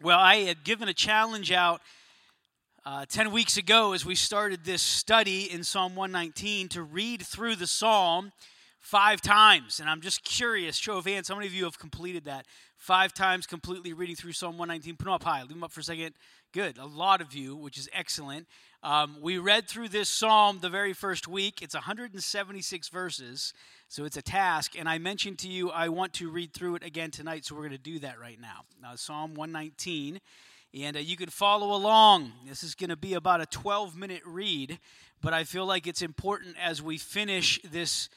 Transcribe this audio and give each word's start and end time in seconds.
Well, 0.00 0.20
I 0.20 0.36
had 0.42 0.62
given 0.62 0.88
a 0.88 0.94
challenge 0.94 1.50
out 1.50 1.80
uh, 2.86 3.04
10 3.08 3.32
weeks 3.32 3.56
ago 3.56 3.94
as 3.94 4.06
we 4.06 4.14
started 4.14 4.64
this 4.64 4.80
study 4.80 5.50
in 5.50 5.64
Psalm 5.64 5.96
119 5.96 6.68
to 6.68 6.84
read 6.84 7.26
through 7.26 7.56
the 7.56 7.66
psalm 7.66 8.30
five 8.78 9.20
times. 9.20 9.80
And 9.80 9.90
I'm 9.90 10.00
just 10.00 10.22
curious, 10.22 10.76
show 10.76 10.98
of 10.98 11.04
hands, 11.04 11.26
how 11.26 11.34
many 11.34 11.48
of 11.48 11.52
you 11.52 11.64
have 11.64 11.80
completed 11.80 12.26
that? 12.26 12.46
Five 12.76 13.12
times 13.12 13.44
completely 13.44 13.92
reading 13.92 14.14
through 14.14 14.34
Psalm 14.34 14.56
119. 14.56 14.96
Put 14.98 15.06
them 15.06 15.14
up 15.14 15.24
high. 15.24 15.40
Leave 15.40 15.48
them 15.48 15.64
up 15.64 15.72
for 15.72 15.80
a 15.80 15.82
second. 15.82 16.14
Good. 16.52 16.78
A 16.78 16.86
lot 16.86 17.20
of 17.20 17.34
you, 17.34 17.56
which 17.56 17.76
is 17.76 17.88
excellent. 17.92 18.46
Um, 18.82 19.16
we 19.20 19.38
read 19.38 19.66
through 19.66 19.88
this 19.88 20.08
psalm 20.08 20.60
the 20.60 20.68
very 20.68 20.92
first 20.92 21.26
week. 21.26 21.62
It's 21.62 21.74
176 21.74 22.88
verses, 22.90 23.52
so 23.88 24.04
it's 24.04 24.16
a 24.16 24.22
task. 24.22 24.78
And 24.78 24.88
I 24.88 24.98
mentioned 24.98 25.40
to 25.40 25.48
you 25.48 25.70
I 25.70 25.88
want 25.88 26.12
to 26.14 26.30
read 26.30 26.52
through 26.52 26.76
it 26.76 26.84
again 26.84 27.10
tonight, 27.10 27.44
so 27.44 27.56
we're 27.56 27.62
going 27.62 27.72
to 27.72 27.78
do 27.78 27.98
that 27.98 28.20
right 28.20 28.40
now. 28.40 28.60
Now, 28.80 28.94
Psalm 28.94 29.34
119, 29.34 30.20
and 30.74 30.96
uh, 30.96 31.00
you 31.00 31.16
can 31.16 31.28
follow 31.28 31.74
along. 31.74 32.30
This 32.46 32.62
is 32.62 32.76
going 32.76 32.90
to 32.90 32.96
be 32.96 33.14
about 33.14 33.40
a 33.40 33.46
12 33.46 33.96
minute 33.96 34.22
read, 34.24 34.78
but 35.20 35.32
I 35.32 35.42
feel 35.42 35.66
like 35.66 35.88
it's 35.88 36.02
important 36.02 36.54
as 36.62 36.80
we 36.80 36.98
finish 36.98 37.60
this 37.68 38.08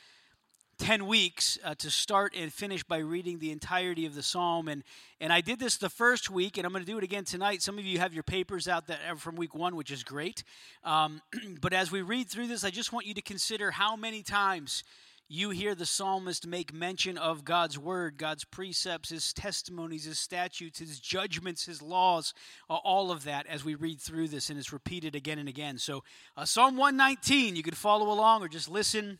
10 0.81 1.05
weeks 1.05 1.59
uh, 1.63 1.75
to 1.75 1.91
start 1.91 2.33
and 2.35 2.51
finish 2.51 2.83
by 2.83 2.97
reading 2.97 3.37
the 3.37 3.51
entirety 3.51 4.07
of 4.07 4.15
the 4.15 4.23
psalm. 4.23 4.67
And 4.67 4.83
and 5.19 5.31
i 5.31 5.39
did 5.39 5.59
this 5.59 5.77
the 5.77 5.91
first 5.91 6.31
week 6.31 6.57
and 6.57 6.65
i'm 6.65 6.71
going 6.71 6.83
to 6.83 6.91
do 6.91 6.97
it 6.97 7.03
again 7.03 7.23
tonight. 7.23 7.61
Some 7.61 7.77
of 7.77 7.85
you 7.85 7.99
have 7.99 8.15
your 8.15 8.23
papers 8.23 8.67
out 8.67 8.87
that 8.87 8.99
uh, 9.07 9.13
from 9.13 9.35
week 9.35 9.53
one 9.53 9.75
which 9.75 9.91
is 9.91 10.03
great. 10.03 10.43
Um, 10.83 11.21
but 11.61 11.71
as 11.71 11.91
we 11.91 12.01
read 12.01 12.29
through 12.29 12.47
this 12.47 12.63
i 12.63 12.71
just 12.71 12.91
want 12.91 13.05
you 13.05 13.13
to 13.13 13.21
consider 13.21 13.69
how 13.69 13.95
many 13.95 14.23
times 14.23 14.83
you 15.27 15.51
hear 15.51 15.75
the 15.75 15.85
psalmist 15.85 16.47
make 16.47 16.73
mention 16.73 17.15
of 17.15 17.45
god's 17.45 17.77
word 17.77 18.17
god's 18.17 18.43
precepts 18.43 19.09
his 19.09 19.33
testimonies 19.33 20.05
his 20.05 20.17
statutes 20.17 20.79
his 20.79 20.99
judgments 20.99 21.63
his 21.63 21.83
laws 21.83 22.33
uh, 22.71 22.73
all 22.73 23.11
of 23.11 23.23
that 23.25 23.45
as 23.45 23.63
we 23.63 23.75
read 23.75 24.01
through 24.01 24.27
this 24.27 24.49
and 24.49 24.57
it's 24.57 24.73
repeated 24.73 25.13
again 25.13 25.37
and 25.37 25.47
again. 25.47 25.77
So 25.77 26.03
uh, 26.35 26.45
psalm 26.45 26.75
119 26.75 27.55
you 27.55 27.61
could 27.61 27.77
follow 27.77 28.11
along 28.11 28.41
or 28.41 28.47
just 28.47 28.67
listen 28.67 29.19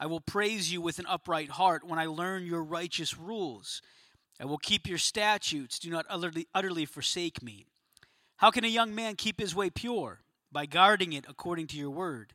I 0.00 0.06
will 0.06 0.20
praise 0.20 0.72
you 0.72 0.80
with 0.80 0.98
an 0.98 1.06
upright 1.08 1.50
heart 1.50 1.84
when 1.84 1.98
I 1.98 2.06
learn 2.06 2.46
your 2.46 2.62
righteous 2.62 3.18
rules. 3.18 3.82
I 4.40 4.44
will 4.44 4.58
keep 4.58 4.86
your 4.86 4.98
statutes. 4.98 5.78
Do 5.78 5.90
not 5.90 6.06
utterly, 6.08 6.46
utterly 6.54 6.84
forsake 6.84 7.42
me. 7.42 7.66
How 8.36 8.50
can 8.50 8.64
a 8.64 8.68
young 8.68 8.94
man 8.94 9.16
keep 9.16 9.40
his 9.40 9.54
way 9.54 9.70
pure? 9.70 10.20
By 10.52 10.66
guarding 10.66 11.12
it 11.12 11.24
according 11.28 11.66
to 11.68 11.76
your 11.76 11.90
word. 11.90 12.32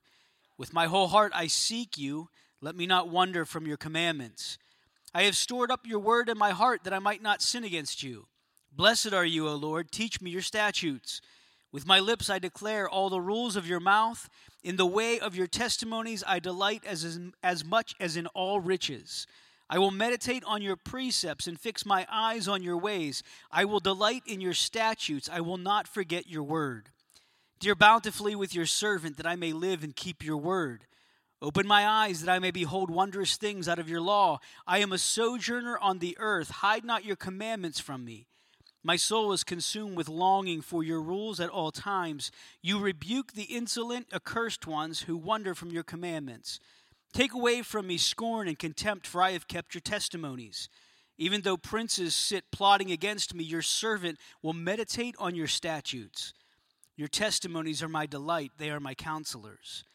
With 0.57 0.73
my 0.73 0.87
whole 0.87 1.07
heart 1.07 1.31
I 1.33 1.47
seek 1.47 1.97
you. 1.97 2.29
Let 2.59 2.75
me 2.75 2.85
not 2.85 3.09
wander 3.09 3.45
from 3.45 3.65
your 3.65 3.77
commandments. 3.77 4.57
I 5.13 5.23
have 5.23 5.35
stored 5.35 5.71
up 5.71 5.85
your 5.85 5.99
word 5.99 6.27
in 6.27 6.37
my 6.37 6.51
heart 6.51 6.83
that 6.83 6.93
I 6.93 6.99
might 6.99 7.21
not 7.21 7.41
sin 7.41 7.63
against 7.63 8.03
you. 8.03 8.27
Blessed 8.71 9.13
are 9.13 9.25
you, 9.25 9.47
O 9.47 9.55
Lord. 9.55 9.91
Teach 9.91 10.21
me 10.21 10.31
your 10.31 10.41
statutes. 10.41 11.21
With 11.73 11.87
my 11.87 11.99
lips 11.99 12.29
I 12.29 12.37
declare 12.37 12.87
all 12.87 13.09
the 13.09 13.19
rules 13.19 13.55
of 13.55 13.67
your 13.67 13.79
mouth. 13.79 14.29
In 14.63 14.77
the 14.77 14.85
way 14.85 15.19
of 15.19 15.35
your 15.35 15.47
testimonies 15.47 16.23
I 16.25 16.39
delight 16.39 16.83
as, 16.85 17.19
as 17.41 17.65
much 17.65 17.95
as 17.99 18.15
in 18.15 18.27
all 18.27 18.61
riches. 18.61 19.27
I 19.69 19.79
will 19.79 19.89
meditate 19.89 20.43
on 20.45 20.61
your 20.61 20.75
precepts 20.75 21.47
and 21.47 21.59
fix 21.59 21.83
my 21.83 22.05
eyes 22.11 22.47
on 22.47 22.61
your 22.61 22.77
ways. 22.77 23.23
I 23.51 23.65
will 23.65 23.79
delight 23.79 24.21
in 24.27 24.39
your 24.39 24.53
statutes. 24.53 25.27
I 25.33 25.41
will 25.41 25.57
not 25.57 25.87
forget 25.87 26.29
your 26.29 26.43
word. 26.43 26.89
Dear 27.59 27.73
bountifully 27.73 28.35
with 28.35 28.53
your 28.53 28.67
servant 28.67 29.17
that 29.17 29.25
I 29.25 29.35
may 29.35 29.51
live 29.51 29.83
and 29.83 29.95
keep 29.95 30.23
your 30.23 30.37
word. 30.37 30.85
Open 31.41 31.65
my 31.65 31.87
eyes 31.87 32.21
that 32.21 32.31
I 32.31 32.37
may 32.37 32.51
behold 32.51 32.91
wondrous 32.91 33.35
things 33.35 33.67
out 33.67 33.79
of 33.79 33.89
your 33.89 33.99
law. 33.99 34.39
I 34.67 34.77
am 34.77 34.91
a 34.91 34.97
sojourner 34.99 35.79
on 35.79 35.99
the 35.99 36.15
earth. 36.19 36.51
Hide 36.51 36.85
not 36.85 37.03
your 37.03 37.15
commandments 37.15 37.79
from 37.79 38.05
me. 38.05 38.27
My 38.85 38.97
soul 38.97 39.31
is 39.31 39.45
consumed 39.45 39.95
with 39.95 40.09
longing 40.09 40.61
for 40.61 40.83
your 40.83 41.01
rules 41.01 41.39
at 41.39 41.49
all 41.49 41.71
times. 41.71 42.31
You 42.61 42.79
rebuke 42.79 43.31
the 43.31 43.43
insolent, 43.43 44.07
accursed 44.11 44.67
ones 44.67 45.03
who 45.03 45.15
wander 45.15 45.55
from 45.55 45.71
your 45.71 45.83
commandments. 45.83 46.59
Take 47.13 47.33
away 47.33 47.61
from 47.61 47.87
me 47.87 47.97
scorn 47.97 48.49
and 48.49 48.59
contempt, 48.59 49.07
for 49.07 49.21
I 49.21 49.31
have 49.31 49.47
kept 49.47 49.73
your 49.73 49.81
testimonies. 49.81 50.67
Even 51.17 51.41
though 51.41 51.55
princes 51.55 52.13
sit 52.13 52.51
plotting 52.51 52.91
against 52.91 53.33
me, 53.33 53.45
your 53.45 53.61
servant 53.61 54.19
will 54.41 54.53
meditate 54.53 55.15
on 55.17 55.33
your 55.33 55.47
statutes. 55.47 56.33
Your 56.97 57.07
testimonies 57.07 57.81
are 57.81 57.89
my 57.89 58.05
delight, 58.05 58.51
they 58.57 58.69
are 58.69 58.81
my 58.81 58.95
counselors. 58.95 59.85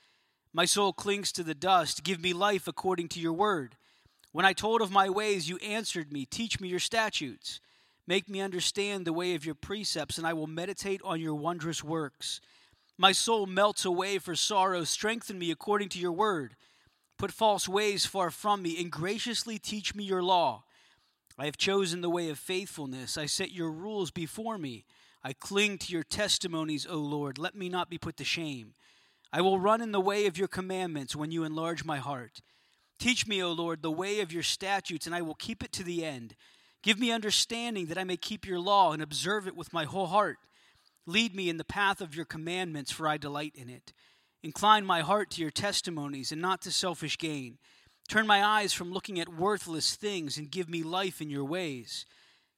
My 0.55 0.65
soul 0.65 0.95
clings 0.95 1.31
to 1.33 1.43
the 1.43 1.55
dust. 1.55 2.05
Give 2.05 2.21
me 2.21 2.33
life 2.33 2.67
according 2.67 3.09
to 3.09 3.21
your 3.21 3.35
word. 3.35 3.77
When 4.33 4.47
I 4.47 4.55
told 4.55 4.81
of 4.81 4.91
my 4.91 5.11
ways, 5.11 5.49
you 5.49 5.59
answered 5.59 6.11
me. 6.11 6.25
Teach 6.25 6.59
me 6.59 6.69
your 6.69 6.81
statutes. 6.81 7.61
Make 8.09 8.31
me 8.31 8.41
understand 8.41 9.05
the 9.05 9.13
way 9.13 9.35
of 9.35 9.45
your 9.45 9.55
precepts, 9.55 10.17
and 10.17 10.27
I 10.27 10.33
will 10.33 10.47
meditate 10.47 11.03
on 11.05 11.21
your 11.21 11.35
wondrous 11.35 11.85
works. 11.85 12.41
My 12.97 13.13
soul 13.13 13.45
melts 13.45 13.85
away 13.85 14.17
for 14.17 14.35
sorrow. 14.35 14.85
Strengthen 14.85 15.39
me 15.39 15.51
according 15.51 15.91
to 15.91 15.99
your 15.99 16.13
word. 16.13 16.57
Put 17.19 17.33
false 17.33 17.69
ways 17.69 18.07
far 18.07 18.31
from 18.31 18.63
me, 18.63 18.81
and 18.81 18.91
graciously 18.91 19.59
teach 19.59 19.95
me 19.95 20.05
your 20.05 20.23
law. 20.23 20.65
I 21.39 21.45
have 21.45 21.59
chosen 21.59 22.01
the 22.01 22.09
way 22.09 22.31
of 22.31 22.39
faithfulness. 22.39 23.19
I 23.19 23.27
set 23.27 23.53
your 23.53 23.71
rules 23.71 24.11
before 24.11 24.57
me. 24.57 24.87
I 25.23 25.35
cling 25.35 25.77
to 25.77 25.93
your 25.93 26.03
testimonies, 26.03 26.87
O 26.87 26.97
Lord. 26.97 27.37
Let 27.37 27.55
me 27.55 27.69
not 27.69 27.91
be 27.91 27.99
put 27.99 28.17
to 28.17 28.25
shame. 28.25 28.73
I 29.35 29.43
will 29.43 29.61
run 29.61 29.83
in 29.83 29.93
the 29.93 30.01
way 30.01 30.25
of 30.25 30.39
your 30.39 30.49
commandments 30.49 31.15
when 31.15 31.31
you 31.31 31.45
enlarge 31.45 31.85
my 31.85 31.99
heart. 31.99 32.41
Teach 32.99 33.27
me, 33.27 33.43
O 33.43 33.53
Lord, 33.53 33.83
the 33.83 33.91
way 33.91 34.21
of 34.21 34.33
your 34.33 34.43
statutes, 34.43 35.05
and 35.05 35.15
I 35.15 35.21
will 35.21 35.35
keep 35.35 35.63
it 35.63 35.73
to 35.73 35.85
the 35.85 36.07
end. 36.07 36.37
Give 36.83 36.99
me 36.99 37.11
understanding 37.11 37.87
that 37.87 37.99
I 37.99 38.05
may 38.05 38.17
keep 38.17 38.47
your 38.47 38.61
law 38.61 38.93
and 38.93 39.03
observe 39.03 39.47
it 39.47 39.57
with 39.57 39.73
my 39.73 39.85
whole 39.85 40.07
heart. 40.07 40.39
Lead 41.07 41.35
me 41.35 41.49
in 41.49 41.57
the 41.57 41.65
path 41.65 42.01
of 42.01 42.15
your 42.15 42.25
commandments, 42.25 42.93
for 42.93 43.09
I 43.09 43.17
delight 43.17 43.53
in 43.55 43.69
it. 43.69 43.93
Incline 44.43 44.87
my 44.87 45.01
heart 45.01 45.31
to 45.33 45.43
your 45.43 45.51
testimonies 45.51 46.31
and 46.31 46.41
not 46.41 46.63
to 46.63 46.71
selfish 46.71 47.19
gain. 47.19 47.59
Turn 48.09 48.27
my 48.27 48.45
eyes 48.45 48.73
from 48.73 48.93
looking 48.93 49.19
at 49.19 49.29
worthless 49.29 49.97
things 49.97 50.39
and 50.39 50.51
give 50.51 50.69
me 50.69 50.83
life 50.83 51.21
in 51.21 51.29
your 51.29 51.45
ways. 51.45 52.07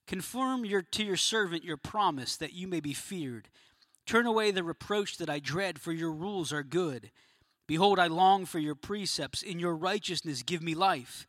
Confirm 0.06 0.64
your, 0.64 0.82
to 0.82 1.04
your 1.04 1.16
servant 1.16 1.64
your 1.64 1.76
promise 1.76 2.36
that 2.36 2.52
you 2.52 2.68
may 2.68 2.80
be 2.80 2.92
feared. 2.92 3.48
Turn 4.06 4.26
away 4.26 4.50
the 4.50 4.64
reproach 4.64 5.16
that 5.18 5.30
I 5.30 5.38
dread, 5.38 5.80
for 5.80 5.92
your 5.92 6.12
rules 6.12 6.52
are 6.52 6.62
good. 6.62 7.10
Behold, 7.66 7.98
I 8.00 8.08
long 8.08 8.44
for 8.44 8.58
your 8.58 8.74
precepts. 8.74 9.42
In 9.42 9.60
your 9.60 9.76
righteousness, 9.76 10.42
give 10.42 10.62
me 10.62 10.74
life. 10.74 11.28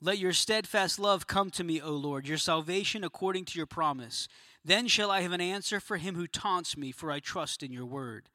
Let 0.00 0.18
your 0.18 0.32
steadfast 0.32 0.98
love 0.98 1.26
come 1.26 1.50
to 1.50 1.64
me, 1.64 1.80
O 1.80 1.92
Lord, 1.92 2.26
your 2.26 2.38
salvation 2.38 3.04
according 3.04 3.46
to 3.46 3.58
your 3.58 3.66
promise. 3.66 4.28
Then 4.64 4.88
shall 4.88 5.10
I 5.10 5.20
have 5.20 5.32
an 5.32 5.40
answer 5.40 5.80
for 5.80 5.96
him 5.96 6.14
who 6.14 6.26
taunts 6.26 6.76
me, 6.76 6.90
for 6.90 7.10
I 7.10 7.20
trust 7.20 7.62
in 7.62 7.72
your 7.72 7.86
word. 7.86 8.28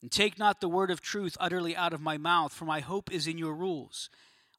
And 0.00 0.12
take 0.12 0.38
not 0.38 0.60
the 0.60 0.68
word 0.68 0.90
of 0.90 1.00
truth 1.00 1.36
utterly 1.40 1.74
out 1.74 1.92
of 1.92 2.00
my 2.00 2.18
mouth, 2.18 2.52
for 2.52 2.64
my 2.64 2.80
hope 2.80 3.12
is 3.12 3.26
in 3.26 3.38
your 3.38 3.54
rules. 3.54 4.10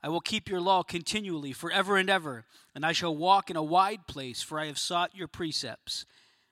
I 0.01 0.09
will 0.09 0.21
keep 0.21 0.49
your 0.49 0.61
law 0.61 0.83
continually, 0.83 1.51
forever 1.51 1.97
and 1.97 2.09
ever, 2.09 2.45
and 2.73 2.85
I 2.85 2.93
shall 2.93 3.16
walk 3.16 3.49
in 3.49 3.55
a 3.55 3.63
wide 3.63 4.07
place, 4.07 4.41
for 4.41 4.59
I 4.59 4.67
have 4.67 4.77
sought 4.77 5.16
your 5.16 5.27
precepts. 5.27 6.05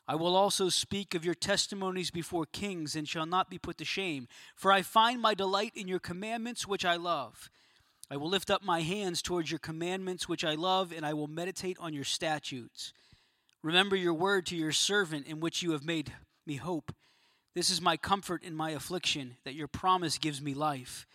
I 0.07 0.15
will 0.15 0.35
also 0.35 0.69
speak 0.69 1.15
of 1.15 1.25
your 1.25 1.33
testimonies 1.33 2.11
before 2.11 2.45
kings, 2.45 2.95
and 2.95 3.07
shall 3.07 3.25
not 3.25 3.50
be 3.50 3.57
put 3.57 3.77
to 3.79 3.85
shame, 3.85 4.27
for 4.55 4.71
I 4.71 4.81
find 4.81 5.21
my 5.21 5.33
delight 5.33 5.73
in 5.75 5.88
your 5.88 6.00
commandments, 6.00 6.67
which 6.67 6.85
I 6.85 6.95
love. 6.95 7.50
I 8.09 8.18
will 8.18 8.30
lift 8.30 8.50
up 8.50 8.63
my 8.63 8.81
hands 8.81 9.21
towards 9.21 9.51
your 9.51 9.59
commandments, 9.59 10.30
which 10.30 10.45
I 10.45 10.56
love, 10.56 10.94
and 10.95 11.06
I 11.06 11.13
will 11.13 11.27
meditate 11.27 11.77
on 11.80 11.94
your 11.94 12.06
statutes. 12.06 12.94
Remember 13.62 13.95
your 13.95 14.13
word 14.13 14.45
to 14.48 14.56
your 14.56 14.71
servant, 14.71 15.27
in 15.27 15.39
which 15.39 15.62
you 15.62 15.71
have 15.71 15.83
made 15.83 16.13
me 16.45 16.56
hope. 16.56 16.94
This 17.54 17.69
is 17.69 17.81
my 17.81 17.98
comfort 17.98 18.44
in 18.44 18.56
my 18.56 18.69
affliction, 18.71 19.36
that 19.44 19.56
your 19.56 19.68
promise 19.68 20.18
gives 20.18 20.42
me 20.42 20.54
life. 20.54 21.06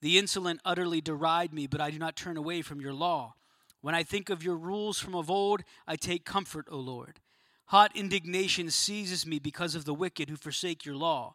The 0.00 0.18
insolent 0.18 0.60
utterly 0.64 1.00
deride 1.00 1.52
me, 1.52 1.68
but 1.68 1.80
I 1.80 1.90
do 1.90 1.98
not 1.98 2.16
turn 2.16 2.36
away 2.36 2.62
from 2.62 2.80
your 2.80 2.94
law. 2.94 3.34
When 3.80 3.94
I 3.94 4.02
think 4.02 4.30
of 4.30 4.42
your 4.42 4.56
rules 4.56 4.98
from 4.98 5.14
of 5.14 5.30
old, 5.30 5.62
I 5.86 5.94
take 5.94 6.24
comfort, 6.24 6.66
O 6.70 6.78
Lord. 6.78 7.20
Hot 7.66 7.94
indignation 7.94 8.70
seizes 8.70 9.26
me 9.26 9.38
because 9.38 9.74
of 9.74 9.84
the 9.84 9.94
wicked 9.94 10.28
who 10.28 10.36
forsake 10.36 10.84
your 10.84 10.96
law. 10.96 11.34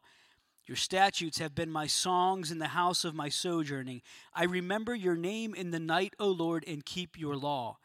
Your 0.67 0.75
statutes 0.75 1.39
have 1.39 1.55
been 1.55 1.71
my 1.71 1.87
songs 1.87 2.51
in 2.51 2.59
the 2.59 2.67
house 2.67 3.05
of 3.05 3.15
my 3.15 3.29
sojourning. 3.29 4.01
I 4.33 4.43
remember 4.43 4.93
your 4.93 5.15
name 5.15 5.55
in 5.55 5.71
the 5.71 5.79
night, 5.79 6.13
O 6.19 6.27
Lord, 6.27 6.65
and 6.67 6.85
keep 6.85 7.17
your 7.17 7.37
law. 7.37 7.77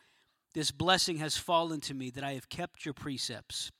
This 0.52 0.72
blessing 0.72 1.18
has 1.18 1.36
fallen 1.36 1.80
to 1.82 1.94
me 1.94 2.10
that 2.10 2.24
I 2.24 2.32
have 2.32 2.48
kept 2.48 2.84
your 2.84 2.92
precepts. 2.92 3.70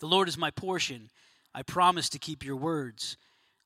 The 0.00 0.08
Lord 0.08 0.28
is 0.28 0.36
my 0.36 0.50
portion. 0.50 1.10
I 1.54 1.62
promise 1.62 2.08
to 2.10 2.18
keep 2.18 2.44
your 2.44 2.56
words. 2.56 3.16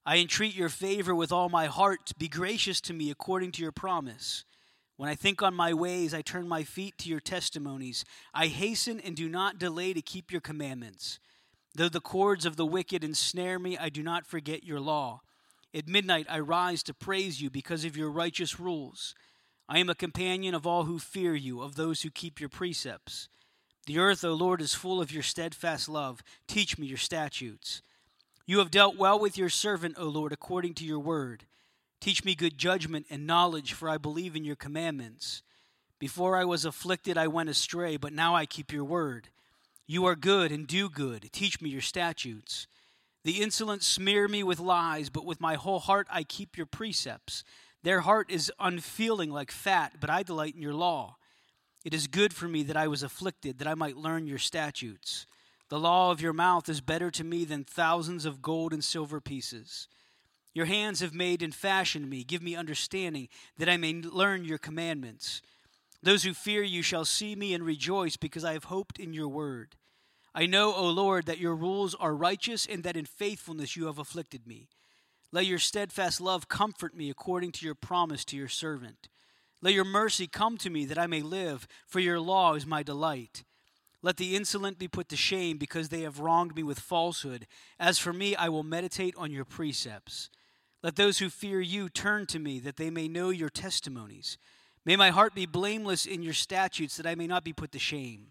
I 0.05 0.19
entreat 0.19 0.55
your 0.55 0.69
favor 0.69 1.15
with 1.15 1.33
all 1.33 1.49
my 1.49 1.67
heart. 1.67 2.13
Be 2.19 2.29
gracious 2.29 2.81
to 2.83 2.93
me 2.93 3.11
according 3.11 3.53
to 3.53 3.63
your 3.63 3.73
promise. 3.73 4.45
When 4.97 5.09
I 5.09 5.15
think 5.15 5.43
on 5.43 5.55
my 5.55 5.73
ways, 5.73 6.13
I 6.13 6.21
turn 6.21 6.47
my 6.47 6.63
feet 6.63 6.99
to 6.99 7.09
your 7.09 7.21
testimonies. 7.21 8.05
I 8.35 8.49
hasten 8.49 9.01
and 9.01 9.17
do 9.17 9.31
not 9.31 9.59
delay 9.59 9.95
to 9.95 10.03
keep 10.03 10.31
your 10.31 10.43
commandments. 10.43 11.19
Though 11.75 11.89
the 11.89 12.01
cords 12.01 12.45
of 12.45 12.57
the 12.57 12.67
wicked 12.67 13.05
ensnare 13.05 13.59
me, 13.59 13.79
I 13.79 13.89
do 13.89 14.03
not 14.03 14.27
forget 14.27 14.65
your 14.65 14.81
law. 14.81 15.21
At 15.73 15.89
midnight, 15.89 16.27
I 16.29 16.41
rise 16.41 16.83
to 16.85 16.95
praise 16.95 17.41
you 17.41 17.49
because 17.49 17.85
of 17.85 17.97
your 17.97 18.11
righteous 18.11 18.59
rules. 18.59 19.15
I 19.69 19.79
am 19.79 19.89
a 19.89 19.95
companion 19.95 20.55
of 20.55 20.67
all 20.67 20.85
who 20.85 20.99
fear 20.99 21.35
you, 21.35 21.61
of 21.61 21.77
those 21.77 22.03
who 22.03 22.11
keep 22.11 22.41
your 22.41 22.49
precepts. 22.49 23.29
The 23.87 23.99
earth, 23.99 24.25
O 24.25 24.35
Lord, 24.35 24.61
is 24.61 24.75
full 24.75 25.01
of 25.01 25.13
your 25.13 25.23
steadfast 25.23 25.89
love. 25.89 26.25
Teach 26.49 26.77
me 26.77 26.89
your 26.89 26.99
statutes. 26.99 27.83
You 28.47 28.59
have 28.59 28.73
dealt 28.73 28.97
well 28.97 29.19
with 29.19 29.39
your 29.39 29.49
servant, 29.49 29.95
O 29.97 30.07
Lord, 30.07 30.33
according 30.33 30.75
to 30.75 30.85
your 30.85 30.99
word. 30.99 31.45
Teach 32.01 32.25
me 32.25 32.35
good 32.35 32.59
judgment 32.59 33.07
and 33.11 33.27
knowledge, 33.27 33.75
for 33.75 33.89
I 33.89 33.97
believe 33.97 34.35
in 34.35 34.45
your 34.45 34.57
commandments. 34.57 35.43
Before 36.01 36.37
I 36.37 36.45
was 36.45 36.65
afflicted, 36.65 37.17
I 37.17 37.29
went 37.29 37.49
astray, 37.49 37.97
but 37.97 38.13
now 38.13 38.35
I 38.35 38.47
keep 38.47 38.73
your 38.73 38.85
word. 38.85 39.29
You 39.91 40.07
are 40.07 40.15
good 40.15 40.53
and 40.53 40.69
do 40.69 40.89
good. 40.89 41.29
Teach 41.33 41.61
me 41.61 41.69
your 41.69 41.81
statutes. 41.81 42.69
The 43.25 43.43
insolent 43.43 43.83
smear 43.83 44.29
me 44.29 44.45
with 44.45 44.61
lies, 44.61 45.11
but 45.11 45.25
with 45.25 45.41
my 45.41 45.57
whole 45.57 45.81
heart 45.81 46.07
I 46.09 46.23
keep 46.23 46.57
your 46.57 46.67
precepts. 46.67 47.43
Their 47.83 48.03
heart 48.03 48.31
is 48.31 48.53
unfeeling 48.61 49.33
like 49.33 49.51
fat, 49.51 49.95
but 50.01 50.09
I 50.09 50.23
delight 50.23 50.55
in 50.55 50.63
your 50.63 50.75
law. 50.75 51.17
It 51.85 51.93
is 51.93 52.07
good 52.07 52.33
for 52.33 52.47
me 52.47 52.63
that 52.63 52.77
I 52.77 52.87
was 52.87 53.03
afflicted, 53.03 53.59
that 53.59 53.67
I 53.67 53.75
might 53.75 53.97
learn 53.97 54.29
your 54.29 54.39
statutes. 54.39 55.27
The 55.71 55.81
law 55.81 56.13
of 56.13 56.21
your 56.21 56.35
mouth 56.35 56.69
is 56.69 56.81
better 56.81 57.11
to 57.11 57.25
me 57.25 57.45
than 57.45 57.65
thousands 57.65 58.25
of 58.25 58.41
gold 58.41 58.73
and 58.73 58.85
silver 58.85 59.21
pieces. 59.21 59.89
Your 60.55 60.67
hands 60.67 61.01
have 61.01 61.15
made 61.15 61.43
and 61.43 61.53
fashioned 61.53 62.09
me. 62.09 62.23
Give 62.23 62.45
me 62.45 62.55
understanding, 62.55 63.27
that 63.59 63.69
I 63.69 63.77
may 63.77 63.95
learn 63.95 64.45
your 64.45 64.59
commandments. 64.59 65.43
Those 66.01 66.23
who 66.23 66.33
fear 66.33 66.63
you 66.63 66.81
shall 66.81 67.05
see 67.05 67.35
me 67.35 67.53
and 67.55 67.67
rejoice, 67.67 68.17
because 68.17 68.45
I 68.45 68.53
have 68.53 68.65
hoped 68.65 69.01
in 69.01 69.13
your 69.13 69.27
word. 69.27 69.75
I 70.41 70.47
know, 70.47 70.75
O 70.75 70.89
Lord, 70.89 71.27
that 71.27 71.37
your 71.37 71.55
rules 71.55 71.95
are 71.95 72.15
righteous, 72.15 72.65
and 72.65 72.83
that 72.83 72.97
in 72.97 73.05
faithfulness 73.05 73.77
you 73.77 73.85
have 73.85 73.99
afflicted 73.99 74.47
me. 74.47 74.71
Let 75.33 75.45
your 75.45 75.59
steadfast 75.59 76.19
love 76.19 76.49
comfort 76.49 76.97
me 76.97 77.11
according 77.11 77.53
to 77.53 77.67
your 77.67 77.75
promise 77.75 78.25
to 78.25 78.39
your 78.39 78.49
servant. 78.49 79.11
Let 79.61 79.75
your 79.75 79.85
mercy 79.85 80.27
come 80.27 80.57
to 80.57 80.71
me 80.71 80.87
that 80.87 80.97
I 80.97 81.07
may 81.07 81.21
live, 81.21 81.69
for 81.87 82.01
your 82.01 82.19
law 82.19 82.55
is 82.55 82.65
my 82.65 82.83
delight. 82.83 83.45
Let 84.01 84.17
the 84.17 84.35
insolent 84.35 84.79
be 84.79 84.89
put 84.89 85.11
to 85.11 85.17
shame 85.17 85.59
because 85.59 85.91
they 85.91 86.01
have 86.01 86.21
wronged 86.21 86.57
me 86.57 86.63
with 86.63 86.81
falsehood. 86.81 87.47
As 87.79 87.99
for 87.99 88.15
me, 88.15 88.35
I 88.35 88.49
will 88.49 88.63
meditate 88.63 89.15
on 89.19 89.31
your 89.31 89.45
precepts. 89.45 90.31
Let 90.83 90.97
those 90.97 91.19
who 91.19 91.29
fear 91.29 91.61
you 91.61 91.91
turn 91.91 92.25
to 92.29 92.39
me 92.39 92.61
that 92.61 92.79
they 92.79 92.89
may 92.89 93.09
know 93.09 93.29
your 93.29 93.51
testimonies. 93.51 94.39
May 94.87 94.97
my 94.97 95.11
heart 95.11 95.35
be 95.35 95.45
blameless 95.45 96.07
in 96.07 96.23
your 96.23 96.33
statutes 96.33 96.97
that 96.97 97.07
I 97.07 97.15
may 97.15 97.27
not 97.27 97.45
be 97.45 97.53
put 97.53 97.73
to 97.73 97.79
shame. 97.79 98.29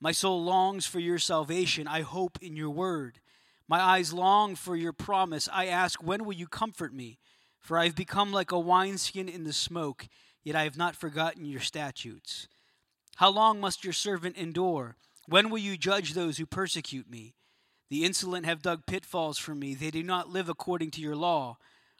My 0.00 0.12
soul 0.12 0.42
longs 0.42 0.86
for 0.86 0.98
your 0.98 1.18
salvation. 1.18 1.86
I 1.86 2.00
hope 2.00 2.38
in 2.40 2.56
your 2.56 2.70
word. 2.70 3.20
My 3.68 3.80
eyes 3.80 4.12
long 4.12 4.54
for 4.54 4.74
your 4.74 4.92
promise. 4.92 5.48
I 5.52 5.66
ask, 5.66 6.02
when 6.02 6.24
will 6.24 6.32
you 6.32 6.46
comfort 6.46 6.94
me? 6.94 7.18
For 7.58 7.78
I 7.78 7.84
have 7.84 7.94
become 7.94 8.32
like 8.32 8.50
a 8.50 8.58
wineskin 8.58 9.28
in 9.28 9.44
the 9.44 9.52
smoke 9.52 10.08
yet 10.42 10.56
I 10.56 10.64
have 10.64 10.76
not 10.76 10.96
forgotten 10.96 11.44
your 11.44 11.60
statutes. 11.60 12.48
How 13.16 13.30
long 13.30 13.60
must 13.60 13.84
your 13.84 13.92
servant 13.92 14.36
endure? 14.36 14.96
When 15.26 15.50
will 15.50 15.58
you 15.58 15.76
judge 15.76 16.14
those 16.14 16.38
who 16.38 16.46
persecute 16.46 17.10
me? 17.10 17.34
The 17.88 18.04
insolent 18.04 18.46
have 18.46 18.62
dug 18.62 18.86
pitfalls 18.86 19.38
for 19.38 19.54
me. 19.54 19.74
They 19.74 19.90
do 19.90 20.02
not 20.02 20.30
live 20.30 20.48
according 20.48 20.92
to 20.92 21.00
your 21.00 21.16
law. 21.16 21.58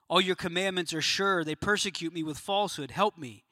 All 0.09 0.21
your 0.21 0.37
commandments 0.37 0.95
are 0.95 1.03
sure. 1.03 1.45
They 1.45 1.55
persecute 1.55 2.13
me 2.13 2.23
with 2.23 2.39
falsehood. 2.39 2.93
Help 2.93 3.19
me. 3.19 3.45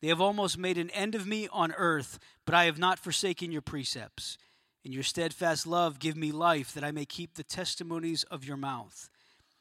They 0.00 0.08
have 0.08 0.20
almost 0.20 0.58
made 0.58 0.78
an 0.78 0.90
end 0.90 1.14
of 1.14 1.26
me 1.26 1.48
on 1.52 1.72
earth, 1.72 2.18
but 2.46 2.54
I 2.54 2.64
have 2.64 2.78
not 2.78 2.98
forsaken 2.98 3.52
your 3.52 3.62
precepts. 3.62 4.38
In 4.82 4.92
your 4.92 5.02
steadfast 5.02 5.66
love, 5.66 5.98
give 5.98 6.16
me 6.16 6.32
life, 6.32 6.72
that 6.72 6.84
I 6.84 6.90
may 6.90 7.04
keep 7.04 7.34
the 7.34 7.44
testimonies 7.44 8.24
of 8.24 8.44
your 8.44 8.56
mouth. 8.56 9.10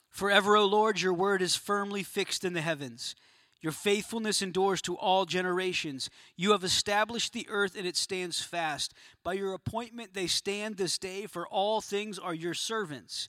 Forever, 0.09 0.56
O 0.56 0.65
Lord, 0.65 1.01
your 1.01 1.13
word 1.13 1.41
is 1.41 1.56
firmly 1.56 2.03
fixed 2.03 2.45
in 2.45 2.53
the 2.53 2.62
heavens. 2.62 3.15
Your 3.62 3.74
faithfulness 3.74 4.41
endures 4.41 4.81
to 4.83 4.95
all 4.95 5.25
generations. 5.25 6.09
You 6.38 6.51
have 6.51 6.63
established 6.63 7.33
the 7.33 7.47
earth 7.50 7.75
and 7.77 7.85
it 7.85 7.97
stands 7.97 8.42
fast. 8.42 8.94
By 9.24 9.33
your 9.33 9.53
appointment 9.53 10.13
they 10.13 10.27
stand 10.27 10.77
this 10.77 10.97
day, 10.97 11.25
for 11.25 11.45
all 11.45 11.81
things 11.81 12.18
are 12.18 12.33
your 12.33 12.53
servants. 12.53 13.27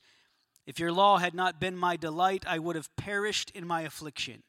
If 0.67 0.79
your 0.79 0.93
law 0.93 1.19
had 1.19 1.35
not 1.35 1.61
been 1.61 1.77
my 1.77 1.97
delight, 1.97 2.45
I 2.47 2.61
would 2.61 2.77
have 2.77 2.95
perished 2.95 3.51
in 3.51 3.67
my 3.67 3.81
affliction. 3.83 4.45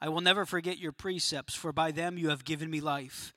I 0.00 0.08
will 0.08 0.20
never 0.20 0.46
forget 0.46 0.78
your 0.78 0.92
precepts, 0.92 1.54
for 1.54 1.72
by 1.72 1.90
them 1.90 2.16
you 2.16 2.30
have 2.30 2.44
given 2.44 2.70
me 2.70 2.80
life. 2.80 3.34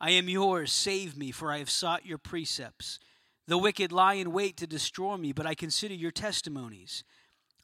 I 0.00 0.10
am 0.10 0.28
yours, 0.28 0.72
save 0.72 1.16
me, 1.16 1.30
for 1.30 1.52
I 1.52 1.58
have 1.58 1.70
sought 1.70 2.06
your 2.06 2.18
precepts. 2.18 2.98
The 3.46 3.58
wicked 3.58 3.92
lie 3.92 4.14
in 4.14 4.32
wait 4.32 4.56
to 4.58 4.66
destroy 4.66 5.16
me, 5.16 5.32
but 5.32 5.46
I 5.46 5.54
consider 5.54 5.94
your 5.94 6.10
testimonies. 6.10 7.04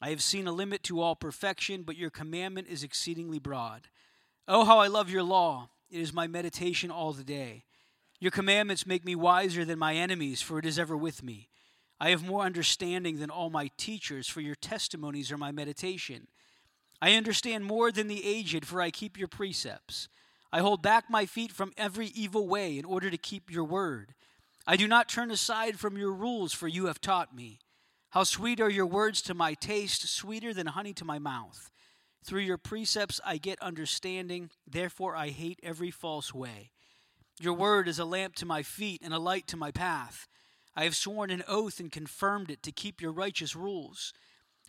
I 0.01 0.11
have 0.11 0.23
seen 0.23 0.47
a 0.47 0.53
limit 0.53 0.83
to 0.85 1.01
all 1.01 1.15
perfection, 1.15 1.83
but 1.83 1.97
your 1.97 2.11
commandment 2.11 2.69
is 2.69 2.83
exceedingly 2.83 3.39
broad. 3.39 3.89
Oh, 4.49 4.65
how 4.65 4.79
I 4.79 4.89
love 4.89 5.09
your 5.11 5.23
law! 5.23 5.71
It 5.91 6.01
is 6.01 6.13
my 6.13 6.27
meditation 6.27 6.91
all 6.91 7.13
the 7.13 7.25
day. 7.25 7.65
Your 8.19 8.31
commandments 8.31 8.87
make 8.87 9.05
me 9.05 9.15
wiser 9.15 9.65
than 9.65 9.79
my 9.79 9.95
enemies, 9.95 10.41
for 10.41 10.59
it 10.59 10.67
is 10.67 10.79
ever 10.79 10.97
with 10.97 11.23
me. 11.23 11.49
I 12.01 12.11
have 12.11 12.27
more 12.27 12.43
understanding 12.43 13.19
than 13.19 13.31
all 13.31 13.51
my 13.51 13.71
teachers, 13.77 14.27
for 14.27 14.41
your 14.41 14.55
testimonies 14.55 15.31
are 15.31 15.39
my 15.39 15.53
meditation. 15.53 16.29
I 17.03 17.15
understand 17.15 17.65
more 17.65 17.91
than 17.91 18.07
the 18.07 18.25
aged, 18.25 18.65
for 18.65 18.81
I 18.81 18.93
keep 18.93 19.19
your 19.19 19.27
precepts. 19.27 20.09
I 20.53 20.61
hold 20.61 20.83
back 20.83 21.11
my 21.11 21.27
feet 21.27 21.51
from 21.51 21.73
every 21.77 22.07
evil 22.07 22.47
way 22.47 22.79
in 22.79 22.85
order 22.85 23.11
to 23.11 23.19
keep 23.19 23.51
your 23.51 23.65
word. 23.65 24.15
I 24.69 24.77
do 24.77 24.87
not 24.87 25.09
turn 25.09 25.33
aside 25.33 25.81
from 25.81 25.99
your 25.99 26.13
rules, 26.13 26.53
for 26.53 26.69
you 26.69 26.87
have 26.87 27.01
taught 27.01 27.35
me. 27.35 27.59
How 28.11 28.23
sweet 28.23 28.61
are 28.61 28.71
your 28.71 28.87
words 28.87 29.21
to 29.23 29.35
my 29.35 29.55
taste, 29.55 30.09
sweeter 30.09 30.55
than 30.55 30.69
honey 30.69 30.93
to 30.93 31.05
my 31.05 31.19
mouth. 31.19 31.73
Through 32.25 32.43
your 32.43 32.57
precepts 32.57 33.21
I 33.25 33.37
get 33.39 33.61
understanding, 33.61 34.51
therefore 34.65 35.17
I 35.17 35.31
hate 35.31 35.59
every 35.61 35.91
false 35.91 36.33
way. 36.33 36.71
Your 37.41 37.55
word 37.55 37.89
is 37.89 37.99
a 37.99 38.05
lamp 38.05 38.37
to 38.37 38.47
my 38.47 38.63
feet 38.63 39.01
and 39.03 39.13
a 39.13 39.19
light 39.19 39.49
to 39.49 39.57
my 39.57 39.73
path. 39.73 40.29
I 40.77 40.85
have 40.85 40.95
sworn 40.95 41.31
an 41.31 41.43
oath 41.49 41.81
and 41.81 41.91
confirmed 41.91 42.49
it 42.49 42.63
to 42.63 42.71
keep 42.71 43.03
your 43.03 43.11
righteous 43.11 43.57
rules. 43.57 44.13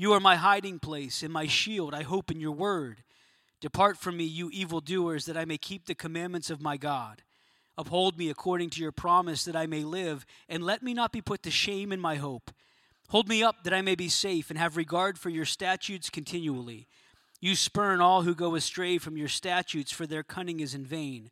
You 0.00 0.14
are 0.14 0.20
my 0.20 0.36
hiding 0.36 0.78
place 0.78 1.22
and 1.22 1.30
my 1.30 1.46
shield. 1.46 1.92
I 1.92 2.04
hope 2.04 2.30
in 2.30 2.40
your 2.40 2.52
word. 2.52 3.02
Depart 3.60 3.98
from 3.98 4.16
me, 4.16 4.24
you 4.24 4.48
evildoers, 4.50 5.26
that 5.26 5.36
I 5.36 5.44
may 5.44 5.58
keep 5.58 5.84
the 5.84 5.94
commandments 5.94 6.48
of 6.48 6.62
my 6.62 6.78
God. 6.78 7.20
Uphold 7.76 8.16
me 8.16 8.30
according 8.30 8.70
to 8.70 8.80
your 8.80 8.92
promise, 8.92 9.44
that 9.44 9.54
I 9.54 9.66
may 9.66 9.84
live, 9.84 10.24
and 10.48 10.64
let 10.64 10.82
me 10.82 10.94
not 10.94 11.12
be 11.12 11.20
put 11.20 11.42
to 11.42 11.50
shame 11.50 11.92
in 11.92 12.00
my 12.00 12.14
hope. 12.14 12.50
Hold 13.10 13.28
me 13.28 13.42
up 13.42 13.62
that 13.62 13.74
I 13.74 13.82
may 13.82 13.94
be 13.94 14.08
safe 14.08 14.48
and 14.48 14.58
have 14.58 14.78
regard 14.78 15.18
for 15.18 15.28
your 15.28 15.44
statutes 15.44 16.08
continually. 16.08 16.88
You 17.38 17.54
spurn 17.54 18.00
all 18.00 18.22
who 18.22 18.34
go 18.34 18.54
astray 18.54 18.96
from 18.96 19.18
your 19.18 19.28
statutes, 19.28 19.92
for 19.92 20.06
their 20.06 20.22
cunning 20.22 20.60
is 20.60 20.74
in 20.74 20.86
vain. 20.86 21.30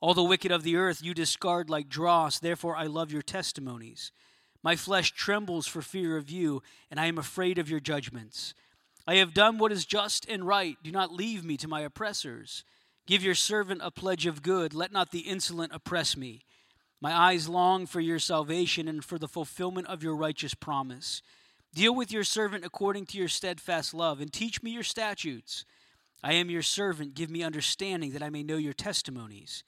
All 0.00 0.14
the 0.14 0.24
wicked 0.24 0.50
of 0.50 0.62
the 0.62 0.76
earth 0.76 1.04
you 1.04 1.12
discard 1.12 1.68
like 1.68 1.90
dross, 1.90 2.38
therefore 2.38 2.78
I 2.78 2.86
love 2.86 3.12
your 3.12 3.20
testimonies. 3.20 4.10
My 4.62 4.76
flesh 4.76 5.12
trembles 5.12 5.66
for 5.66 5.82
fear 5.82 6.16
of 6.16 6.30
you, 6.30 6.62
and 6.90 6.98
I 6.98 7.06
am 7.06 7.18
afraid 7.18 7.58
of 7.58 7.70
your 7.70 7.80
judgments. 7.80 8.54
I 9.06 9.16
have 9.16 9.34
done 9.34 9.58
what 9.58 9.72
is 9.72 9.86
just 9.86 10.28
and 10.28 10.46
right. 10.46 10.76
Do 10.82 10.90
not 10.90 11.12
leave 11.12 11.44
me 11.44 11.56
to 11.58 11.68
my 11.68 11.82
oppressors. 11.82 12.64
Give 13.06 13.22
your 13.22 13.36
servant 13.36 13.80
a 13.84 13.90
pledge 13.92 14.26
of 14.26 14.42
good. 14.42 14.74
Let 14.74 14.92
not 14.92 15.12
the 15.12 15.20
insolent 15.20 15.72
oppress 15.72 16.16
me. 16.16 16.42
My 17.00 17.12
eyes 17.12 17.48
long 17.48 17.86
for 17.86 18.00
your 18.00 18.18
salvation 18.18 18.88
and 18.88 19.04
for 19.04 19.18
the 19.18 19.28
fulfillment 19.28 19.86
of 19.86 20.02
your 20.02 20.16
righteous 20.16 20.54
promise. 20.54 21.22
Deal 21.74 21.94
with 21.94 22.10
your 22.10 22.24
servant 22.24 22.64
according 22.64 23.06
to 23.06 23.18
your 23.18 23.28
steadfast 23.28 23.94
love, 23.94 24.20
and 24.20 24.32
teach 24.32 24.62
me 24.62 24.72
your 24.72 24.82
statutes. 24.82 25.64
I 26.24 26.32
am 26.32 26.50
your 26.50 26.62
servant. 26.62 27.14
Give 27.14 27.30
me 27.30 27.42
understanding 27.42 28.12
that 28.12 28.22
I 28.22 28.30
may 28.30 28.42
know 28.42 28.56
your 28.56 28.72
testimonies. 28.72 29.62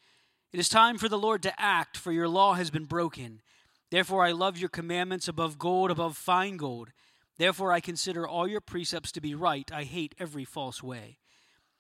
It 0.52 0.59
is 0.59 0.68
time 0.68 0.97
for 0.97 1.09
the 1.09 1.18
Lord 1.18 1.42
to 1.42 1.61
act, 1.61 1.97
for 1.97 2.11
your 2.11 2.26
law 2.26 2.54
has 2.54 2.71
been 2.71 2.87
broken. 2.87 3.42
Therefore, 3.90 4.25
I 4.25 4.33
love 4.33 4.59
your 4.59 4.68
commandments 4.68 5.28
above 5.28 5.59
gold, 5.59 5.90
above 5.90 6.16
fine 6.16 6.57
gold. 6.57 6.90
Therefore, 7.38 7.73
I 7.73 7.80
consider 7.80 8.26
all 8.26 8.47
your 8.47 8.61
precepts 8.61 9.12
to 9.12 9.21
be 9.21 9.35
right. 9.35 9.71
I 9.73 9.85
hate 9.85 10.14
every 10.18 10.45
false 10.45 10.83
way. 10.83 11.18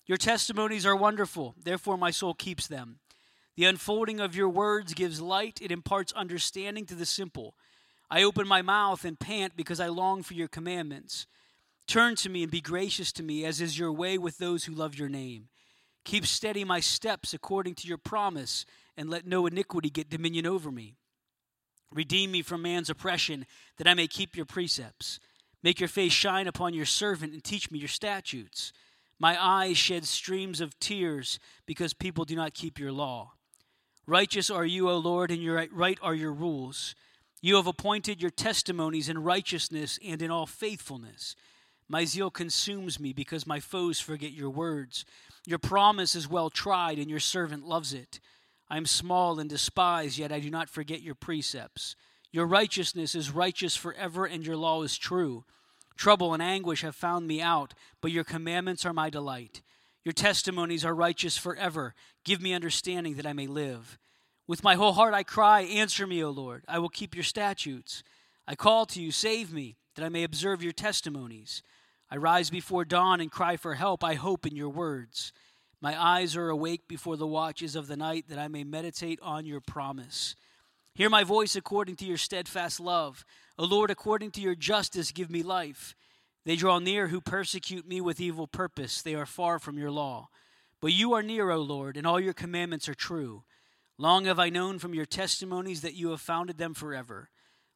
Your 0.06 0.16
testimonies 0.16 0.86
are 0.86 0.96
wonderful. 0.96 1.54
Therefore, 1.62 1.98
my 1.98 2.10
soul 2.10 2.32
keeps 2.32 2.66
them. 2.66 3.00
The 3.56 3.66
unfolding 3.66 4.20
of 4.20 4.36
your 4.36 4.48
words 4.48 4.94
gives 4.94 5.20
light, 5.20 5.58
it 5.60 5.72
imparts 5.72 6.12
understanding 6.12 6.86
to 6.86 6.94
the 6.94 7.04
simple. 7.04 7.54
I 8.10 8.22
open 8.22 8.46
my 8.46 8.62
mouth 8.62 9.04
and 9.04 9.18
pant 9.18 9.56
because 9.56 9.80
I 9.80 9.88
long 9.88 10.22
for 10.22 10.34
your 10.34 10.48
commandments. 10.48 11.26
Turn 11.88 12.14
to 12.16 12.28
me 12.28 12.42
and 12.42 12.52
be 12.52 12.60
gracious 12.60 13.12
to 13.12 13.22
me, 13.22 13.44
as 13.44 13.60
is 13.60 13.78
your 13.78 13.92
way 13.92 14.16
with 14.16 14.38
those 14.38 14.64
who 14.64 14.72
love 14.72 14.94
your 14.94 15.08
name. 15.08 15.48
Keep 16.04 16.24
steady 16.24 16.64
my 16.64 16.80
steps 16.80 17.34
according 17.34 17.74
to 17.74 17.88
your 17.88 17.98
promise, 17.98 18.64
and 18.96 19.10
let 19.10 19.26
no 19.26 19.46
iniquity 19.46 19.90
get 19.90 20.08
dominion 20.08 20.46
over 20.46 20.70
me. 20.70 20.94
Redeem 21.92 22.30
me 22.32 22.42
from 22.42 22.62
man's 22.62 22.90
oppression, 22.90 23.46
that 23.78 23.88
I 23.88 23.94
may 23.94 24.06
keep 24.06 24.36
your 24.36 24.46
precepts. 24.46 25.20
Make 25.62 25.80
your 25.80 25.88
face 25.88 26.12
shine 26.12 26.46
upon 26.46 26.74
your 26.74 26.86
servant 26.86 27.32
and 27.32 27.42
teach 27.42 27.70
me 27.70 27.78
your 27.78 27.88
statutes. 27.88 28.72
My 29.18 29.36
eyes 29.42 29.76
shed 29.76 30.04
streams 30.04 30.60
of 30.60 30.78
tears 30.78 31.38
because 31.66 31.92
people 31.92 32.24
do 32.24 32.36
not 32.36 32.54
keep 32.54 32.78
your 32.78 32.92
law. 32.92 33.32
Righteous 34.06 34.48
are 34.48 34.64
you, 34.64 34.88
O 34.88 34.96
Lord, 34.96 35.30
and 35.30 35.42
your 35.42 35.66
right 35.72 35.98
are 36.00 36.14
your 36.14 36.32
rules. 36.32 36.94
You 37.40 37.56
have 37.56 37.66
appointed 37.66 38.22
your 38.22 38.30
testimonies 38.30 39.08
in 39.08 39.22
righteousness 39.22 39.98
and 40.04 40.22
in 40.22 40.30
all 40.30 40.46
faithfulness. 40.46 41.36
My 41.88 42.04
zeal 42.04 42.30
consumes 42.30 43.00
me 43.00 43.12
because 43.12 43.46
my 43.46 43.60
foes 43.60 43.98
forget 43.98 44.32
your 44.32 44.50
words. 44.50 45.04
Your 45.46 45.58
promise 45.58 46.14
is 46.14 46.28
well 46.28 46.50
tried, 46.50 46.98
and 46.98 47.08
your 47.08 47.20
servant 47.20 47.66
loves 47.66 47.92
it. 47.92 48.20
I 48.70 48.76
am 48.76 48.86
small 48.86 49.38
and 49.38 49.48
despised, 49.48 50.18
yet 50.18 50.32
I 50.32 50.40
do 50.40 50.50
not 50.50 50.68
forget 50.68 51.02
your 51.02 51.14
precepts. 51.14 51.96
Your 52.30 52.46
righteousness 52.46 53.14
is 53.14 53.30
righteous 53.30 53.74
forever, 53.76 54.26
and 54.26 54.44
your 54.44 54.56
law 54.56 54.82
is 54.82 54.98
true. 54.98 55.44
Trouble 55.96 56.34
and 56.34 56.42
anguish 56.42 56.82
have 56.82 56.94
found 56.94 57.26
me 57.26 57.40
out, 57.40 57.74
but 58.00 58.12
your 58.12 58.24
commandments 58.24 58.84
are 58.84 58.92
my 58.92 59.10
delight. 59.10 59.62
Your 60.04 60.12
testimonies 60.12 60.84
are 60.84 60.94
righteous 60.94 61.36
forever. 61.36 61.94
Give 62.24 62.40
me 62.40 62.54
understanding 62.54 63.14
that 63.14 63.26
I 63.26 63.32
may 63.32 63.46
live. 63.46 63.98
With 64.46 64.62
my 64.62 64.74
whole 64.74 64.92
heart 64.92 65.12
I 65.12 65.22
cry, 65.22 65.62
Answer 65.62 66.06
me, 66.06 66.22
O 66.22 66.30
Lord. 66.30 66.64
I 66.68 66.78
will 66.78 66.88
keep 66.88 67.14
your 67.14 67.24
statutes. 67.24 68.02
I 68.46 68.54
call 68.54 68.86
to 68.86 69.02
you, 69.02 69.10
Save 69.10 69.52
me, 69.52 69.76
that 69.94 70.04
I 70.04 70.08
may 70.08 70.24
observe 70.24 70.62
your 70.62 70.72
testimonies. 70.72 71.62
I 72.10 72.16
rise 72.16 72.48
before 72.48 72.84
dawn 72.84 73.20
and 73.20 73.30
cry 73.30 73.56
for 73.56 73.74
help. 73.74 74.02
I 74.02 74.14
hope 74.14 74.46
in 74.46 74.56
your 74.56 74.70
words. 74.70 75.32
My 75.80 76.00
eyes 76.00 76.36
are 76.36 76.48
awake 76.48 76.88
before 76.88 77.16
the 77.16 77.26
watches 77.26 77.76
of 77.76 77.86
the 77.86 77.96
night, 77.96 78.26
that 78.28 78.38
I 78.38 78.48
may 78.48 78.64
meditate 78.64 79.20
on 79.22 79.46
your 79.46 79.60
promise. 79.60 80.34
Hear 80.94 81.08
my 81.08 81.22
voice 81.22 81.54
according 81.54 81.96
to 81.96 82.04
your 82.04 82.16
steadfast 82.16 82.80
love. 82.80 83.24
O 83.56 83.64
Lord, 83.64 83.90
according 83.90 84.32
to 84.32 84.40
your 84.40 84.56
justice, 84.56 85.12
give 85.12 85.30
me 85.30 85.42
life. 85.42 85.94
They 86.44 86.56
draw 86.56 86.80
near 86.80 87.08
who 87.08 87.20
persecute 87.20 87.86
me 87.86 88.00
with 88.00 88.20
evil 88.20 88.48
purpose. 88.48 89.02
They 89.02 89.14
are 89.14 89.26
far 89.26 89.58
from 89.58 89.78
your 89.78 89.90
law. 89.90 90.28
But 90.80 90.92
you 90.92 91.12
are 91.12 91.22
near, 91.22 91.50
O 91.50 91.60
Lord, 91.60 91.96
and 91.96 92.06
all 92.06 92.18
your 92.18 92.32
commandments 92.32 92.88
are 92.88 92.94
true. 92.94 93.44
Long 93.98 94.24
have 94.24 94.38
I 94.38 94.48
known 94.48 94.78
from 94.78 94.94
your 94.94 95.06
testimonies 95.06 95.82
that 95.82 95.94
you 95.94 96.10
have 96.10 96.20
founded 96.20 96.58
them 96.58 96.74
forever. 96.74 97.30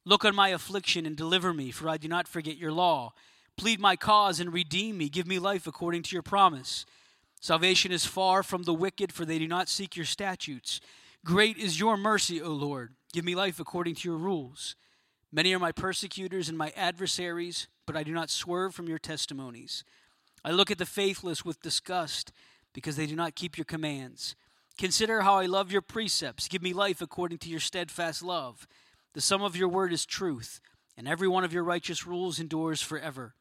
Look 0.05 0.25
on 0.25 0.35
my 0.35 0.49
affliction 0.49 1.07
and 1.07 1.17
deliver 1.17 1.53
me, 1.53 1.71
for 1.71 1.89
I 1.89 1.97
do 1.97 2.09
not 2.09 2.27
forget 2.27 2.57
your 2.57 2.73
law. 2.73 3.13
Plead 3.57 3.79
my 3.79 3.95
cause 3.95 4.41
and 4.41 4.53
redeem 4.53 4.99
me. 4.99 5.09
Give 5.09 5.27
me 5.27 5.39
life 5.39 5.67
according 5.67 6.03
to 6.05 6.17
your 6.17 6.23
promise. 6.23 6.85
Salvation 7.43 7.91
is 7.91 8.07
far 8.07 8.45
from 8.45 8.63
the 8.63 8.73
wicked, 8.73 9.13
for 9.13 9.25
they 9.25 9.41
do 9.41 9.49
not 9.49 9.69
seek 9.69 9.97
your 9.97 10.07
statutes. 10.07 10.81
Great 11.25 11.59
is 11.59 11.81
your 11.81 11.97
mercy, 11.97 12.41
O 12.41 12.53
Lord. 12.53 12.95
Give 13.13 13.25
me 13.25 13.35
life 13.35 13.59
according 13.59 13.97
to 13.97 14.09
your 14.09 14.17
rules. 14.17 14.77
Many 15.33 15.53
are 15.53 15.59
my 15.59 15.73
persecutors 15.73 16.49
and 16.49 16.57
my 16.57 16.73
adversaries, 16.77 17.67
but 17.85 17.97
I 17.97 18.05
do 18.05 18.13
not 18.13 18.31
swerve 18.31 18.77
from 18.77 18.89
your 18.89 19.01
testimonies. 19.01 19.83
I 20.45 20.53
look 20.53 20.71
at 20.71 20.79
the 20.79 20.87
faithless 20.87 21.45
with 21.45 21.61
disgust 21.63 22.31
because 22.73 22.95
they 22.95 23.07
do 23.07 23.17
not 23.17 23.35
keep 23.35 23.59
your 23.59 23.65
commands. 23.65 24.37
Consider 24.79 25.23
how 25.23 25.39
I 25.39 25.47
love 25.47 25.73
your 25.73 25.83
precepts. 25.83 26.47
Give 26.47 26.63
me 26.63 26.73
life 26.73 27.03
according 27.03 27.39
to 27.39 27.49
your 27.49 27.61
steadfast 27.61 28.23
love. 28.23 28.69
The 29.15 29.21
sum 29.21 29.43
of 29.43 29.57
your 29.57 29.69
word 29.69 29.93
is 29.93 30.07
truth, 30.07 30.61
and 30.97 31.09
every 31.09 31.27
one 31.27 31.43
of 31.43 31.53
your 31.53 31.65
righteous 31.65 32.07
rules 32.07 32.39
endures 32.39 32.81
forever. 32.81 33.35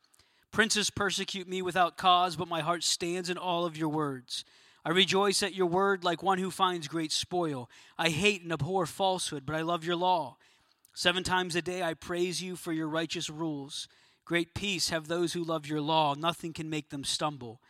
Princes 0.52 0.90
persecute 0.90 1.48
me 1.48 1.62
without 1.62 1.98
cause, 1.98 2.36
but 2.36 2.48
my 2.48 2.60
heart 2.60 2.84
stands 2.84 3.30
in 3.30 3.38
all 3.38 3.66
of 3.66 3.78
your 3.78 3.90
words. 3.90 4.44
I 4.84 4.90
rejoice 4.90 5.44
at 5.44 5.56
your 5.56 5.68
word 5.68 6.04
like 6.04 6.22
one 6.22 6.40
who 6.40 6.52
finds 6.52 6.88
great 6.88 7.12
spoil. 7.12 7.70
I 7.98 8.10
hate 8.10 8.42
and 8.42 8.52
abhor 8.52 8.86
falsehood, 8.86 9.46
but 9.46 9.56
I 9.56 9.62
love 9.62 9.86
your 9.86 9.96
law. 9.96 10.38
Seven 10.94 11.24
times 11.24 11.56
a 11.56 11.62
day 11.62 11.84
I 11.84 11.94
praise 11.94 12.42
you 12.42 12.56
for 12.56 12.74
your 12.74 12.90
righteous 12.90 13.30
rules. 13.30 13.88
Great 14.26 14.54
peace 14.54 14.90
have 14.90 15.08
those 15.08 15.34
who 15.34 15.44
love 15.44 15.68
your 15.68 15.82
law. 15.82 16.16
Nothing 16.16 16.52
can 16.52 16.70
make 16.70 16.90
them 16.90 17.04
stumble. 17.04 17.62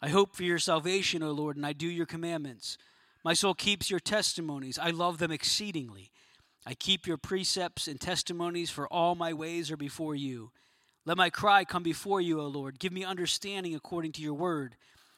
I 0.00 0.08
hope 0.08 0.34
for 0.34 0.42
your 0.42 0.58
salvation, 0.58 1.22
O 1.22 1.32
Lord, 1.32 1.56
and 1.56 1.66
I 1.66 1.72
do 1.72 1.86
your 1.86 2.06
commandments. 2.06 2.78
My 3.24 3.34
soul 3.34 3.54
keeps 3.54 3.90
your 3.90 4.00
testimonies. 4.00 4.78
I 4.78 4.90
love 4.90 5.18
them 5.18 5.30
exceedingly. 5.30 6.10
I 6.64 6.74
keep 6.74 7.06
your 7.06 7.18
precepts 7.18 7.88
and 7.88 8.00
testimonies, 8.00 8.70
for 8.70 8.86
all 8.88 9.14
my 9.14 9.32
ways 9.32 9.70
are 9.70 9.76
before 9.76 10.14
you. 10.14 10.50
Let 11.04 11.16
my 11.16 11.30
cry 11.30 11.64
come 11.64 11.82
before 11.82 12.20
you, 12.20 12.40
O 12.40 12.46
Lord. 12.46 12.78
Give 12.78 12.92
me 12.92 13.04
understanding 13.04 13.74
according 13.74 14.12
to 14.12 14.22
your 14.22 14.34
word. 14.34 14.76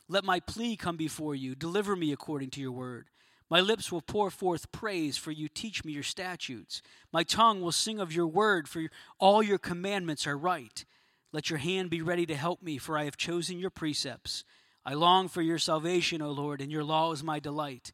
Let 0.09 0.25
my 0.25 0.41
plea 0.41 0.77
come 0.77 0.97
before 0.97 1.35
you. 1.35 1.55
Deliver 1.55 1.95
me 1.95 2.13
according 2.13 2.51
to 2.51 2.61
your 2.61 2.73
word. 2.73 3.09
My 3.51 3.61
lips 3.61 3.93
will 3.93 4.01
pour 4.01 4.31
forth 4.31 4.73
praise, 4.73 5.19
for 5.19 5.31
you 5.31 5.49
teach 5.49 5.85
me 5.85 5.93
your 5.93 6.03
statutes. 6.03 6.81
My 7.13 7.23
tongue 7.23 7.61
will 7.61 7.73
sing 7.73 8.01
of 8.01 8.13
your 8.13 8.27
word, 8.27 8.69
for 8.69 8.83
all 9.19 9.43
your 9.43 9.59
commandments 9.59 10.27
are 10.27 10.39
right. 10.39 10.85
Let 11.33 11.51
your 11.51 11.59
hand 11.59 11.91
be 11.91 12.01
ready 12.01 12.25
to 12.27 12.35
help 12.37 12.63
me, 12.63 12.79
for 12.79 12.97
I 12.97 13.05
have 13.05 13.19
chosen 13.19 13.59
your 13.59 13.71
precepts. 13.71 14.45
I 14.87 14.95
long 14.95 15.29
for 15.29 15.43
your 15.43 15.59
salvation, 15.59 16.23
O 16.23 16.31
Lord, 16.31 16.61
and 16.61 16.73
your 16.73 16.85
law 16.85 17.13
is 17.13 17.23
my 17.23 17.39
delight. 17.39 17.93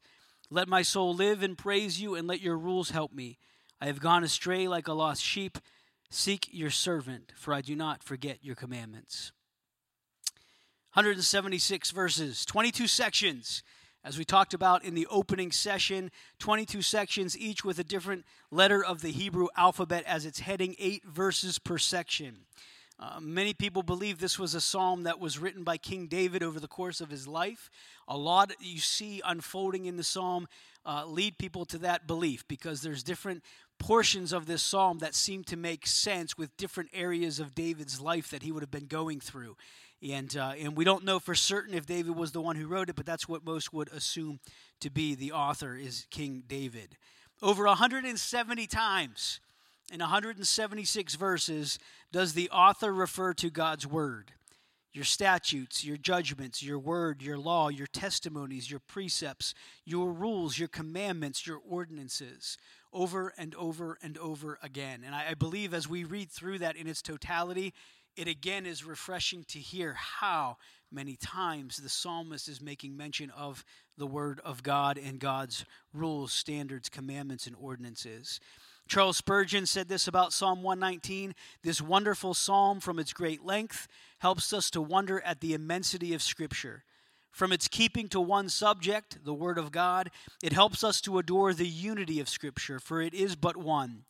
Let 0.49 0.67
my 0.67 0.81
soul 0.81 1.13
live 1.13 1.43
and 1.43 1.57
praise 1.57 2.01
you, 2.01 2.15
and 2.15 2.27
let 2.27 2.41
your 2.41 2.57
rules 2.57 2.91
help 2.91 3.13
me. 3.13 3.37
I 3.81 3.87
have 3.87 3.99
gone 3.99 4.23
astray 4.23 4.67
like 4.67 4.87
a 4.87 4.93
lost 4.93 5.21
sheep. 5.21 5.57
Seek 6.13 6.49
your 6.51 6.69
servant, 6.69 7.31
for 7.37 7.53
I 7.53 7.61
do 7.61 7.73
not 7.73 8.03
forget 8.03 8.39
your 8.41 8.53
commandments. 8.53 9.31
176 10.93 11.91
verses, 11.91 12.45
22 12.45 12.85
sections. 12.87 13.63
As 14.03 14.17
we 14.17 14.25
talked 14.25 14.53
about 14.53 14.83
in 14.83 14.93
the 14.93 15.07
opening 15.09 15.53
session, 15.53 16.11
22 16.39 16.81
sections, 16.81 17.37
each 17.37 17.63
with 17.63 17.79
a 17.79 17.83
different 17.85 18.25
letter 18.51 18.83
of 18.83 19.01
the 19.01 19.11
Hebrew 19.11 19.47
alphabet 19.55 20.03
as 20.05 20.25
its 20.25 20.41
heading, 20.41 20.75
eight 20.79 21.05
verses 21.05 21.59
per 21.59 21.77
section. 21.77 22.39
Uh, 22.99 23.21
many 23.21 23.53
people 23.53 23.81
believe 23.81 24.19
this 24.19 24.37
was 24.37 24.53
a 24.53 24.61
psalm 24.61 25.03
that 25.03 25.19
was 25.19 25.39
written 25.39 25.63
by 25.63 25.77
King 25.77 26.07
David 26.07 26.43
over 26.43 26.59
the 26.59 26.67
course 26.67 26.99
of 26.99 27.09
his 27.09 27.25
life. 27.25 27.69
A 28.07 28.17
lot 28.17 28.51
you 28.59 28.79
see 28.79 29.21
unfolding 29.25 29.85
in 29.85 29.95
the 29.95 30.03
psalm 30.03 30.47
uh, 30.85 31.05
lead 31.05 31.37
people 31.37 31.63
to 31.65 31.77
that 31.79 32.05
belief 32.05 32.47
because 32.47 32.81
there's 32.81 33.01
different 33.01 33.43
portions 33.81 34.31
of 34.31 34.45
this 34.45 34.61
psalm 34.61 34.99
that 34.99 35.15
seem 35.15 35.43
to 35.43 35.57
make 35.57 35.87
sense 35.87 36.37
with 36.37 36.55
different 36.55 36.91
areas 36.93 37.39
of 37.39 37.55
David's 37.55 37.99
life 37.99 38.29
that 38.29 38.43
he 38.43 38.51
would 38.51 38.61
have 38.61 38.69
been 38.69 38.85
going 38.85 39.19
through. 39.19 39.57
And, 40.07 40.35
uh, 40.37 40.53
and 40.59 40.77
we 40.77 40.85
don't 40.85 41.03
know 41.03 41.19
for 41.19 41.33
certain 41.33 41.73
if 41.73 41.87
David 41.87 42.15
was 42.15 42.31
the 42.31 42.41
one 42.41 42.55
who 42.55 42.67
wrote 42.67 42.89
it, 42.89 42.95
but 42.95 43.07
that's 43.07 43.27
what 43.27 43.43
most 43.43 43.73
would 43.73 43.91
assume 43.91 44.39
to 44.81 44.91
be 44.91 45.15
the 45.15 45.31
author 45.31 45.75
is 45.75 46.05
King 46.11 46.43
David. 46.47 46.95
Over 47.41 47.65
170 47.65 48.67
times 48.67 49.39
in 49.91 49.99
176 49.99 51.15
verses 51.15 51.79
does 52.11 52.33
the 52.33 52.49
author 52.51 52.93
refer 52.93 53.33
to 53.33 53.49
God's 53.49 53.87
word. 53.87 54.31
Your 54.93 55.05
statutes, 55.05 55.85
your 55.85 55.97
judgments, 55.97 56.61
your 56.61 56.77
word, 56.79 57.21
your 57.21 57.37
law, 57.37 57.69
your 57.69 57.87
testimonies, 57.87 58.69
your 58.69 58.81
precepts, 58.81 59.53
your 59.85 60.11
rules, 60.11 60.59
your 60.59 60.67
commandments, 60.67 61.47
your 61.47 61.61
ordinances, 61.67 62.57
over 62.91 63.33
and 63.37 63.55
over 63.55 63.97
and 64.01 64.17
over 64.17 64.59
again. 64.61 65.03
And 65.05 65.15
I, 65.15 65.29
I 65.29 65.33
believe 65.33 65.73
as 65.73 65.87
we 65.87 66.03
read 66.03 66.29
through 66.29 66.59
that 66.59 66.75
in 66.75 66.87
its 66.87 67.01
totality, 67.01 67.73
it 68.17 68.27
again 68.27 68.65
is 68.65 68.83
refreshing 68.83 69.45
to 69.45 69.59
hear 69.59 69.93
how 69.93 70.57
many 70.91 71.15
times 71.15 71.77
the 71.77 71.89
psalmist 71.89 72.49
is 72.49 72.61
making 72.61 72.97
mention 72.97 73.29
of 73.29 73.63
the 73.97 74.07
word 74.07 74.41
of 74.43 74.63
God 74.63 74.97
and 74.97 75.19
God's 75.19 75.63
rules, 75.93 76.33
standards, 76.33 76.89
commandments, 76.89 77.47
and 77.47 77.55
ordinances. 77.57 78.41
Charles 78.87 79.15
Spurgeon 79.15 79.65
said 79.65 79.87
this 79.87 80.07
about 80.07 80.33
Psalm 80.33 80.63
119 80.63 81.33
This 81.63 81.81
wonderful 81.81 82.33
psalm, 82.33 82.81
from 82.81 82.99
its 82.99 83.13
great 83.13 83.45
length, 83.45 83.87
helps 84.21 84.53
us 84.53 84.69
to 84.69 84.81
wonder 84.81 85.19
at 85.21 85.41
the 85.41 85.53
immensity 85.53 86.13
of 86.13 86.21
Scripture. 86.21 86.83
From 87.31 87.51
its 87.51 87.67
keeping 87.67 88.07
to 88.09 88.21
one 88.21 88.49
subject, 88.49 89.23
the 89.25 89.33
Word 89.33 89.57
of 89.57 89.71
God, 89.71 90.11
it 90.43 90.53
helps 90.53 90.83
us 90.83 91.01
to 91.01 91.17
adore 91.17 91.53
the 91.53 91.67
unity 91.67 92.19
of 92.19 92.29
Scripture, 92.29 92.79
for 92.79 93.01
it 93.01 93.15
is 93.15 93.35
but 93.35 93.57
one. 93.57 94.03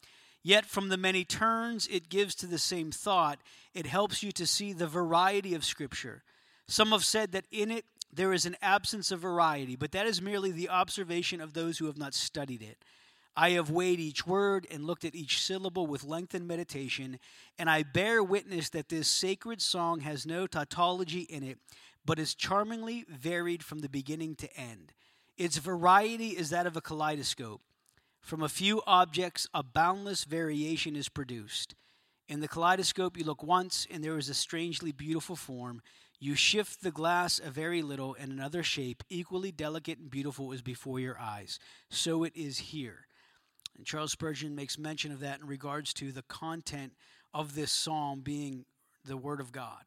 Yet, 0.44 0.66
from 0.66 0.90
the 0.90 0.98
many 0.98 1.24
turns 1.24 1.88
it 1.88 2.10
gives 2.10 2.36
to 2.36 2.48
the 2.48 2.58
same 2.58 2.92
thought, 2.92 3.40
it 3.74 3.86
helps 3.86 4.22
you 4.22 4.34
to 4.34 4.46
see 4.46 4.74
the 4.74 4.88
variety 4.88 5.54
of 5.54 5.64
Scripture. 5.64 6.24
Some 6.68 6.90
have 6.92 7.06
said 7.06 7.32
that 7.32 7.46
in 7.50 7.72
it 7.72 7.86
there 8.12 8.34
is 8.34 8.46
an 8.46 8.58
absence 8.62 9.12
of 9.12 9.22
variety, 9.22 9.78
but 9.78 9.94
that 9.94 10.08
is 10.08 10.22
merely 10.22 10.52
the 10.52 10.68
observation 10.68 11.40
of 11.40 11.54
those 11.54 11.78
who 11.78 11.86
have 11.86 11.98
not 11.98 12.14
studied 12.14 12.62
it. 12.62 12.84
I 13.36 13.52
have 13.52 13.70
weighed 13.70 14.00
each 14.00 14.28
word 14.28 14.68
and 14.70 14.86
looked 14.86 15.06
at 15.06 15.16
each 15.16 15.42
syllable 15.42 15.88
with 15.88 16.04
lengthened 16.04 16.48
meditation, 16.48 17.18
and 17.58 17.70
I 17.70 17.84
bear 17.84 18.22
witness 18.22 18.70
that 18.70 18.90
this 18.90 19.08
sacred 19.08 19.62
song 19.62 20.02
has 20.02 20.26
no 20.26 20.48
tautology 20.48 21.22
in 21.22 21.44
it, 21.44 21.58
but 22.06 22.20
is 22.20 22.36
charmingly 22.36 23.06
varied 23.08 23.64
from 23.64 23.80
the 23.80 23.90
beginning 23.90 24.36
to 24.36 24.54
end. 24.58 24.92
Its 25.38 25.58
variety 25.58 26.30
is 26.30 26.50
that 26.50 26.68
of 26.68 26.76
a 26.76 26.82
kaleidoscope. 26.82 27.62
From 28.20 28.44
a 28.44 28.50
few 28.50 28.82
objects, 28.86 29.48
a 29.54 29.64
boundless 29.64 30.26
variation 30.26 30.96
is 30.96 31.10
produced. 31.10 31.74
In 32.28 32.42
the 32.42 32.48
kaleidoscope, 32.48 33.18
you 33.18 33.24
look 33.24 33.44
once, 33.44 33.88
and 33.90 34.04
there 34.04 34.18
is 34.18 34.30
a 34.30 34.34
strangely 34.34 34.92
beautiful 34.92 35.36
form. 35.36 35.82
You 36.20 36.36
shift 36.36 36.84
the 36.84 36.92
glass 36.92 37.40
a 37.44 37.50
very 37.50 37.82
little, 37.82 38.16
and 38.20 38.32
another 38.32 38.62
shape, 38.62 39.04
equally 39.10 39.52
delicate 39.52 40.00
and 40.00 40.12
beautiful, 40.12 40.52
is 40.52 40.62
before 40.62 41.00
your 41.00 41.20
eyes. 41.20 41.60
So 41.90 42.24
it 42.24 42.36
is 42.36 42.58
here. 42.58 43.08
And 43.78 43.86
Charles 43.86 44.12
Spurgeon 44.12 44.56
makes 44.56 44.78
mention 44.78 45.12
of 45.12 45.20
that 45.22 45.40
in 45.40 45.48
regards 45.48 45.94
to 45.96 46.12
the 46.12 46.24
content 46.24 46.94
of 47.34 47.56
this 47.56 47.72
psalm 47.72 48.22
being 48.22 48.66
the 49.06 49.18
Word 49.18 49.40
of 49.40 49.52
God 49.52 49.84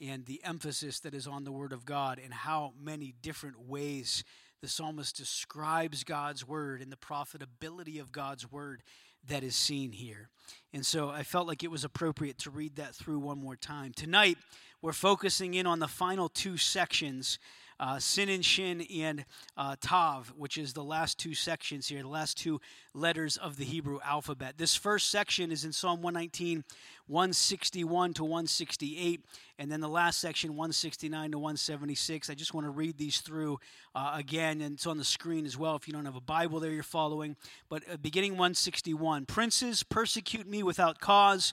and 0.00 0.26
the 0.26 0.40
emphasis 0.44 1.00
that 1.00 1.14
is 1.14 1.26
on 1.26 1.44
the 1.44 1.52
Word 1.52 1.72
of 1.72 1.84
God 1.84 2.20
and 2.22 2.32
how 2.32 2.72
many 2.80 3.14
different 3.22 3.60
ways 3.60 4.24
the 4.60 4.68
psalmist 4.68 5.16
describes 5.16 6.04
God's 6.04 6.46
Word 6.46 6.80
and 6.80 6.90
the 6.90 6.96
profitability 6.96 8.00
of 8.00 8.12
God's 8.12 8.50
Word 8.50 8.82
that 9.28 9.42
is 9.42 9.56
seen 9.56 9.92
here. 9.92 10.28
And 10.72 10.84
so 10.84 11.10
I 11.10 11.22
felt 11.22 11.46
like 11.46 11.62
it 11.62 11.70
was 11.70 11.84
appropriate 11.84 12.38
to 12.40 12.50
read 12.50 12.76
that 12.76 12.94
through 12.94 13.20
one 13.20 13.38
more 13.38 13.56
time. 13.56 13.92
Tonight, 13.94 14.38
we're 14.82 14.92
focusing 14.92 15.54
in 15.54 15.66
on 15.66 15.78
the 15.78 15.88
final 15.88 16.28
two 16.28 16.56
sections 16.56 17.38
uh, 17.80 17.98
Sin 17.98 18.28
and 18.28 18.44
Shin 18.44 18.82
and 18.94 19.24
uh, 19.56 19.76
Tav, 19.80 20.32
which 20.36 20.58
is 20.58 20.72
the 20.72 20.84
last 20.84 21.18
two 21.18 21.34
sections 21.34 21.88
here, 21.88 22.02
the 22.02 22.08
last 22.08 22.38
two 22.38 22.60
letters 22.94 23.36
of 23.36 23.56
the 23.56 23.64
Hebrew 23.64 23.98
alphabet. 24.04 24.54
This 24.56 24.74
first 24.74 25.10
section 25.10 25.50
is 25.50 25.64
in 25.64 25.72
Psalm 25.72 26.02
119, 26.02 26.64
161 27.06 28.14
to 28.14 28.24
168, 28.24 29.24
and 29.58 29.70
then 29.70 29.80
the 29.80 29.88
last 29.88 30.20
section, 30.20 30.50
169 30.50 31.32
to 31.32 31.38
176. 31.38 32.30
I 32.30 32.34
just 32.34 32.54
want 32.54 32.66
to 32.66 32.70
read 32.70 32.96
these 32.96 33.20
through 33.20 33.58
uh, 33.94 34.12
again, 34.14 34.60
and 34.60 34.74
it's 34.74 34.86
on 34.86 34.98
the 34.98 35.04
screen 35.04 35.46
as 35.46 35.56
well 35.58 35.76
if 35.76 35.86
you 35.86 35.92
don't 35.92 36.04
have 36.04 36.16
a 36.16 36.20
Bible 36.20 36.60
there 36.60 36.70
you're 36.70 36.82
following. 36.82 37.36
But 37.68 37.82
uh, 37.90 37.96
beginning 37.96 38.32
161 38.32 39.26
Princes 39.26 39.82
persecute 39.82 40.46
me 40.46 40.62
without 40.62 41.00
cause, 41.00 41.52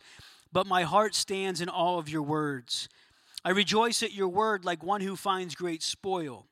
but 0.53 0.67
my 0.67 0.83
heart 0.83 1.15
stands 1.15 1.61
in 1.61 1.69
awe 1.69 1.97
of 1.97 2.09
your 2.09 2.21
words. 2.21 2.87
I 3.43 3.49
rejoice 3.49 4.03
at 4.03 4.13
your 4.13 4.27
word 4.27 4.65
like 4.65 4.83
one 4.83 5.01
who 5.01 5.15
finds 5.15 5.55
great 5.55 5.81
spoil. 5.81 6.45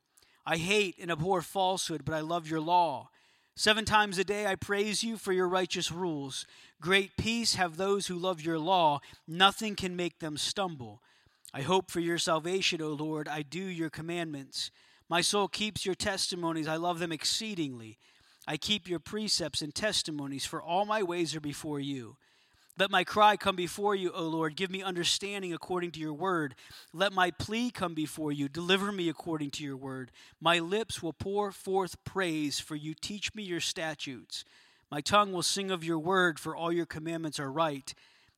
I 0.44 0.56
hate 0.56 0.96
and 1.00 1.10
abhor 1.10 1.42
falsehood, 1.42 2.04
but 2.04 2.14
I 2.14 2.20
love 2.20 2.48
your 2.48 2.60
law. 2.60 3.10
Seven 3.54 3.84
times 3.84 4.18
a 4.18 4.24
day 4.24 4.46
I 4.46 4.54
praise 4.56 5.04
you 5.04 5.16
for 5.16 5.32
your 5.32 5.46
righteous 5.46 5.92
rules. 5.92 6.46
Great 6.80 7.16
peace 7.16 7.54
have 7.54 7.76
those 7.76 8.06
who 8.06 8.16
love 8.16 8.40
your 8.40 8.58
law. 8.58 9.00
Nothing 9.28 9.76
can 9.76 9.94
make 9.94 10.18
them 10.18 10.36
stumble. 10.36 11.02
I 11.52 11.62
hope 11.62 11.90
for 11.90 12.00
your 12.00 12.18
salvation, 12.18 12.80
O 12.80 12.88
Lord. 12.88 13.28
I 13.28 13.42
do 13.42 13.60
your 13.60 13.90
commandments. 13.90 14.70
My 15.08 15.20
soul 15.20 15.46
keeps 15.46 15.84
your 15.84 15.94
testimonies. 15.94 16.68
I 16.68 16.76
love 16.76 17.00
them 17.00 17.12
exceedingly. 17.12 17.98
I 18.46 18.56
keep 18.56 18.88
your 18.88 19.00
precepts 19.00 19.60
and 19.60 19.74
testimonies, 19.74 20.46
for 20.46 20.62
all 20.62 20.84
my 20.84 21.02
ways 21.02 21.36
are 21.36 21.40
before 21.40 21.80
you. 21.80 22.16
Let 22.80 22.90
my 22.90 23.04
cry 23.04 23.36
come 23.36 23.56
before 23.56 23.94
you, 23.94 24.10
O 24.12 24.22
Lord. 24.22 24.56
Give 24.56 24.70
me 24.70 24.82
understanding 24.82 25.52
according 25.52 25.90
to 25.90 26.00
your 26.00 26.14
word. 26.14 26.54
Let 26.94 27.12
my 27.12 27.30
plea 27.30 27.70
come 27.70 27.92
before 27.92 28.32
you. 28.32 28.48
Deliver 28.48 28.90
me 28.90 29.10
according 29.10 29.50
to 29.50 29.64
your 29.64 29.76
word. 29.76 30.10
My 30.40 30.60
lips 30.60 31.02
will 31.02 31.12
pour 31.12 31.52
forth 31.52 32.02
praise, 32.04 32.58
for 32.58 32.76
you 32.76 32.94
teach 32.94 33.34
me 33.34 33.42
your 33.42 33.60
statutes. 33.60 34.46
My 34.90 35.02
tongue 35.02 35.30
will 35.30 35.42
sing 35.42 35.70
of 35.70 35.84
your 35.84 35.98
word, 35.98 36.40
for 36.40 36.56
all 36.56 36.72
your 36.72 36.86
commandments 36.86 37.38
are 37.38 37.52
right. 37.52 37.92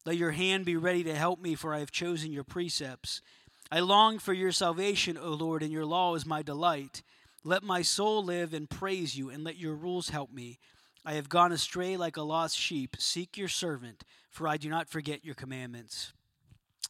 Let 0.04 0.16
your 0.16 0.32
hand 0.32 0.64
be 0.64 0.74
ready 0.74 1.04
to 1.04 1.14
help 1.14 1.40
me, 1.40 1.54
for 1.54 1.72
I 1.72 1.78
have 1.78 1.92
chosen 1.92 2.32
your 2.32 2.42
precepts. 2.42 3.22
I 3.70 3.78
long 3.78 4.18
for 4.18 4.32
your 4.32 4.50
salvation, 4.50 5.16
O 5.16 5.28
Lord, 5.28 5.62
and 5.62 5.70
your 5.70 5.86
law 5.86 6.16
is 6.16 6.26
my 6.26 6.42
delight. 6.42 7.04
Let 7.44 7.62
my 7.62 7.82
soul 7.82 8.24
live 8.24 8.54
and 8.54 8.68
praise 8.68 9.16
you, 9.16 9.30
and 9.30 9.44
let 9.44 9.56
your 9.56 9.76
rules 9.76 10.08
help 10.08 10.32
me. 10.32 10.58
I 11.04 11.14
have 11.14 11.28
gone 11.28 11.50
astray 11.50 11.96
like 11.96 12.16
a 12.16 12.22
lost 12.22 12.56
sheep. 12.56 12.96
Seek 12.98 13.36
your 13.36 13.48
servant, 13.48 14.04
for 14.30 14.46
I 14.46 14.56
do 14.56 14.68
not 14.68 14.88
forget 14.88 15.24
your 15.24 15.34
commandments. 15.34 16.12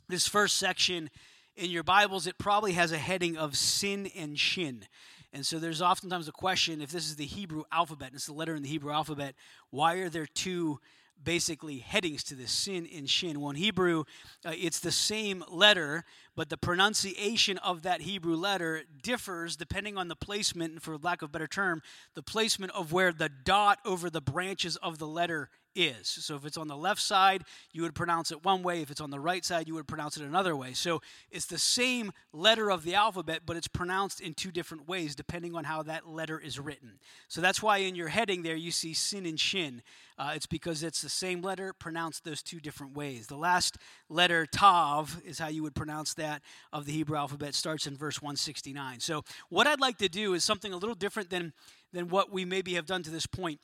This 0.09 0.29
first 0.29 0.57
section 0.57 1.09
in 1.57 1.70
your 1.70 1.83
Bibles, 1.83 2.27
it 2.27 2.37
probably 2.37 2.72
has 2.72 2.92
a 2.92 2.98
heading 2.98 3.38
of 3.38 3.57
sin 3.57 4.11
and 4.14 4.38
shin. 4.38 4.85
And 5.33 5.46
so 5.46 5.59
there's 5.59 5.81
oftentimes 5.81 6.29
a 6.29 6.33
question 6.33 6.83
if 6.83 6.90
this 6.90 7.07
is 7.07 7.16
the 7.16 7.25
Hebrew 7.25 7.64
alphabet, 7.72 8.09
and 8.09 8.16
it's 8.16 8.27
the 8.27 8.35
letter 8.35 8.55
in 8.55 8.62
the 8.62 8.68
Hebrew 8.68 8.92
alphabet, 8.92 9.35
why 9.70 9.94
are 9.96 10.11
there 10.11 10.27
two 10.27 10.79
basically 11.22 11.79
headings 11.79 12.22
to 12.25 12.35
this 12.35 12.53
sin 12.53 12.87
in 12.87 13.07
shin. 13.07 13.40
Well, 13.40 13.51
in 13.51 13.57
Hebrew, 13.57 14.05
uh, 14.44 14.53
it's 14.57 14.81
the 14.81 14.92
same 14.92 15.44
letter, 15.48 16.05
but 16.37 16.48
the 16.48 16.57
pronunciation 16.57 17.59
of 17.59 17.83
that 17.83 18.03
Hebrew 18.03 18.37
letter 18.37 18.83
differs 19.03 19.57
depending 19.57 19.96
on 19.96 20.09
the 20.09 20.16
placement, 20.16 20.72
and 20.72 20.83
for 20.83 20.98
lack 20.98 21.22
of 21.22 21.33
better 21.33 21.46
term, 21.46 21.83
the 22.14 22.22
placement 22.22 22.72
of 22.72 22.92
where 22.92 23.12
the 23.12 23.29
dot 23.29 23.79
over 23.85 24.11
the 24.11 24.20
branches 24.20 24.77
of 24.77 24.98
the 24.98 25.07
letter 25.07 25.51
is. 25.75 26.09
So 26.09 26.37
if 26.37 26.45
it's 26.45 26.57
on 26.57 26.69
the 26.69 26.77
left 26.77 27.01
side, 27.01 27.45
you 27.73 27.83
would 27.83 27.95
pronounce 27.95 28.31
it 28.31 28.45
one 28.45 28.63
way. 28.63 28.83
If 28.83 28.91
it's 28.91 29.01
on 29.01 29.11
the 29.11 29.21
right 29.21 29.45
side, 29.45 29.69
you 29.69 29.75
would 29.75 29.87
pronounce 29.87 30.17
it 30.17 30.23
another 30.23 30.55
way. 30.57 30.73
So 30.73 31.01
it's 31.31 31.47
the 31.47 31.59
same 31.59 32.13
letter 32.33 32.71
of 32.71 32.85
the 32.85 32.95
alphabet, 32.95 33.43
but 33.47 33.57
it's 33.57 33.69
pronounced 33.69 34.21
in 34.21 34.35
two 34.35 34.51
different 34.51 34.89
ways 34.89 35.15
depending 35.15 35.55
on 35.55 35.65
how 35.65 35.83
that 35.85 36.09
letter 36.09 36.39
is 36.39 36.59
written. 36.59 36.99
So 37.29 37.41
that's 37.41 37.63
why 37.63 37.79
in 37.79 37.95
your 37.95 38.09
heading 38.09 38.43
there 38.43 38.57
you 38.57 38.71
see 38.71 38.95
sin 38.95 39.27
and 39.27 39.39
shin. 39.39 39.83
Uh, 40.19 40.33
it's 40.35 40.47
because 40.47 40.83
it's 40.83 41.03
the 41.03 41.09
same 41.09 41.43
letter 41.43 41.73
pronounced 41.73 42.25
those 42.25 42.43
two 42.43 42.61
different 42.61 42.95
ways. 42.95 43.27
The 43.27 43.37
last 43.37 43.79
letter, 44.09 44.47
tav, 44.47 45.21
is 45.25 45.39
how 45.39 45.49
you 45.49 45.63
would 45.63 45.75
pronounce 45.75 46.15
that 46.15 46.43
of 46.73 46.85
the 46.87 46.93
Hebrew 46.93 47.17
alphabet, 47.17 47.55
starts 47.55 47.87
in 47.87 47.97
verse 47.97 48.21
169. 48.21 49.01
So 49.01 49.25
what 49.49 49.67
I'd 49.67 49.81
like 49.81 49.99
to 49.99 50.09
do 50.09 50.35
is 50.35 50.45
something 50.45 50.73
a 50.73 50.77
little 50.77 50.95
different 50.95 51.31
than, 51.31 51.53
than 51.93 52.09
what 52.09 52.31
we 52.31 52.45
maybe 52.45 52.75
have 52.75 52.87
done 52.87 53.03
to 53.03 53.11
this 53.11 53.27
point. 53.27 53.61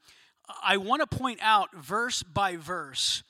I 0.63 0.77
want 0.77 1.09
to 1.09 1.17
point 1.17 1.41
out 1.43 1.75
verse 1.75 2.23
by 2.23 2.57
verse 2.57 3.23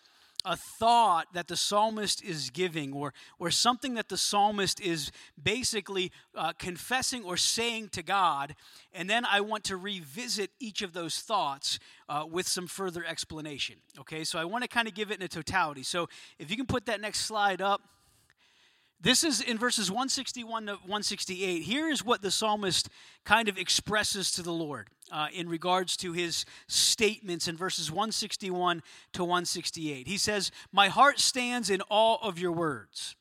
a 0.44 0.56
thought 0.56 1.26
that 1.34 1.48
the 1.48 1.56
psalmist 1.56 2.22
is 2.22 2.50
giving 2.50 2.92
or, 2.92 3.12
or 3.38 3.50
something 3.50 3.94
that 3.94 4.08
the 4.08 4.16
psalmist 4.16 4.80
is 4.80 5.10
basically 5.42 6.12
uh, 6.34 6.52
confessing 6.58 7.24
or 7.24 7.36
saying 7.36 7.88
to 7.90 8.02
God. 8.02 8.54
And 8.94 9.10
then 9.10 9.24
I 9.24 9.40
want 9.40 9.64
to 9.64 9.76
revisit 9.76 10.50
each 10.60 10.80
of 10.80 10.92
those 10.92 11.20
thoughts 11.20 11.78
uh, 12.08 12.24
with 12.28 12.46
some 12.46 12.66
further 12.66 13.04
explanation. 13.04 13.76
Okay, 13.98 14.24
so 14.24 14.38
I 14.38 14.44
want 14.44 14.62
to 14.62 14.68
kind 14.68 14.86
of 14.86 14.94
give 14.94 15.10
it 15.10 15.18
in 15.18 15.22
a 15.22 15.28
totality. 15.28 15.82
So 15.82 16.08
if 16.38 16.50
you 16.50 16.56
can 16.56 16.66
put 16.66 16.86
that 16.86 17.00
next 17.00 17.20
slide 17.20 17.60
up. 17.60 17.82
This 19.00 19.22
is 19.22 19.40
in 19.40 19.58
verses 19.58 19.90
161 19.90 20.66
to 20.66 20.72
168. 20.72 21.62
Here 21.62 21.88
is 21.88 22.04
what 22.04 22.20
the 22.20 22.32
psalmist 22.32 22.88
kind 23.24 23.48
of 23.48 23.56
expresses 23.56 24.32
to 24.32 24.42
the 24.42 24.52
Lord 24.52 24.88
uh, 25.12 25.28
in 25.32 25.48
regards 25.48 25.96
to 25.98 26.12
his 26.12 26.44
statements 26.66 27.46
in 27.46 27.56
verses 27.56 27.92
161 27.92 28.82
to 29.12 29.22
168. 29.22 30.08
He 30.08 30.18
says, 30.18 30.50
My 30.72 30.88
heart 30.88 31.20
stands 31.20 31.70
in 31.70 31.80
awe 31.88 32.18
of 32.26 32.40
your 32.40 32.50
words. 32.50 33.14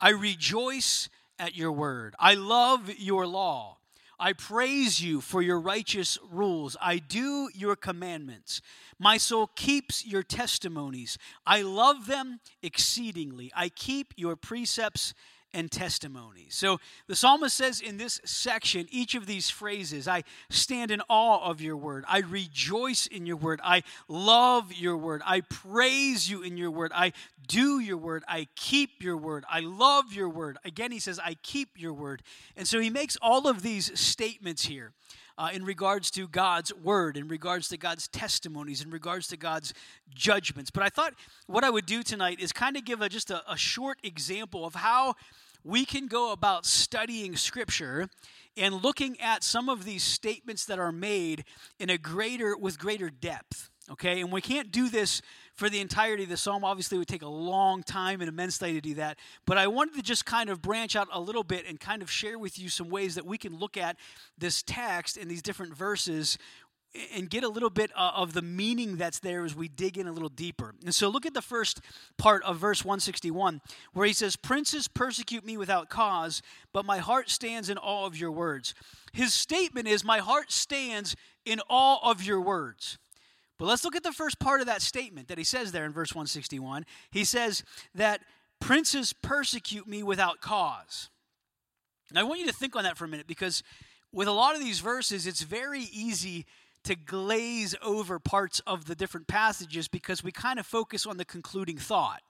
I 0.00 0.10
rejoice 0.10 1.10
at 1.38 1.54
your 1.54 1.72
word. 1.72 2.14
I 2.18 2.32
love 2.32 2.90
your 2.98 3.26
law. 3.26 3.79
I 4.20 4.34
praise 4.34 5.02
you 5.02 5.20
for 5.22 5.40
your 5.40 5.58
righteous 5.58 6.18
rules. 6.30 6.76
I 6.80 6.98
do 6.98 7.48
your 7.54 7.74
commandments. 7.74 8.60
My 8.98 9.16
soul 9.16 9.50
keeps 9.56 10.06
your 10.06 10.22
testimonies. 10.22 11.16
I 11.46 11.62
love 11.62 12.06
them 12.06 12.40
exceedingly. 12.62 13.50
I 13.56 13.70
keep 13.70 14.12
your 14.16 14.36
precepts 14.36 15.14
and 15.52 15.70
testimonies. 15.70 16.54
So 16.54 16.78
the 17.06 17.16
psalmist 17.16 17.56
says 17.56 17.80
in 17.80 17.96
this 17.96 18.20
section, 18.24 18.86
each 18.90 19.14
of 19.14 19.26
these 19.26 19.50
phrases, 19.50 20.06
I 20.06 20.22
stand 20.48 20.90
in 20.90 21.02
awe 21.08 21.50
of 21.50 21.60
your 21.60 21.76
word. 21.76 22.04
I 22.06 22.20
rejoice 22.20 23.06
in 23.06 23.26
your 23.26 23.36
word. 23.36 23.60
I 23.64 23.82
love 24.06 24.72
your 24.72 24.96
word. 24.96 25.22
I 25.24 25.40
praise 25.40 26.30
you 26.30 26.42
in 26.42 26.56
your 26.56 26.70
word. 26.70 26.92
I 26.94 27.12
do 27.50 27.80
your 27.80 27.96
word. 27.96 28.22
I 28.28 28.46
keep 28.54 29.02
your 29.02 29.16
word. 29.16 29.44
I 29.50 29.58
love 29.58 30.12
your 30.12 30.28
word. 30.28 30.56
Again, 30.64 30.92
he 30.92 31.00
says, 31.00 31.18
I 31.18 31.34
keep 31.42 31.70
your 31.76 31.92
word. 31.92 32.22
And 32.56 32.66
so 32.66 32.78
he 32.78 32.90
makes 32.90 33.16
all 33.20 33.48
of 33.48 33.62
these 33.62 33.98
statements 33.98 34.64
here. 34.66 34.92
Uh, 35.36 35.48
in 35.54 35.64
regards 35.64 36.10
to 36.10 36.28
God's 36.28 36.74
word, 36.74 37.16
in 37.16 37.26
regards 37.26 37.68
to 37.68 37.78
God's 37.78 38.08
testimonies, 38.08 38.82
in 38.82 38.90
regards 38.90 39.26
to 39.28 39.38
God's 39.38 39.72
judgments. 40.14 40.70
But 40.70 40.82
I 40.82 40.90
thought 40.90 41.14
what 41.46 41.64
I 41.64 41.70
would 41.70 41.86
do 41.86 42.02
tonight 42.02 42.40
is 42.40 42.52
kind 42.52 42.76
of 42.76 42.84
give 42.84 43.00
a, 43.00 43.08
just 43.08 43.30
a, 43.30 43.42
a 43.50 43.56
short 43.56 43.96
example 44.02 44.66
of 44.66 44.74
how 44.74 45.14
we 45.64 45.86
can 45.86 46.08
go 46.08 46.32
about 46.32 46.66
studying 46.66 47.36
Scripture 47.36 48.10
and 48.54 48.82
looking 48.82 49.18
at 49.18 49.42
some 49.42 49.70
of 49.70 49.86
these 49.86 50.04
statements 50.04 50.66
that 50.66 50.78
are 50.78 50.92
made 50.92 51.44
in 51.78 51.88
a 51.88 51.96
greater 51.96 52.54
with 52.54 52.78
greater 52.78 53.08
depth 53.08 53.70
okay 53.90 54.20
and 54.20 54.30
we 54.30 54.40
can't 54.40 54.70
do 54.70 54.88
this 54.88 55.20
for 55.54 55.68
the 55.68 55.80
entirety 55.80 56.22
of 56.22 56.28
the 56.28 56.36
psalm 56.36 56.64
obviously 56.64 56.96
it 56.96 56.98
would 56.98 57.08
take 57.08 57.22
a 57.22 57.28
long 57.28 57.82
time 57.82 58.20
and 58.20 58.28
immensely 58.28 58.72
to 58.72 58.80
do 58.80 58.94
that 58.94 59.18
but 59.46 59.58
i 59.58 59.66
wanted 59.66 59.94
to 59.94 60.02
just 60.02 60.24
kind 60.24 60.48
of 60.48 60.62
branch 60.62 60.96
out 60.96 61.08
a 61.12 61.20
little 61.20 61.44
bit 61.44 61.66
and 61.68 61.80
kind 61.80 62.02
of 62.02 62.10
share 62.10 62.38
with 62.38 62.58
you 62.58 62.68
some 62.68 62.88
ways 62.88 63.14
that 63.14 63.26
we 63.26 63.36
can 63.36 63.56
look 63.58 63.76
at 63.76 63.96
this 64.38 64.62
text 64.62 65.16
and 65.16 65.30
these 65.30 65.42
different 65.42 65.74
verses 65.74 66.38
and 67.14 67.30
get 67.30 67.44
a 67.44 67.48
little 67.48 67.70
bit 67.70 67.92
uh, 67.94 68.12
of 68.14 68.32
the 68.32 68.42
meaning 68.42 68.96
that's 68.96 69.20
there 69.20 69.44
as 69.44 69.54
we 69.54 69.68
dig 69.68 69.96
in 69.96 70.08
a 70.08 70.12
little 70.12 70.28
deeper. 70.28 70.74
And 70.84 70.94
so 70.94 71.08
look 71.08 71.24
at 71.24 71.34
the 71.34 71.42
first 71.42 71.80
part 72.18 72.42
of 72.42 72.56
verse 72.56 72.84
161 72.84 73.60
where 73.92 74.06
he 74.06 74.12
says, 74.12 74.36
Princes 74.36 74.88
persecute 74.88 75.44
me 75.44 75.56
without 75.56 75.88
cause, 75.88 76.42
but 76.72 76.84
my 76.84 76.98
heart 76.98 77.30
stands 77.30 77.70
in 77.70 77.78
awe 77.78 78.06
of 78.06 78.16
your 78.16 78.32
words. 78.32 78.74
His 79.12 79.34
statement 79.34 79.86
is, 79.86 80.04
My 80.04 80.18
heart 80.18 80.50
stands 80.50 81.14
in 81.44 81.60
awe 81.68 81.98
of 82.10 82.22
your 82.22 82.40
words. 82.40 82.98
But 83.60 83.66
let's 83.66 83.84
look 83.84 83.94
at 83.94 84.02
the 84.02 84.10
first 84.10 84.38
part 84.38 84.62
of 84.62 84.66
that 84.68 84.80
statement 84.80 85.28
that 85.28 85.36
he 85.36 85.44
says 85.44 85.70
there 85.70 85.84
in 85.84 85.92
verse 85.92 86.14
161. 86.14 86.86
He 87.10 87.24
says 87.24 87.62
that 87.94 88.22
princes 88.58 89.12
persecute 89.12 89.86
me 89.86 90.02
without 90.02 90.40
cause. 90.40 91.10
Now, 92.10 92.20
I 92.20 92.24
want 92.24 92.40
you 92.40 92.46
to 92.46 92.54
think 92.54 92.74
on 92.74 92.84
that 92.84 92.96
for 92.96 93.04
a 93.04 93.08
minute 93.08 93.26
because 93.26 93.62
with 94.14 94.28
a 94.28 94.32
lot 94.32 94.54
of 94.54 94.62
these 94.62 94.80
verses, 94.80 95.26
it's 95.26 95.42
very 95.42 95.82
easy 95.92 96.46
to 96.84 96.96
glaze 96.96 97.74
over 97.82 98.18
parts 98.18 98.60
of 98.60 98.86
the 98.86 98.94
different 98.94 99.26
passages 99.26 99.88
because 99.88 100.24
we 100.24 100.32
kind 100.32 100.58
of 100.58 100.64
focus 100.64 101.04
on 101.04 101.18
the 101.18 101.26
concluding 101.26 101.76
thought. 101.76 102.22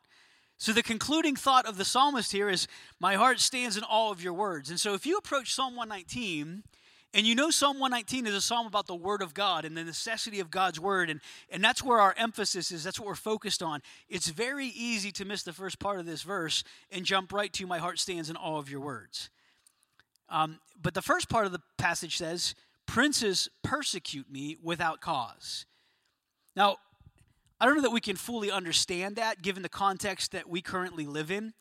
So, 0.58 0.72
the 0.72 0.82
concluding 0.82 1.36
thought 1.36 1.64
of 1.64 1.78
the 1.78 1.84
psalmist 1.84 2.32
here 2.32 2.50
is, 2.50 2.66
My 2.98 3.14
heart 3.14 3.38
stands 3.38 3.76
in 3.76 3.84
all 3.84 4.10
of 4.10 4.20
your 4.20 4.32
words. 4.32 4.68
And 4.68 4.80
so, 4.80 4.94
if 4.94 5.06
you 5.06 5.16
approach 5.16 5.54
Psalm 5.54 5.76
119, 5.76 6.64
and 7.12 7.26
you 7.26 7.34
know 7.34 7.50
Psalm 7.50 7.80
119 7.80 8.26
is 8.26 8.34
a 8.34 8.40
psalm 8.40 8.66
about 8.66 8.86
the 8.86 8.94
Word 8.94 9.20
of 9.20 9.34
God 9.34 9.64
and 9.64 9.76
the 9.76 9.82
necessity 9.82 10.38
of 10.38 10.50
God's 10.50 10.78
Word, 10.78 11.10
and, 11.10 11.20
and 11.50 11.62
that's 11.62 11.82
where 11.82 11.98
our 11.98 12.14
emphasis 12.16 12.70
is, 12.70 12.84
that's 12.84 13.00
what 13.00 13.06
we're 13.06 13.14
focused 13.16 13.62
on. 13.62 13.82
It's 14.08 14.28
very 14.28 14.66
easy 14.66 15.10
to 15.12 15.24
miss 15.24 15.42
the 15.42 15.52
first 15.52 15.78
part 15.80 15.98
of 15.98 16.06
this 16.06 16.22
verse 16.22 16.62
and 16.90 17.04
jump 17.04 17.32
right 17.32 17.52
to, 17.54 17.66
My 17.66 17.78
heart 17.78 17.98
stands 17.98 18.30
in 18.30 18.36
all 18.36 18.58
of 18.58 18.70
your 18.70 18.80
words. 18.80 19.30
Um, 20.28 20.60
but 20.80 20.94
the 20.94 21.02
first 21.02 21.28
part 21.28 21.46
of 21.46 21.52
the 21.52 21.60
passage 21.78 22.16
says, 22.16 22.54
Princes 22.86 23.48
persecute 23.62 24.30
me 24.30 24.56
without 24.62 25.00
cause. 25.00 25.66
Now, 26.56 26.76
I 27.60 27.66
don't 27.66 27.76
know 27.76 27.82
that 27.82 27.92
we 27.92 28.00
can 28.00 28.16
fully 28.16 28.50
understand 28.50 29.16
that 29.16 29.42
given 29.42 29.62
the 29.62 29.68
context 29.68 30.32
that 30.32 30.48
we 30.48 30.62
currently 30.62 31.06
live 31.06 31.30
in, 31.30 31.52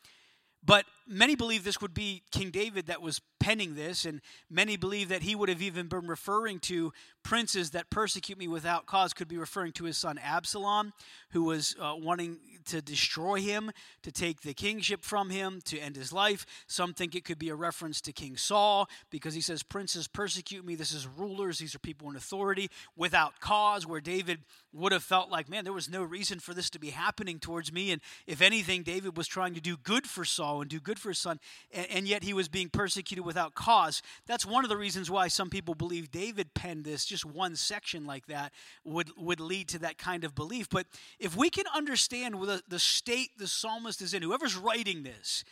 but 0.64 0.86
many 1.10 1.34
believe 1.34 1.64
this 1.64 1.80
would 1.80 1.92
be 1.92 2.22
King 2.30 2.50
David 2.50 2.86
that 2.86 3.02
was 3.02 3.20
penning 3.40 3.74
this, 3.74 4.04
and 4.04 4.20
many 4.48 4.76
believe 4.76 5.08
that 5.08 5.22
he 5.22 5.34
would 5.34 5.48
have 5.48 5.60
even 5.60 5.88
been 5.88 6.06
referring 6.06 6.60
to 6.60 6.92
princes 7.22 7.70
that 7.70 7.90
persecute 7.90 8.38
me 8.38 8.46
without 8.46 8.86
cause, 8.86 9.12
could 9.12 9.28
be 9.28 9.36
referring 9.36 9.72
to 9.72 9.84
his 9.84 9.96
son 9.96 10.18
Absalom, 10.22 10.92
who 11.30 11.44
was 11.44 11.74
uh, 11.80 11.94
wanting 11.96 12.38
to 12.66 12.80
destroy 12.80 13.40
him, 13.40 13.72
to 14.02 14.12
take 14.12 14.42
the 14.42 14.54
kingship 14.54 15.04
from 15.04 15.30
him, 15.30 15.60
to 15.64 15.78
end 15.78 15.96
his 15.96 16.12
life. 16.12 16.46
Some 16.66 16.94
think 16.94 17.14
it 17.14 17.24
could 17.24 17.38
be 17.38 17.48
a 17.48 17.54
reference 17.54 18.00
to 18.02 18.12
King 18.12 18.36
Saul, 18.36 18.88
because 19.10 19.34
he 19.34 19.40
says, 19.40 19.62
Princes 19.62 20.06
persecute 20.06 20.64
me. 20.64 20.76
This 20.76 20.92
is 20.92 21.06
rulers, 21.06 21.58
these 21.58 21.74
are 21.74 21.80
people 21.80 22.08
in 22.08 22.16
authority 22.16 22.70
without 22.96 23.40
cause, 23.40 23.86
where 23.86 24.00
David 24.00 24.40
would 24.72 24.92
have 24.92 25.02
felt 25.02 25.30
like, 25.30 25.48
man, 25.48 25.64
there 25.64 25.72
was 25.72 25.88
no 25.88 26.02
reason 26.02 26.38
for 26.38 26.54
this 26.54 26.70
to 26.70 26.78
be 26.78 26.90
happening 26.90 27.38
towards 27.40 27.72
me. 27.72 27.90
And 27.90 28.00
if 28.26 28.40
anything, 28.40 28.82
David 28.82 29.16
was 29.16 29.26
trying 29.26 29.54
to 29.54 29.60
do 29.60 29.76
good 29.76 30.06
for 30.06 30.24
Saul 30.24 30.60
and 30.60 30.70
do 30.70 30.78
good 30.78 30.98
for 31.00 31.08
his 31.08 31.18
son, 31.18 31.40
and, 31.72 31.86
and 31.90 32.08
yet 32.08 32.22
he 32.22 32.32
was 32.32 32.48
being 32.48 32.68
persecuted 32.68 33.24
without 33.24 33.54
cause. 33.54 34.02
That's 34.26 34.46
one 34.46 34.64
of 34.64 34.70
the 34.70 34.76
reasons 34.76 35.10
why 35.10 35.28
some 35.28 35.50
people 35.50 35.74
believe 35.74 36.10
David 36.10 36.54
penned 36.54 36.84
this, 36.84 37.04
just 37.04 37.24
one 37.24 37.56
section 37.56 38.04
like 38.06 38.26
that 38.26 38.52
would, 38.84 39.10
would 39.16 39.40
lead 39.40 39.68
to 39.68 39.78
that 39.80 39.98
kind 39.98 40.24
of 40.24 40.34
belief. 40.34 40.68
But 40.68 40.86
if 41.18 41.36
we 41.36 41.50
can 41.50 41.64
understand 41.74 42.34
the, 42.34 42.62
the 42.68 42.78
state 42.78 43.30
the 43.38 43.48
psalmist 43.48 44.00
is 44.02 44.14
in, 44.14 44.22
whoever's 44.22 44.56
writing 44.56 45.02
this, 45.02 45.44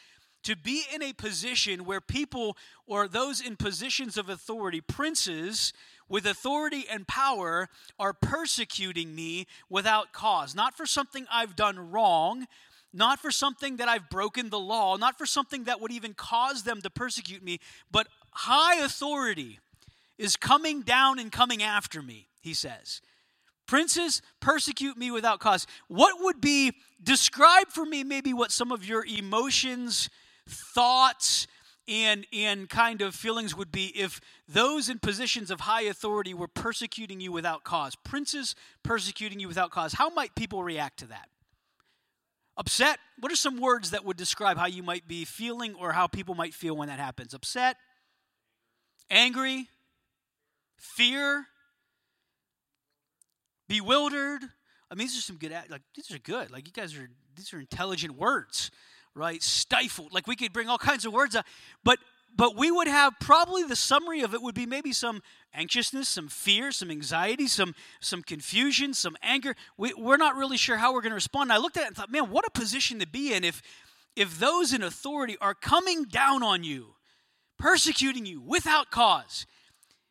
to 0.45 0.57
be 0.57 0.85
in 0.95 1.03
a 1.03 1.13
position 1.13 1.85
where 1.85 2.01
people 2.01 2.57
or 2.87 3.09
those 3.09 3.41
in 3.41 3.57
positions 3.57 4.17
of 4.17 4.29
authority, 4.29 4.81
princes 4.81 5.73
with 6.09 6.27
authority 6.27 6.87
and 6.91 7.07
power, 7.07 7.69
are 7.99 8.15
persecuting 8.15 9.15
me 9.15 9.47
without 9.69 10.13
cause. 10.13 10.55
Not 10.55 10.77
for 10.77 10.87
something 10.87 11.27
I've 11.31 11.57
done 11.57 11.91
wrong, 11.91 12.47
not 12.93 13.19
for 13.19 13.31
something 13.31 13.77
that 13.77 13.89
I've 13.89 14.09
broken 14.09 14.51
the 14.51 14.59
law, 14.59 14.97
not 14.97 15.19
for 15.19 15.27
something 15.27 15.65
that 15.65 15.81
would 15.81 15.93
even 15.93 16.15
cause 16.15 16.63
them 16.63 16.81
to 16.83 16.91
persecute 16.91 17.43
me, 17.43 17.61
but 17.91 18.09
high 18.33 18.77
authority 18.77 19.61
is 20.17 20.37
coming 20.37 20.83
down 20.83 21.19
and 21.19 21.31
coming 21.31 21.63
after 21.63 22.03
me, 22.03 22.29
he 22.41 22.55
says. 22.55 23.01
Princes 23.67 24.23
persecute 24.41 24.97
me 24.97 25.11
without 25.11 25.41
cause. 25.41 25.67
What 25.89 26.23
would 26.23 26.41
be, 26.41 26.73
describe 27.03 27.69
for 27.69 27.85
me 27.85 28.03
maybe 28.03 28.33
what 28.33 28.51
some 28.51 28.73
of 28.73 28.85
your 28.85 29.05
emotions, 29.05 30.09
thoughts, 30.49 31.47
and, 31.87 32.27
and 32.33 32.69
kind 32.69 33.01
of 33.01 33.15
feelings 33.15 33.57
would 33.57 33.73
be 33.73 33.87
if 33.99 34.21
those 34.47 34.89
in 34.89 34.99
positions 34.99 35.51
of 35.51 35.61
high 35.61 35.83
authority 35.83 36.35
were 36.35 36.49
persecuting 36.49 37.21
you 37.21 37.33
without 37.33 37.65
cause. 37.65 37.95
Princes 37.97 38.55
persecuting 38.83 39.41
you 39.41 39.49
without 39.49 39.71
cause. 39.71 39.95
How 39.95 40.11
might 40.11 40.35
people 40.35 40.63
react 40.63 40.99
to 41.01 41.07
that? 41.07 41.29
Upset? 42.59 42.99
What 43.21 43.31
are 43.31 43.37
some 43.37 43.61
words 43.61 43.93
that 43.93 44.05
would 44.05 44.17
describe 44.17 44.59
how 44.59 44.67
you 44.67 44.83
might 44.83 45.07
be 45.07 45.25
feeling 45.25 45.75
or 45.77 45.93
how 45.93 46.09
people 46.09 46.35
might 46.35 46.53
feel 46.53 46.77
when 46.77 46.89
that 46.89 46.99
happens? 46.99 47.33
Upset? 47.33 47.77
Angry? 49.09 49.69
Fear? 50.77 51.47
Bewildered? 53.69 54.43
I 54.91 54.95
mean, 54.95 55.07
these 55.07 55.17
are 55.19 55.23
some 55.23 55.37
good, 55.37 55.53
like, 55.71 55.83
these 55.95 56.11
are 56.11 56.19
good. 56.19 56.51
Like, 56.51 56.67
you 56.67 56.73
guys 56.73 56.97
are, 56.97 57.09
these 57.37 57.55
are 57.55 57.61
intelligent 57.61 58.17
words, 58.17 58.73
right? 59.15 59.41
Stifled. 59.41 60.13
Like, 60.13 60.27
we 60.27 60.35
could 60.35 60.53
bring 60.53 60.69
all 60.69 60.79
kinds 60.79 61.05
of 61.05 61.13
words 61.13 61.37
up. 61.37 61.47
But 61.85 62.01
but 62.39 62.57
we 62.57 62.71
would 62.71 62.87
have 62.87 63.15
probably 63.21 63.65
the 63.65 63.77
summary 63.77 64.23
of 64.23 64.33
it 64.33 64.41
would 64.41 64.55
be 64.55 64.65
maybe 64.65 64.93
some 64.93 65.23
anxiousness, 65.53 66.09
some 66.09 66.29
fear, 66.29 66.71
some 66.71 66.89
anxiety, 66.89 67.49
some 67.49 67.75
some 68.01 68.23
confusion, 68.23 68.95
some 68.95 69.17
anger. 69.23 69.57
We, 69.77 69.93
we're 69.95 70.17
not 70.17 70.37
really 70.37 70.57
sure 70.57 70.77
how 70.77 70.95
we're 70.95 71.03
going 71.03 71.11
to 71.11 71.17
respond. 71.17 71.51
And 71.51 71.53
I 71.53 71.57
looked 71.59 71.77
at 71.77 71.83
it 71.83 71.87
and 71.89 71.97
thought, 71.97 72.13
man, 72.13 72.31
what 72.31 72.47
a 72.47 72.51
position 72.51 73.01
to 73.01 73.09
be 73.09 73.35
in 73.35 73.43
if 73.43 73.61
if 74.15 74.39
those 74.39 74.73
in 74.73 74.85
authority 74.85 75.37
are 75.41 75.53
coming 75.53 76.05
down 76.05 76.45
on 76.45 76.63
you, 76.63 76.95
persecuting 77.59 78.25
you 78.25 78.41
without 78.41 78.91
cause. 78.91 79.45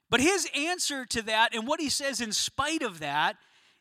But 0.10 0.20
his 0.20 0.50
answer 0.54 1.06
to 1.06 1.22
that, 1.24 1.56
and 1.56 1.66
what 1.66 1.80
he 1.80 1.90
says 1.90 2.20
in 2.20 2.34
spite 2.34 2.82
of 2.82 3.00
that, 3.00 3.38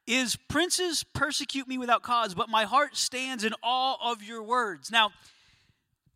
is 0.06 0.36
princes 0.48 1.04
persecute 1.14 1.66
me 1.66 1.78
without 1.78 2.02
cause, 2.02 2.34
but 2.34 2.48
my 2.48 2.62
heart 2.64 2.96
stands 2.96 3.42
in 3.42 3.54
awe 3.62 3.96
of 4.00 4.22
your 4.22 4.42
words. 4.42 4.90
Now, 4.90 5.10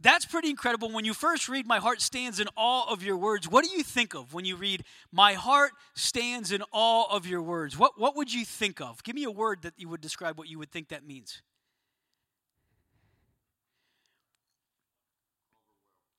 that's 0.02 0.24
pretty 0.24 0.48
incredible. 0.48 0.90
When 0.90 1.04
you 1.04 1.12
first 1.12 1.48
read, 1.48 1.66
My 1.66 1.78
heart 1.78 2.00
stands 2.00 2.40
in 2.40 2.48
awe 2.56 2.90
of 2.90 3.02
your 3.02 3.16
words, 3.16 3.48
what 3.48 3.64
do 3.64 3.70
you 3.70 3.82
think 3.82 4.14
of 4.14 4.32
when 4.32 4.44
you 4.44 4.56
read, 4.56 4.84
My 5.12 5.34
heart 5.34 5.72
stands 5.94 6.52
in 6.52 6.62
awe 6.72 7.14
of 7.14 7.26
your 7.26 7.42
words? 7.42 7.76
What, 7.78 7.98
what 7.98 8.16
would 8.16 8.32
you 8.32 8.44
think 8.44 8.80
of? 8.80 9.02
Give 9.02 9.14
me 9.14 9.24
a 9.24 9.30
word 9.30 9.62
that 9.62 9.74
you 9.76 9.88
would 9.88 10.00
describe 10.00 10.38
what 10.38 10.48
you 10.48 10.58
would 10.58 10.70
think 10.70 10.88
that 10.88 11.06
means. 11.06 11.42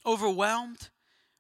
Overwhelmed, 0.06 0.90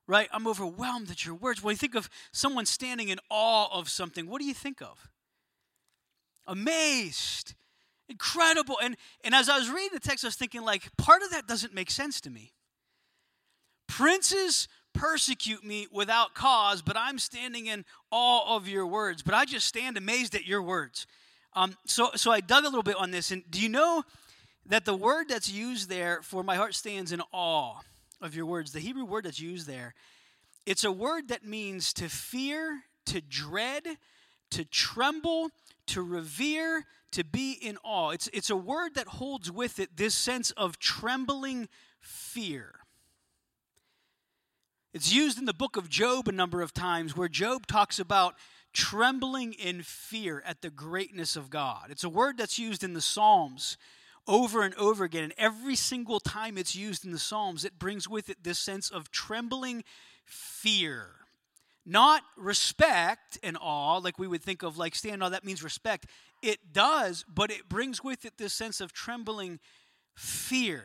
right? 0.07 0.29
I'm 0.31 0.47
overwhelmed 0.47 1.11
at 1.11 1.25
your 1.25 1.35
words. 1.35 1.63
When 1.63 1.73
you 1.73 1.77
think 1.77 1.95
of 1.95 2.09
someone 2.31 2.65
standing 2.65 3.09
in 3.09 3.19
awe 3.29 3.67
of 3.71 3.89
something, 3.89 4.27
what 4.27 4.39
do 4.39 4.47
you 4.47 4.53
think 4.53 4.81
of? 4.81 5.09
Amazed, 6.47 7.53
incredible. 8.11 8.77
And, 8.81 8.95
and 9.23 9.33
as 9.33 9.49
I 9.49 9.57
was 9.57 9.69
reading 9.69 9.89
the 9.93 9.99
text, 9.99 10.23
I 10.23 10.27
was 10.27 10.35
thinking, 10.35 10.61
like, 10.61 10.95
part 10.97 11.23
of 11.23 11.31
that 11.31 11.47
doesn't 11.47 11.73
make 11.73 11.89
sense 11.89 12.21
to 12.21 12.29
me. 12.29 12.53
Princes 13.87 14.67
persecute 14.93 15.63
me 15.63 15.87
without 15.91 16.33
cause, 16.33 16.81
but 16.81 16.95
I'm 16.97 17.17
standing 17.17 17.67
in 17.67 17.85
awe 18.11 18.55
of 18.55 18.67
your 18.67 18.85
words. 18.85 19.23
But 19.23 19.33
I 19.33 19.45
just 19.45 19.67
stand 19.67 19.97
amazed 19.97 20.35
at 20.35 20.45
your 20.45 20.61
words. 20.61 21.07
Um, 21.53 21.75
so, 21.85 22.11
so 22.15 22.31
I 22.31 22.41
dug 22.41 22.63
a 22.63 22.67
little 22.67 22.83
bit 22.83 22.95
on 22.97 23.11
this. 23.11 23.31
And 23.31 23.43
do 23.49 23.61
you 23.61 23.69
know 23.69 24.03
that 24.65 24.85
the 24.85 24.95
word 24.95 25.27
that's 25.29 25.51
used 25.51 25.89
there 25.89 26.21
for 26.21 26.43
my 26.43 26.55
heart 26.55 26.75
stands 26.75 27.11
in 27.11 27.21
awe 27.31 27.79
of 28.21 28.35
your 28.35 28.45
words, 28.45 28.71
the 28.71 28.79
Hebrew 28.79 29.05
word 29.05 29.25
that's 29.25 29.39
used 29.39 29.67
there, 29.67 29.93
it's 30.65 30.83
a 30.83 30.91
word 30.91 31.29
that 31.29 31.45
means 31.45 31.91
to 31.93 32.07
fear, 32.07 32.83
to 33.07 33.19
dread, 33.19 33.83
to 34.51 34.65
tremble, 34.65 35.49
to 35.87 36.01
revere, 36.01 36.85
to 37.11 37.23
be 37.23 37.53
in 37.53 37.77
awe. 37.83 38.11
It's, 38.11 38.29
it's 38.33 38.49
a 38.49 38.55
word 38.55 38.95
that 38.95 39.07
holds 39.07 39.51
with 39.51 39.79
it 39.79 39.97
this 39.97 40.15
sense 40.15 40.51
of 40.51 40.79
trembling 40.79 41.67
fear. 41.99 42.75
It's 44.93 45.13
used 45.13 45.37
in 45.37 45.45
the 45.45 45.53
book 45.53 45.77
of 45.77 45.89
Job 45.89 46.27
a 46.27 46.33
number 46.33 46.61
of 46.61 46.73
times 46.73 47.15
where 47.15 47.29
Job 47.29 47.65
talks 47.65 47.97
about 47.97 48.35
trembling 48.73 49.53
in 49.53 49.83
fear 49.83 50.43
at 50.45 50.61
the 50.61 50.69
greatness 50.69 51.35
of 51.35 51.49
God. 51.49 51.87
It's 51.89 52.03
a 52.03 52.09
word 52.09 52.37
that's 52.37 52.59
used 52.59 52.83
in 52.83 52.93
the 52.93 53.01
Psalms 53.01 53.77
over 54.27 54.63
and 54.63 54.75
over 54.75 55.03
again. 55.03 55.23
And 55.23 55.33
every 55.37 55.75
single 55.75 56.19
time 56.19 56.57
it's 56.57 56.75
used 56.75 57.05
in 57.05 57.11
the 57.11 57.19
Psalms, 57.19 57.65
it 57.65 57.79
brings 57.79 58.07
with 58.07 58.29
it 58.29 58.43
this 58.43 58.59
sense 58.59 58.89
of 58.89 59.11
trembling 59.11 59.83
fear. 60.25 61.20
Not 61.85 62.21
respect 62.37 63.39
and 63.41 63.57
awe, 63.59 63.97
like 63.97 64.19
we 64.19 64.27
would 64.27 64.43
think 64.43 64.63
of 64.63 64.77
like 64.77 64.95
stand 64.95 65.23
awe, 65.23 65.29
that 65.29 65.45
means 65.45 65.63
respect. 65.63 66.05
It 66.41 66.73
does, 66.73 67.25
but 67.27 67.51
it 67.51 67.67
brings 67.67 68.03
with 68.03 68.25
it 68.25 68.37
this 68.37 68.53
sense 68.53 68.81
of 68.81 68.93
trembling 68.93 69.59
fear. 70.15 70.83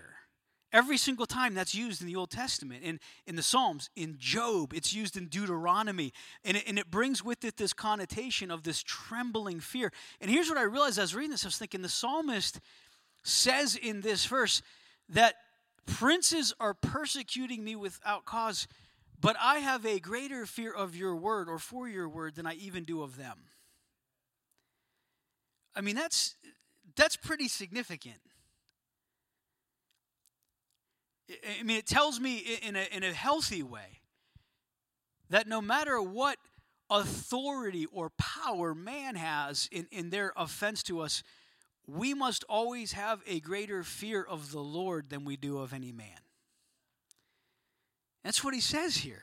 Every 0.73 0.97
single 0.97 1.27
time 1.27 1.55
that's 1.55 1.75
used 1.75 2.01
in 2.01 2.07
the 2.07 2.17
Old 2.17 2.31
Testament, 2.31 2.83
in, 2.83 2.99
in 3.27 3.37
the 3.37 3.43
Psalms, 3.43 3.89
in 3.95 4.17
Job, 4.19 4.75
it's 4.75 4.93
used 4.93 5.17
in 5.17 5.29
Deuteronomy, 5.29 6.13
and 6.45 6.57
it, 6.57 6.65
and 6.67 6.79
it 6.79 6.91
brings 6.91 7.25
with 7.25 7.45
it 7.45 7.57
this 7.57 7.73
connotation 7.73 8.51
of 8.51 8.63
this 8.63 8.83
trembling 8.83 9.61
fear. 9.61 9.93
And 10.21 10.31
here's 10.31 10.49
what 10.49 10.59
I 10.59 10.63
realized 10.63 10.99
as 10.99 10.99
I 10.99 11.03
was 11.03 11.15
reading 11.15 11.31
this 11.31 11.45
I 11.45 11.49
was 11.49 11.59
thinking 11.59 11.83
the 11.83 11.89
psalmist 11.89 12.61
says 13.23 13.77
in 13.77 14.01
this 14.01 14.27
verse 14.27 14.61
that 15.09 15.37
princes 15.87 16.53
are 16.59 16.75
persecuting 16.75 17.65
me 17.65 17.77
without 17.77 18.25
cause, 18.25 18.67
but 19.21 19.37
I 19.41 19.59
have 19.59 19.87
a 19.87 19.99
greater 19.99 20.47
fear 20.47 20.73
of 20.73 20.95
your 20.95 21.17
word 21.17 21.49
or 21.49 21.59
for 21.59 21.89
your 21.89 22.09
word 22.09 22.35
than 22.35 22.47
I 22.47 22.55
even 22.55 22.85
do 22.85 23.03
of 23.03 23.17
them. 23.17 23.39
I 25.75 25.81
mean, 25.81 25.95
that's, 25.95 26.37
that's 26.97 27.17
pretty 27.17 27.49
significant. 27.49 28.21
I 31.29 31.63
mean, 31.63 31.77
it 31.77 31.87
tells 31.87 32.21
me 32.21 32.39
in 32.63 32.77
a, 32.77 32.87
in 32.93 33.03
a 33.03 33.13
healthy 33.13 33.63
way 33.63 34.01
that 35.29 35.47
no 35.47 35.61
matter 35.61 36.01
what 36.01 36.39
authority 36.89 37.87
or 37.93 38.11
power 38.11 38.75
man 38.75 39.17
has 39.17 39.69
in, 39.73 39.87
in 39.91 40.11
their 40.11 40.33
offense 40.37 40.83
to 40.85 41.01
us, 41.01 41.23
we 41.87 42.15
must 42.15 42.45
always 42.49 42.93
have 42.93 43.21
a 43.27 43.41
greater 43.41 43.83
fear 43.83 44.23
of 44.23 44.53
the 44.53 44.61
Lord 44.61 45.11
than 45.11 45.25
we 45.25 45.37
do 45.37 45.59
of 45.59 45.73
any 45.73 45.93
man. 45.93 46.26
That's 48.27 48.43
what 48.43 48.55
he 48.55 48.61
says 48.61 48.97
here. 48.97 49.23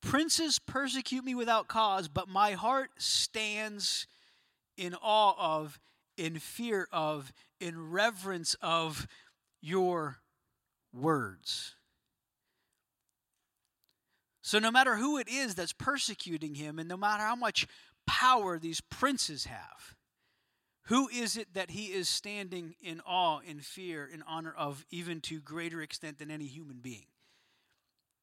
Princes 0.00 0.60
persecute 0.60 1.24
me 1.24 1.34
without 1.34 1.66
cause, 1.66 2.06
but 2.06 2.28
my 2.28 2.52
heart 2.52 2.90
stands 2.98 4.06
in 4.76 4.94
awe 5.02 5.34
of, 5.36 5.80
in 6.16 6.38
fear 6.38 6.86
of, 6.92 7.32
in 7.58 7.90
reverence 7.90 8.54
of 8.62 9.08
your 9.60 10.18
words. 10.92 11.74
So, 14.40 14.60
no 14.60 14.70
matter 14.70 14.94
who 14.94 15.18
it 15.18 15.26
is 15.28 15.56
that's 15.56 15.72
persecuting 15.72 16.54
him, 16.54 16.78
and 16.78 16.88
no 16.88 16.96
matter 16.96 17.24
how 17.24 17.34
much 17.34 17.66
power 18.06 18.56
these 18.56 18.80
princes 18.82 19.46
have, 19.46 19.96
who 20.84 21.08
is 21.08 21.36
it 21.36 21.54
that 21.54 21.72
he 21.72 21.86
is 21.86 22.08
standing 22.08 22.76
in 22.80 23.00
awe, 23.00 23.40
in 23.44 23.58
fear, 23.58 24.06
in 24.06 24.22
honor 24.28 24.54
of, 24.56 24.86
even 24.90 25.20
to 25.22 25.40
greater 25.40 25.82
extent 25.82 26.20
than 26.20 26.30
any 26.30 26.46
human 26.46 26.78
being? 26.80 27.06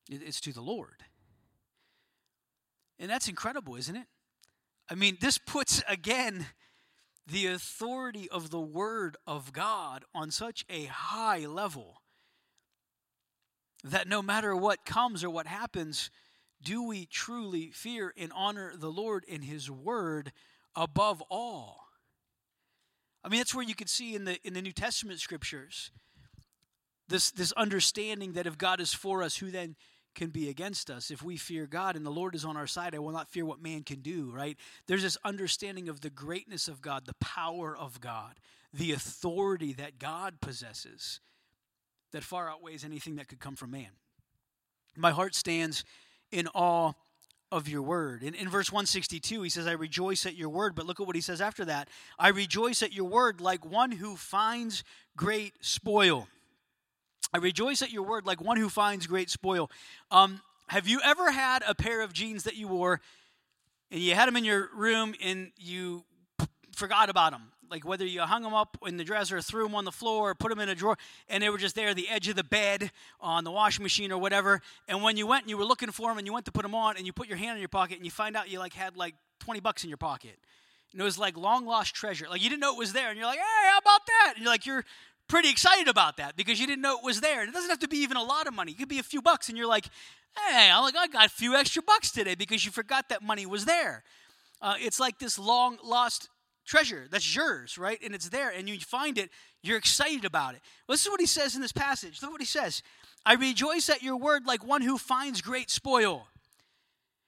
It's 0.09 0.41
to 0.41 0.53
the 0.53 0.61
Lord. 0.61 1.03
And 2.99 3.09
that's 3.09 3.27
incredible, 3.27 3.75
isn't 3.75 3.95
it? 3.95 4.07
I 4.89 4.95
mean, 4.95 5.17
this 5.21 5.37
puts 5.37 5.81
again 5.87 6.47
the 7.25 7.47
authority 7.47 8.29
of 8.29 8.49
the 8.49 8.59
Word 8.59 9.15
of 9.25 9.53
God 9.53 10.03
on 10.13 10.31
such 10.31 10.65
a 10.69 10.85
high 10.85 11.45
level 11.45 12.01
that 13.83 14.07
no 14.07 14.21
matter 14.21 14.55
what 14.55 14.85
comes 14.85 15.23
or 15.23 15.29
what 15.29 15.47
happens, 15.47 16.11
do 16.61 16.83
we 16.83 17.05
truly 17.05 17.71
fear 17.71 18.13
and 18.17 18.31
honor 18.35 18.73
the 18.77 18.91
Lord 18.91 19.23
in 19.27 19.41
His 19.41 19.71
Word 19.71 20.31
above 20.75 21.23
all? 21.29 21.87
I 23.23 23.29
mean, 23.29 23.39
that's 23.39 23.55
where 23.55 23.65
you 23.65 23.75
can 23.75 23.87
see 23.87 24.15
in 24.15 24.25
the 24.25 24.37
in 24.43 24.53
the 24.53 24.61
New 24.61 24.71
Testament 24.71 25.19
scriptures 25.19 25.91
this 27.07 27.31
this 27.31 27.51
understanding 27.53 28.33
that 28.33 28.47
if 28.47 28.57
God 28.57 28.79
is 28.79 28.93
for 28.93 29.21
us, 29.21 29.37
who 29.37 29.51
then 29.51 29.75
can 30.15 30.29
be 30.29 30.49
against 30.49 30.89
us? 30.89 31.11
If 31.11 31.23
we 31.23 31.37
fear 31.37 31.67
God 31.67 31.95
and 31.95 32.05
the 32.05 32.11
Lord 32.11 32.35
is 32.35 32.45
on 32.45 32.57
our 32.57 32.67
side, 32.67 32.95
I 32.95 32.99
will 32.99 33.11
not 33.11 33.29
fear 33.29 33.45
what 33.45 33.61
man 33.61 33.83
can 33.83 34.01
do. 34.01 34.31
Right? 34.33 34.57
There's 34.87 35.03
this 35.03 35.17
understanding 35.23 35.89
of 35.89 36.01
the 36.01 36.09
greatness 36.09 36.67
of 36.67 36.81
God, 36.81 37.05
the 37.05 37.15
power 37.15 37.75
of 37.75 38.01
God, 38.01 38.39
the 38.73 38.91
authority 38.91 39.73
that 39.73 39.99
God 39.99 40.41
possesses 40.41 41.19
that 42.11 42.23
far 42.23 42.49
outweighs 42.49 42.83
anything 42.83 43.15
that 43.15 43.27
could 43.27 43.39
come 43.39 43.55
from 43.55 43.71
man. 43.71 43.89
My 44.95 45.11
heart 45.11 45.35
stands 45.35 45.83
in 46.31 46.47
awe 46.53 46.93
of 47.51 47.67
your 47.67 47.81
word. 47.81 48.23
In, 48.23 48.33
in 48.33 48.49
verse 48.49 48.71
162, 48.71 49.41
he 49.41 49.49
says, 49.49 49.67
I 49.67 49.73
rejoice 49.73 50.25
at 50.25 50.35
your 50.35 50.49
word. 50.49 50.73
But 50.73 50.85
look 50.85 50.99
at 50.99 51.07
what 51.07 51.15
he 51.15 51.21
says 51.21 51.41
after 51.41 51.65
that 51.65 51.89
I 52.17 52.29
rejoice 52.29 52.81
at 52.81 52.93
your 52.93 53.05
word 53.05 53.41
like 53.41 53.65
one 53.65 53.91
who 53.91 54.15
finds 54.15 54.83
great 55.17 55.53
spoil. 55.61 56.27
I 57.33 57.37
rejoice 57.37 57.81
at 57.81 57.91
your 57.91 58.03
word 58.03 58.25
like 58.25 58.41
one 58.41 58.57
who 58.57 58.69
finds 58.69 59.07
great 59.07 59.29
spoil. 59.29 59.69
Um, 60.09 60.41
have 60.67 60.87
you 60.87 60.99
ever 61.03 61.31
had 61.31 61.63
a 61.67 61.75
pair 61.75 62.01
of 62.01 62.13
jeans 62.13 62.43
that 62.43 62.55
you 62.55 62.67
wore 62.67 63.01
and 63.89 63.99
you 64.01 64.15
had 64.15 64.27
them 64.27 64.37
in 64.37 64.45
your 64.45 64.69
room 64.75 65.15
and 65.21 65.51
you 65.57 66.03
forgot 66.73 67.09
about 67.09 67.31
them? 67.31 67.51
like 67.71 67.85
whether 67.85 68.05
you 68.05 68.21
hung 68.21 68.43
them 68.43 68.53
up 68.53 68.77
in 68.85 68.97
the 68.97 69.03
dresser, 69.03 69.41
threw 69.41 69.63
them 69.63 69.73
on 69.73 69.85
the 69.85 69.91
floor, 69.91 70.35
put 70.35 70.49
them 70.49 70.59
in 70.59 70.67
a 70.67 70.75
drawer, 70.75 70.97
and 71.29 71.41
they 71.41 71.49
were 71.49 71.57
just 71.57 71.73
there, 71.73 71.93
the 71.93 72.09
edge 72.09 72.27
of 72.27 72.35
the 72.35 72.43
bed, 72.43 72.91
on 73.21 73.45
the 73.45 73.51
washing 73.51 73.81
machine 73.81 74.11
or 74.11 74.17
whatever. 74.17 74.61
And 74.89 75.01
when 75.01 75.15
you 75.15 75.25
went 75.25 75.43
and 75.43 75.49
you 75.49 75.57
were 75.57 75.65
looking 75.65 75.89
for 75.89 76.11
them 76.11 76.17
and 76.17 76.27
you 76.27 76.33
went 76.33 76.45
to 76.45 76.51
put 76.51 76.63
them 76.63 76.75
on 76.75 76.97
and 76.97 77.05
you 77.05 77.13
put 77.13 77.29
your 77.29 77.37
hand 77.37 77.55
in 77.55 77.61
your 77.61 77.69
pocket 77.69 77.95
and 77.95 78.05
you 78.05 78.11
find 78.11 78.35
out 78.35 78.49
you 78.49 78.59
like 78.59 78.73
had 78.73 78.97
like 78.97 79.15
20 79.39 79.61
bucks 79.61 79.83
in 79.83 79.89
your 79.89 79.97
pocket. 79.97 80.37
And 80.91 80.99
it 80.99 81.03
was 81.05 81.17
like 81.17 81.37
long 81.37 81.65
lost 81.65 81.95
treasure. 81.95 82.27
Like 82.29 82.43
you 82.43 82.49
didn't 82.49 82.59
know 82.59 82.73
it 82.73 82.77
was 82.77 82.91
there 82.91 83.09
and 83.09 83.17
you're 83.17 83.25
like, 83.25 83.39
hey, 83.39 83.69
how 83.69 83.77
about 83.77 84.05
that? 84.05 84.33
And 84.35 84.43
you're 84.43 84.51
like, 84.51 84.65
you're 84.65 84.83
pretty 85.31 85.49
excited 85.49 85.87
about 85.87 86.17
that 86.17 86.35
because 86.35 86.59
you 86.59 86.67
didn't 86.67 86.81
know 86.81 86.97
it 86.97 87.03
was 87.03 87.21
there. 87.21 87.39
And 87.39 87.49
it 87.49 87.53
doesn't 87.53 87.69
have 87.69 87.79
to 87.79 87.87
be 87.87 87.99
even 87.99 88.17
a 88.17 88.23
lot 88.23 88.47
of 88.47 88.53
money. 88.53 88.73
It 88.73 88.77
could 88.77 88.89
be 88.89 88.99
a 88.99 89.03
few 89.03 89.21
bucks 89.21 89.47
and 89.47 89.57
you're 89.57 89.65
like, 89.67 89.85
hey, 90.37 90.69
I'm 90.69 90.83
like, 90.83 90.95
I 90.97 91.07
got 91.07 91.25
a 91.25 91.29
few 91.29 91.55
extra 91.55 91.81
bucks 91.81 92.11
today 92.11 92.35
because 92.35 92.65
you 92.65 92.71
forgot 92.71 93.07
that 93.09 93.23
money 93.23 93.45
was 93.45 93.63
there. 93.63 94.03
Uh, 94.61 94.75
it's 94.77 94.99
like 94.99 95.19
this 95.19 95.39
long 95.39 95.77
lost 95.83 96.29
treasure 96.65 97.07
that's 97.09 97.33
yours, 97.33 97.77
right? 97.77 97.97
And 98.03 98.13
it's 98.13 98.29
there, 98.29 98.49
and 98.49 98.69
you 98.69 98.79
find 98.79 99.17
it, 99.17 99.29
you're 99.63 99.77
excited 99.77 100.25
about 100.25 100.53
it. 100.53 100.61
Well, 100.87 100.93
this 100.93 101.05
is 101.05 101.09
what 101.09 101.19
he 101.19 101.25
says 101.25 101.55
in 101.55 101.61
this 101.61 101.71
passage. 101.71 102.21
Look 102.21 102.31
what 102.31 102.41
he 102.41 102.45
says 102.45 102.83
I 103.25 103.33
rejoice 103.33 103.89
at 103.89 104.03
your 104.03 104.17
word 104.17 104.45
like 104.45 104.65
one 104.65 104.81
who 104.81 104.97
finds 104.97 105.41
great 105.41 105.69
spoil. 105.69 106.27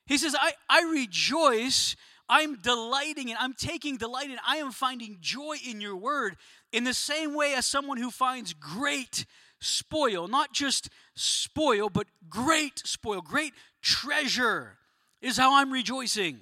He 0.05 0.17
says, 0.17 0.35
I, 0.39 0.53
I 0.69 0.83
rejoice, 0.83 1.95
I'm 2.27 2.57
delighting 2.57 3.29
in, 3.29 3.37
I'm 3.39 3.53
taking 3.53 3.97
delight 3.97 4.29
in, 4.29 4.37
I 4.45 4.57
am 4.57 4.71
finding 4.71 5.17
joy 5.21 5.55
in 5.65 5.79
your 5.79 5.95
word 5.95 6.35
in 6.73 6.83
the 6.83 6.93
same 6.93 7.33
way 7.33 7.53
as 7.53 7.65
someone 7.65 7.97
who 7.97 8.11
finds 8.11 8.53
great 8.53 9.25
spoil, 9.61 10.27
not 10.27 10.51
just 10.51 10.89
spoil, 11.15 11.89
but 11.89 12.07
great 12.27 12.79
spoil, 12.79 13.21
great 13.21 13.53
treasure 13.81 14.77
is 15.21 15.37
how 15.37 15.55
I'm 15.55 15.71
rejoicing. 15.71 16.41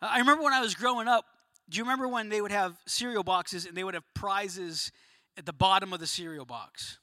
I 0.00 0.18
remember 0.18 0.44
when 0.44 0.52
I 0.52 0.60
was 0.60 0.74
growing 0.74 1.08
up, 1.08 1.24
do 1.68 1.78
you 1.78 1.84
remember 1.84 2.06
when 2.06 2.28
they 2.28 2.40
would 2.40 2.52
have 2.52 2.76
cereal 2.86 3.24
boxes 3.24 3.64
and 3.64 3.76
they 3.76 3.82
would 3.82 3.94
have 3.94 4.04
prizes 4.14 4.92
at 5.36 5.46
the 5.46 5.52
bottom 5.52 5.92
of 5.92 6.00
the 6.00 6.06
cereal 6.06 6.44
box? 6.44 6.98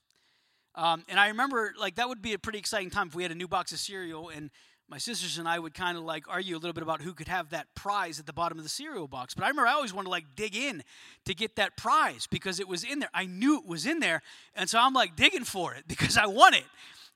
Um, 0.75 1.03
and 1.09 1.19
I 1.19 1.29
remember 1.29 1.73
like 1.79 1.95
that 1.95 2.07
would 2.07 2.21
be 2.21 2.33
a 2.33 2.39
pretty 2.39 2.59
exciting 2.59 2.91
time 2.91 3.07
if 3.07 3.15
we 3.15 3.23
had 3.23 3.31
a 3.31 3.35
new 3.35 3.47
box 3.47 3.71
of 3.71 3.79
cereal 3.79 4.29
and 4.29 4.51
my 4.89 4.97
sisters 4.97 5.37
and 5.37 5.47
I 5.47 5.59
would 5.59 5.73
kind 5.73 5.97
of 5.97 6.03
like 6.03 6.25
argue 6.29 6.55
a 6.55 6.59
little 6.59 6.73
bit 6.73 6.83
about 6.83 7.01
who 7.01 7.13
could 7.13 7.27
have 7.27 7.49
that 7.49 7.67
prize 7.75 8.19
at 8.19 8.25
the 8.25 8.33
bottom 8.33 8.57
of 8.57 8.63
the 8.63 8.69
cereal 8.69 9.07
box. 9.07 9.33
But 9.33 9.43
I 9.43 9.49
remember 9.49 9.67
I 9.67 9.73
always 9.73 9.93
wanted 9.93 10.05
to 10.05 10.11
like 10.11 10.35
dig 10.35 10.55
in 10.55 10.83
to 11.25 11.33
get 11.33 11.57
that 11.57 11.75
prize 11.75 12.27
because 12.27 12.59
it 12.59 12.67
was 12.67 12.83
in 12.83 12.99
there. 12.99 13.09
I 13.13 13.25
knew 13.25 13.57
it 13.57 13.65
was 13.65 13.85
in 13.85 13.99
there. 13.99 14.21
And 14.55 14.69
so 14.69 14.79
I'm 14.79 14.93
like 14.93 15.15
digging 15.15 15.43
for 15.43 15.73
it 15.73 15.85
because 15.87 16.17
I 16.17 16.27
want 16.27 16.55
it. 16.55 16.65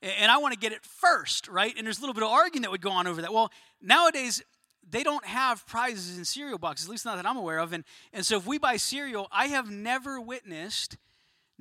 And 0.02 0.32
I 0.32 0.38
want 0.38 0.52
to 0.52 0.58
get 0.58 0.72
it 0.72 0.84
first, 0.84 1.46
right? 1.48 1.72
And 1.76 1.86
there's 1.86 1.98
a 1.98 2.00
little 2.00 2.14
bit 2.14 2.24
of 2.24 2.30
arguing 2.30 2.62
that 2.62 2.72
would 2.72 2.80
go 2.80 2.90
on 2.90 3.06
over 3.06 3.22
that. 3.22 3.32
Well, 3.32 3.52
nowadays, 3.80 4.42
they 4.88 5.04
don't 5.04 5.24
have 5.24 5.64
prizes 5.66 6.18
in 6.18 6.24
cereal 6.24 6.58
boxes, 6.58 6.88
at 6.88 6.90
least 6.90 7.04
not 7.04 7.16
that 7.16 7.26
I'm 7.26 7.36
aware 7.36 7.58
of. 7.58 7.72
And, 7.72 7.84
and 8.12 8.26
so 8.26 8.36
if 8.36 8.44
we 8.44 8.58
buy 8.58 8.76
cereal, 8.76 9.28
I 9.30 9.46
have 9.46 9.70
never 9.70 10.20
witnessed, 10.20 10.96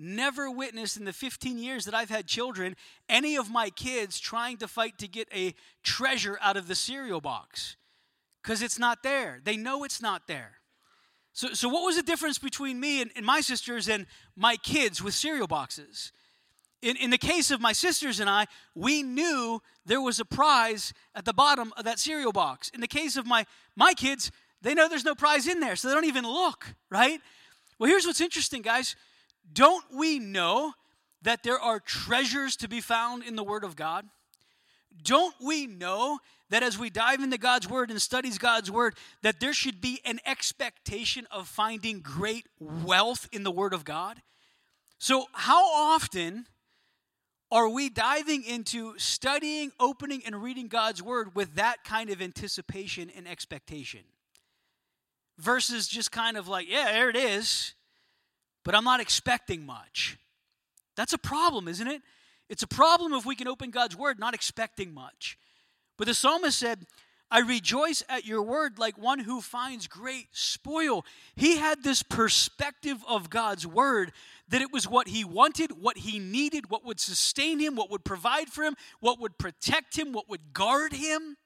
never 0.01 0.49
witnessed 0.49 0.97
in 0.97 1.05
the 1.05 1.13
15 1.13 1.57
years 1.57 1.85
that 1.85 1.93
I've 1.93 2.09
had 2.09 2.27
children, 2.27 2.75
any 3.07 3.35
of 3.35 3.49
my 3.49 3.69
kids 3.69 4.19
trying 4.19 4.57
to 4.57 4.67
fight 4.67 4.97
to 4.97 5.07
get 5.07 5.27
a 5.33 5.53
treasure 5.83 6.37
out 6.41 6.57
of 6.57 6.67
the 6.67 6.75
cereal 6.75 7.21
box 7.21 7.75
because 8.41 8.61
it's 8.61 8.79
not 8.79 9.03
there. 9.03 9.39
They 9.43 9.57
know 9.57 9.83
it's 9.83 10.01
not 10.01 10.27
there. 10.27 10.53
So, 11.33 11.53
so 11.53 11.69
what 11.69 11.83
was 11.83 11.95
the 11.95 12.03
difference 12.03 12.37
between 12.37 12.79
me 12.79 13.01
and, 13.01 13.11
and 13.15 13.25
my 13.25 13.41
sisters 13.41 13.87
and 13.87 14.05
my 14.35 14.57
kids 14.57 15.01
with 15.01 15.13
cereal 15.13 15.47
boxes? 15.47 16.11
in, 16.81 16.97
in 16.97 17.09
the 17.09 17.17
case 17.17 17.51
of 17.51 17.61
my 17.61 17.73
sisters 17.73 18.19
and 18.19 18.29
I, 18.29 18.47
we 18.75 19.03
knew 19.03 19.61
there 19.85 20.01
was 20.01 20.19
a 20.19 20.25
prize 20.25 20.93
at 21.15 21.25
the 21.25 21.33
bottom 21.33 21.73
of 21.77 21.85
that 21.85 21.99
cereal 21.99 22.31
box. 22.31 22.69
In 22.73 22.81
the 22.81 22.87
case 22.87 23.17
of 23.17 23.25
my, 23.25 23.45
my 23.75 23.93
kids, 23.93 24.31
they 24.61 24.73
know 24.73 24.87
there's 24.87 25.05
no 25.05 25.15
prize 25.15 25.47
in 25.47 25.59
there, 25.59 25.75
so 25.75 25.87
they 25.87 25.93
don't 25.93 26.05
even 26.05 26.25
look, 26.25 26.73
right? 26.89 27.19
Well, 27.77 27.89
here's 27.89 28.05
what's 28.05 28.21
interesting, 28.21 28.61
guys. 28.61 28.95
Don't 29.51 29.85
we 29.93 30.19
know 30.19 30.73
that 31.21 31.43
there 31.43 31.59
are 31.59 31.79
treasures 31.79 32.55
to 32.57 32.67
be 32.67 32.81
found 32.81 33.23
in 33.23 33.35
the 33.35 33.43
Word 33.43 33.63
of 33.63 33.75
God? 33.75 34.05
Don't 35.03 35.35
we 35.41 35.67
know 35.67 36.19
that 36.49 36.63
as 36.63 36.77
we 36.77 36.89
dive 36.89 37.21
into 37.21 37.37
God's 37.37 37.69
Word 37.69 37.89
and 37.91 38.01
studies 38.01 38.37
God's 38.37 38.69
Word, 38.69 38.95
that 39.21 39.39
there 39.39 39.53
should 39.53 39.79
be 39.79 40.01
an 40.05 40.19
expectation 40.25 41.27
of 41.31 41.47
finding 41.47 42.01
great 42.01 42.45
wealth 42.59 43.27
in 43.31 43.43
the 43.43 43.51
Word 43.51 43.73
of 43.73 43.85
God? 43.85 44.21
So, 44.99 45.25
how 45.33 45.65
often 45.73 46.45
are 47.51 47.69
we 47.69 47.89
diving 47.89 48.43
into 48.43 48.97
studying, 48.97 49.71
opening, 49.79 50.21
and 50.25 50.41
reading 50.41 50.67
God's 50.67 51.01
Word 51.01 51.35
with 51.35 51.55
that 51.55 51.83
kind 51.83 52.09
of 52.09 52.21
anticipation 52.21 53.09
and 53.15 53.27
expectation? 53.27 54.01
Versus 55.37 55.87
just 55.87 56.11
kind 56.11 56.37
of 56.37 56.47
like, 56.47 56.69
yeah, 56.69 56.91
there 56.91 57.09
it 57.09 57.15
is, 57.15 57.73
but 58.63 58.75
I'm 58.75 58.83
not 58.83 58.99
expecting 58.99 59.65
much. 59.65 60.17
That's 60.95 61.13
a 61.13 61.17
problem, 61.17 61.67
isn't 61.67 61.87
it? 61.87 62.01
It's 62.49 62.63
a 62.63 62.67
problem 62.67 63.13
if 63.13 63.25
we 63.25 63.35
can 63.35 63.47
open 63.47 63.71
God's 63.71 63.95
word 63.95 64.19
not 64.19 64.33
expecting 64.33 64.93
much. 64.93 65.37
But 65.97 66.07
the 66.07 66.13
psalmist 66.13 66.57
said, 66.57 66.85
I 67.33 67.39
rejoice 67.39 68.03
at 68.09 68.25
your 68.25 68.41
word 68.43 68.77
like 68.77 68.97
one 68.97 69.19
who 69.19 69.39
finds 69.39 69.87
great 69.87 70.27
spoil. 70.33 71.05
He 71.33 71.55
had 71.55 71.81
this 71.81 72.03
perspective 72.03 72.97
of 73.07 73.29
God's 73.29 73.65
word 73.65 74.11
that 74.49 74.61
it 74.61 74.73
was 74.73 74.85
what 74.85 75.07
he 75.07 75.23
wanted, 75.23 75.81
what 75.81 75.99
he 75.99 76.19
needed, 76.19 76.69
what 76.69 76.85
would 76.85 76.99
sustain 76.99 77.59
him, 77.59 77.77
what 77.77 77.89
would 77.89 78.03
provide 78.03 78.49
for 78.49 78.65
him, 78.65 78.75
what 78.99 79.21
would 79.21 79.37
protect 79.37 79.97
him, 79.97 80.11
what 80.11 80.29
would 80.29 80.51
guard 80.51 80.91
him, 80.91 81.37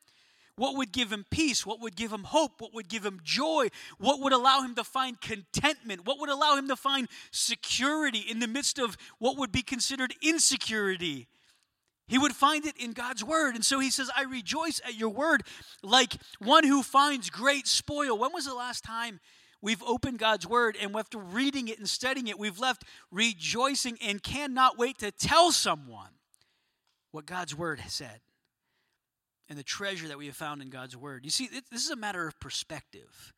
what 0.58 0.78
would 0.78 0.92
give 0.92 1.12
him 1.12 1.26
peace, 1.30 1.66
what 1.66 1.82
would 1.82 1.96
give 1.96 2.12
him 2.12 2.24
hope, 2.24 2.62
what 2.62 2.74
would 2.74 2.88
give 2.88 3.06
him 3.06 3.20
joy, 3.24 3.68
what 3.98 4.22
would 4.22 4.34
allow 4.34 4.62
him 4.62 4.76
to 4.76 4.84
find 4.84 5.20
contentment, 5.20 6.06
what 6.06 6.20
would 6.20 6.30
allow 6.30 6.56
him 6.56 6.68
to 6.70 6.76
find 6.76 7.10
security 7.32 8.20
in 8.20 8.40
the 8.40 8.48
midst 8.48 8.80
of 8.80 8.98
what 9.20 9.38
would 9.38 9.52
be 9.52 9.62
considered 9.62 10.14
insecurity. 10.22 11.28
He 12.08 12.18
would 12.18 12.34
find 12.34 12.66
it 12.66 12.78
in 12.78 12.94
God's 12.94 13.24
word. 13.24 13.56
And 13.56 13.66
so 13.66 13.80
he 13.80 13.90
says, 13.90 14.12
I 14.16 14.24
rejoice 14.24 14.80
at 14.86 14.96
your 14.96 15.10
word 15.10 15.44
like 15.82 16.14
one 16.40 16.64
who 16.64 16.84
finds 16.84 17.30
great 17.30 17.68
spoil. 17.68 18.18
When 18.18 18.32
was 18.32 18.46
the 18.46 18.54
last 18.54 18.84
time 18.84 19.20
we've 19.62 19.84
opened 19.84 20.20
God's 20.20 20.48
word 20.48 20.78
and 20.80 20.96
after 20.96 21.18
reading 21.18 21.68
it 21.68 21.80
and 21.80 21.90
studying 21.90 22.28
it, 22.28 22.38
we've 22.38 22.60
left 22.60 22.84
rejoicing 23.12 23.98
and 24.02 24.22
cannot 24.22 24.78
wait 24.78 25.00
to 25.00 25.12
tell 25.12 25.52
someone 25.52 26.12
what 27.12 27.26
God's 27.26 27.56
word 27.56 27.80
has 27.80 27.94
said 27.94 28.22
and 29.50 29.58
the 29.58 29.64
treasure 29.64 30.08
that 30.08 30.18
we 30.18 30.26
have 30.28 30.36
found 30.36 30.62
in 30.62 30.70
God's 30.70 30.98
word? 30.98 31.26
You 31.26 31.32
see, 31.32 31.48
this 31.48 31.84
is 31.84 31.92
a 31.92 31.96
matter 31.96 32.28
of 32.28 32.40
perspective. 32.40 33.34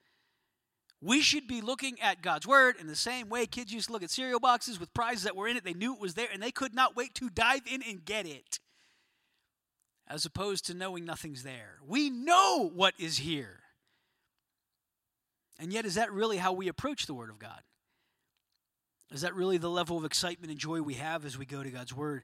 We 1.02 1.22
should 1.22 1.48
be 1.48 1.62
looking 1.62 2.02
at 2.02 2.24
God's 2.24 2.48
Word 2.48 2.76
in 2.80 2.88
the 2.88 2.96
same 2.96 3.30
way 3.30 3.46
kids 3.46 3.72
used 3.72 3.88
to 3.88 3.94
look 3.94 4.02
at 4.02 4.10
cereal 4.10 4.40
boxes 4.40 4.80
with 4.80 4.94
prizes 4.94 5.24
that 5.24 5.36
were 5.36 5.48
in 5.48 5.56
it. 5.56 5.64
They 5.64 5.74
knew 5.74 5.94
it 5.94 6.02
was 6.02 6.16
there 6.16 6.28
and 6.34 6.42
they 6.42 6.52
could 6.52 6.74
not 6.74 6.96
wait 6.96 7.14
to 7.16 7.30
dive 7.30 7.62
in 7.72 7.84
and 7.84 8.04
get 8.04 8.26
it, 8.26 8.60
as 10.08 10.26
opposed 10.26 10.66
to 10.66 10.74
knowing 10.74 11.06
nothing's 11.06 11.44
there. 11.44 11.76
We 11.86 12.10
know 12.10 12.72
what 12.74 12.96
is 12.98 13.18
here. 13.18 13.60
And 15.60 15.72
yet, 15.72 15.86
is 15.86 15.96
that 15.96 16.12
really 16.12 16.38
how 16.38 16.54
we 16.54 16.68
approach 16.68 17.06
the 17.06 17.14
Word 17.14 17.30
of 17.30 17.40
God? 17.40 17.62
Is 19.10 19.22
that 19.22 19.34
really 19.36 19.58
the 19.58 19.70
level 19.70 19.98
of 19.98 20.04
excitement 20.04 20.52
and 20.52 20.60
joy 20.60 20.82
we 20.82 20.96
have 20.96 21.24
as 21.24 21.38
we 21.38 21.46
go 21.46 21.64
to 21.64 21.70
God's 21.70 21.94
Word? 21.94 22.24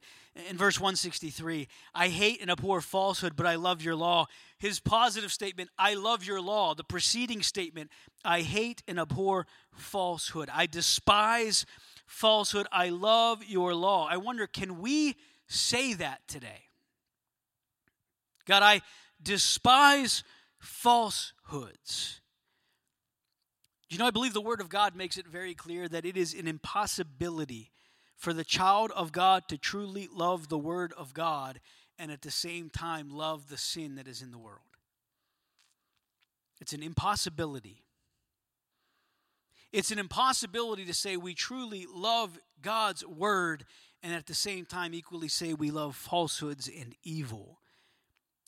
In 0.50 0.58
verse 0.58 0.78
163, 0.78 1.66
I 1.94 2.08
hate 2.08 2.42
and 2.42 2.50
abhor 2.50 2.82
falsehood, 2.82 3.36
but 3.36 3.46
I 3.46 3.54
love 3.54 3.80
your 3.80 3.94
law. 3.94 4.26
His 4.58 4.80
positive 4.80 5.32
statement, 5.32 5.70
I 5.78 5.94
love 5.94 6.24
your 6.24 6.42
law. 6.42 6.74
The 6.74 6.84
preceding 6.84 7.42
statement, 7.42 7.90
I 8.22 8.42
hate 8.42 8.82
and 8.86 9.00
abhor 9.00 9.46
falsehood. 9.72 10.50
I 10.52 10.66
despise 10.66 11.64
falsehood. 12.06 12.66
I 12.70 12.90
love 12.90 13.42
your 13.46 13.74
law. 13.74 14.06
I 14.06 14.18
wonder, 14.18 14.46
can 14.46 14.80
we 14.80 15.16
say 15.46 15.94
that 15.94 16.20
today? 16.28 16.64
God, 18.46 18.62
I 18.62 18.82
despise 19.22 20.22
falsehoods. 20.58 22.20
You 23.88 23.98
know, 23.98 24.06
I 24.06 24.10
believe 24.10 24.34
the 24.34 24.40
Word 24.40 24.60
of 24.60 24.68
God 24.68 24.96
makes 24.96 25.16
it 25.16 25.26
very 25.26 25.54
clear 25.54 25.88
that 25.88 26.04
it 26.04 26.16
is 26.16 26.34
an 26.34 26.48
impossibility 26.48 27.70
for 28.16 28.32
the 28.32 28.44
child 28.44 28.90
of 28.92 29.12
God 29.12 29.48
to 29.48 29.58
truly 29.58 30.08
love 30.12 30.48
the 30.48 30.58
Word 30.58 30.92
of 30.96 31.14
God 31.14 31.60
and 31.98 32.10
at 32.10 32.22
the 32.22 32.30
same 32.30 32.70
time 32.70 33.10
love 33.10 33.48
the 33.48 33.58
sin 33.58 33.96
that 33.96 34.08
is 34.08 34.22
in 34.22 34.30
the 34.30 34.38
world. 34.38 34.60
It's 36.60 36.72
an 36.72 36.82
impossibility. 36.82 37.84
It's 39.72 39.90
an 39.90 39.98
impossibility 39.98 40.84
to 40.86 40.94
say 40.94 41.16
we 41.16 41.34
truly 41.34 41.86
love 41.92 42.38
God's 42.62 43.04
Word 43.04 43.64
and 44.02 44.14
at 44.14 44.26
the 44.26 44.34
same 44.34 44.64
time 44.64 44.94
equally 44.94 45.28
say 45.28 45.52
we 45.52 45.70
love 45.70 45.96
falsehoods 45.96 46.68
and 46.68 46.94
evil. 47.02 47.60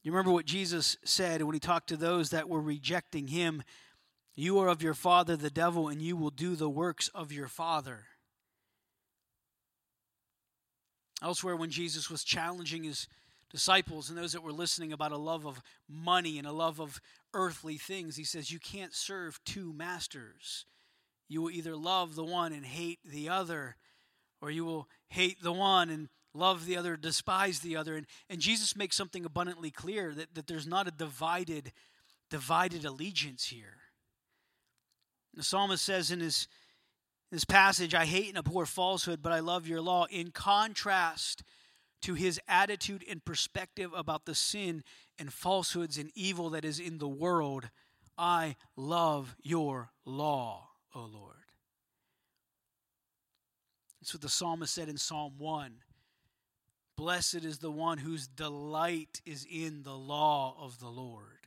You 0.03 0.13
remember 0.13 0.31
what 0.31 0.47
Jesus 0.47 0.97
said 1.05 1.43
when 1.43 1.55
he 1.55 1.61
talked 1.61 1.89
to 1.89 1.97
those 1.97 2.31
that 2.31 2.49
were 2.49 2.61
rejecting 2.61 3.27
him 3.27 3.63
you 4.37 4.59
are 4.59 4.69
of 4.69 4.83
your 4.83 4.95
father, 4.95 5.35
the 5.35 5.51
devil, 5.51 5.89
and 5.89 6.01
you 6.03 6.15
will 6.15 6.31
do 6.31 6.55
the 6.55 6.69
works 6.69 7.09
of 7.09 7.33
your 7.33 7.49
father. 7.49 8.05
Elsewhere, 11.23 11.57
when 11.57 11.71
Jesus 11.71 12.11
was 12.11 12.23
challenging 12.23 12.85
his 12.85 13.09
disciples 13.51 14.11
and 14.11 14.19
those 14.19 14.33
that 14.33 14.43
were 14.43 14.53
listening 14.53 14.93
about 14.93 15.13
a 15.13 15.17
love 15.17 15.47
of 15.47 15.63
money 15.89 16.37
and 16.37 16.47
a 16.47 16.53
love 16.53 16.79
of 16.79 17.01
earthly 17.33 17.79
things, 17.79 18.17
he 18.17 18.25
says, 18.25 18.51
You 18.51 18.59
can't 18.59 18.95
serve 18.95 19.41
two 19.47 19.73
masters. 19.73 20.67
You 21.29 21.41
will 21.41 21.51
either 21.51 21.75
love 21.75 22.15
the 22.15 22.25
one 22.25 22.53
and 22.53 22.65
hate 22.65 22.99
the 23.05 23.31
other, 23.31 23.77
or 24.43 24.51
you 24.51 24.67
will 24.67 24.87
hate 25.09 25.43
the 25.43 25.53
one 25.53 25.89
and 25.89 26.11
love 26.35 26.67
the 26.67 26.77
other, 26.77 26.97
despise 26.99 27.61
the 27.61 27.77
other. 27.77 27.97
And, 27.97 28.07
and 28.29 28.39
Jesus 28.39 28.77
makes 28.77 28.97
something 28.97 29.25
abundantly 29.25 29.71
clear 29.71 30.13
that, 30.13 30.35
that 30.35 30.47
there's 30.47 30.67
not 30.67 30.87
a 30.87 30.91
divided, 30.91 31.73
divided 32.31 32.85
allegiance 32.85 33.47
here. 33.47 33.79
The 35.37 35.43
psalmist 35.43 35.85
says 35.85 36.11
in 36.11 36.21
his, 36.21 36.49
this 37.31 37.45
passage, 37.45 37.95
I 37.95 38.07
hate 38.07 38.29
and 38.29 38.39
abhor 38.39 38.65
falsehood, 38.67 39.21
but 39.23 39.33
I 39.33 39.41
love 39.41 39.69
your 39.69 39.83
law, 39.83 40.07
in 40.07 40.31
contrast 40.31 41.43
to 42.03 42.15
his 42.15 42.41
attitude 42.49 43.05
and 43.09 43.25
perspective 43.25 43.93
about 43.95 44.25
the 44.25 44.35
sin 44.35 44.83
and 45.19 45.33
falsehoods 45.33 45.99
and 45.99 46.11
evil 46.15 46.51
that 46.51 46.65
is 46.65 46.81
in 46.81 46.99
the 46.99 47.09
world. 47.09 47.69
I 48.17 48.57
love 48.77 49.37
your 49.43 49.91
law, 50.05 50.69
O 50.95 51.01
Lord. 51.01 51.37
That's 54.01 54.15
what 54.15 54.23
the 54.23 54.29
psalmist 54.29 54.73
said 54.73 54.89
in 54.89 54.97
Psalm 54.97 55.35
1. 55.37 55.73
Blessed 56.97 57.45
is 57.45 57.59
the 57.59 57.71
one 57.71 57.99
whose 57.99 58.27
delight 58.27 59.21
is 59.27 59.47
in 59.51 59.83
the 59.83 59.97
law 59.97 60.57
of 60.59 60.79
the 60.81 60.89
Lord. 60.89 61.46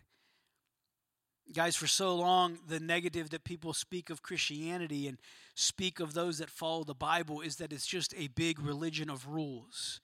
Guys, 1.51 1.75
for 1.75 1.87
so 1.87 2.15
long, 2.15 2.59
the 2.67 2.79
negative 2.79 3.31
that 3.31 3.43
people 3.43 3.73
speak 3.73 4.11
of 4.11 4.21
Christianity 4.21 5.07
and 5.07 5.17
speak 5.55 5.99
of 5.99 6.13
those 6.13 6.37
that 6.37 6.49
follow 6.49 6.83
the 6.83 6.93
Bible 6.93 7.41
is 7.41 7.55
that 7.55 7.73
it's 7.73 7.87
just 7.87 8.13
a 8.15 8.27
big 8.27 8.59
religion 8.59 9.09
of 9.09 9.27
rules. 9.27 9.99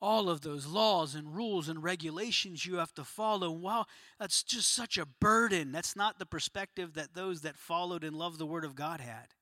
All 0.00 0.28
of 0.28 0.40
those 0.40 0.66
laws 0.66 1.14
and 1.14 1.34
rules 1.34 1.68
and 1.68 1.82
regulations 1.82 2.66
you 2.66 2.76
have 2.76 2.92
to 2.94 3.04
follow. 3.04 3.50
Wow, 3.50 3.86
that's 4.18 4.42
just 4.42 4.72
such 4.72 4.98
a 4.98 5.06
burden. 5.06 5.70
That's 5.70 5.94
not 5.94 6.18
the 6.18 6.26
perspective 6.26 6.94
that 6.94 7.14
those 7.14 7.42
that 7.42 7.56
followed 7.56 8.02
and 8.02 8.16
loved 8.16 8.38
the 8.38 8.46
Word 8.46 8.64
of 8.64 8.74
God 8.74 9.00
had. 9.00 9.34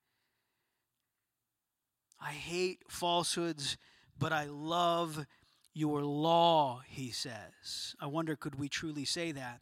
I 2.20 2.33
hate 2.33 2.83
falsehoods, 2.88 3.76
but 4.18 4.33
I 4.33 4.44
love 4.44 5.26
your 5.74 6.02
law, 6.02 6.83
he 6.87 7.11
says. 7.11 7.94
I 8.00 8.07
wonder, 8.07 8.37
could 8.37 8.59
we 8.59 8.68
truly 8.68 9.05
say 9.05 9.33
that? 9.33 9.61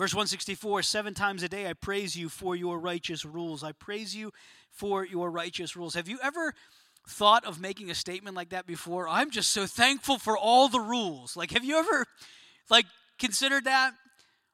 Verse 0.00 0.14
164 0.14 0.80
Seven 0.80 1.12
times 1.12 1.42
a 1.42 1.48
day 1.50 1.68
I 1.68 1.74
praise 1.74 2.16
you 2.16 2.30
for 2.30 2.56
your 2.56 2.78
righteous 2.78 3.26
rules. 3.26 3.62
I 3.62 3.72
praise 3.72 4.16
you 4.16 4.32
for 4.70 5.04
your 5.04 5.30
righteous 5.30 5.76
rules. 5.76 5.92
Have 5.92 6.08
you 6.08 6.18
ever 6.22 6.54
thought 7.06 7.44
of 7.44 7.60
making 7.60 7.90
a 7.90 7.94
statement 7.94 8.34
like 8.34 8.48
that 8.48 8.66
before? 8.66 9.06
I'm 9.06 9.30
just 9.30 9.52
so 9.52 9.66
thankful 9.66 10.16
for 10.16 10.38
all 10.38 10.70
the 10.70 10.80
rules. 10.80 11.36
Like, 11.36 11.50
have 11.50 11.64
you 11.64 11.78
ever, 11.78 12.06
like, 12.70 12.86
considered 13.18 13.64
that? 13.64 13.92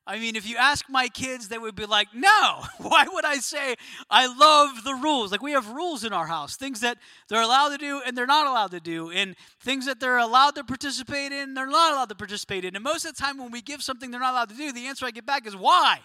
I 0.08 0.20
mean, 0.20 0.36
if 0.36 0.48
you 0.48 0.56
ask 0.56 0.88
my 0.88 1.08
kids, 1.08 1.48
they 1.48 1.58
would 1.58 1.74
be 1.74 1.84
like, 1.84 2.08
no. 2.14 2.62
Why 2.78 3.06
would 3.12 3.24
I 3.24 3.38
say 3.38 3.74
I 4.08 4.26
love 4.26 4.84
the 4.84 4.94
rules? 4.94 5.32
Like, 5.32 5.42
we 5.42 5.52
have 5.52 5.68
rules 5.70 6.04
in 6.04 6.12
our 6.12 6.26
house, 6.26 6.56
things 6.56 6.80
that 6.80 6.98
they're 7.28 7.42
allowed 7.42 7.70
to 7.70 7.78
do 7.78 8.00
and 8.06 8.16
they're 8.16 8.26
not 8.26 8.46
allowed 8.46 8.70
to 8.70 8.80
do, 8.80 9.10
and 9.10 9.34
things 9.60 9.86
that 9.86 9.98
they're 9.98 10.18
allowed 10.18 10.54
to 10.54 10.64
participate 10.64 11.32
in, 11.32 11.54
they're 11.54 11.66
not 11.66 11.92
allowed 11.92 12.08
to 12.10 12.14
participate 12.14 12.64
in. 12.64 12.76
And 12.76 12.84
most 12.84 13.04
of 13.04 13.16
the 13.16 13.20
time, 13.20 13.38
when 13.38 13.50
we 13.50 13.62
give 13.62 13.82
something 13.82 14.10
they're 14.12 14.20
not 14.20 14.34
allowed 14.34 14.50
to 14.50 14.56
do, 14.56 14.72
the 14.72 14.86
answer 14.86 15.06
I 15.06 15.10
get 15.10 15.26
back 15.26 15.46
is, 15.46 15.56
why? 15.56 15.98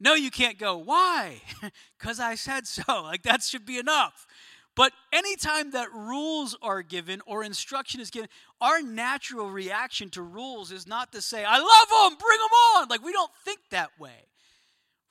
No, 0.00 0.14
you 0.14 0.30
can't 0.30 0.58
go, 0.58 0.76
why? 0.76 1.40
Because 1.98 2.20
I 2.20 2.34
said 2.34 2.66
so. 2.66 3.02
Like, 3.02 3.22
that 3.22 3.42
should 3.42 3.64
be 3.64 3.78
enough. 3.78 4.26
But 4.76 4.92
anytime 5.12 5.70
that 5.70 5.92
rules 5.92 6.56
are 6.60 6.82
given 6.82 7.22
or 7.26 7.44
instruction 7.44 8.00
is 8.00 8.10
given, 8.10 8.28
our 8.60 8.82
natural 8.82 9.48
reaction 9.48 10.10
to 10.10 10.22
rules 10.22 10.72
is 10.72 10.86
not 10.86 11.12
to 11.12 11.22
say, 11.22 11.44
I 11.44 11.58
love 11.58 12.10
them, 12.10 12.18
bring 12.18 12.38
them 12.38 12.82
on. 12.82 12.88
Like, 12.88 13.04
we 13.04 13.12
don't 13.12 13.30
think 13.44 13.60
that 13.70 13.90
way. 13.98 14.26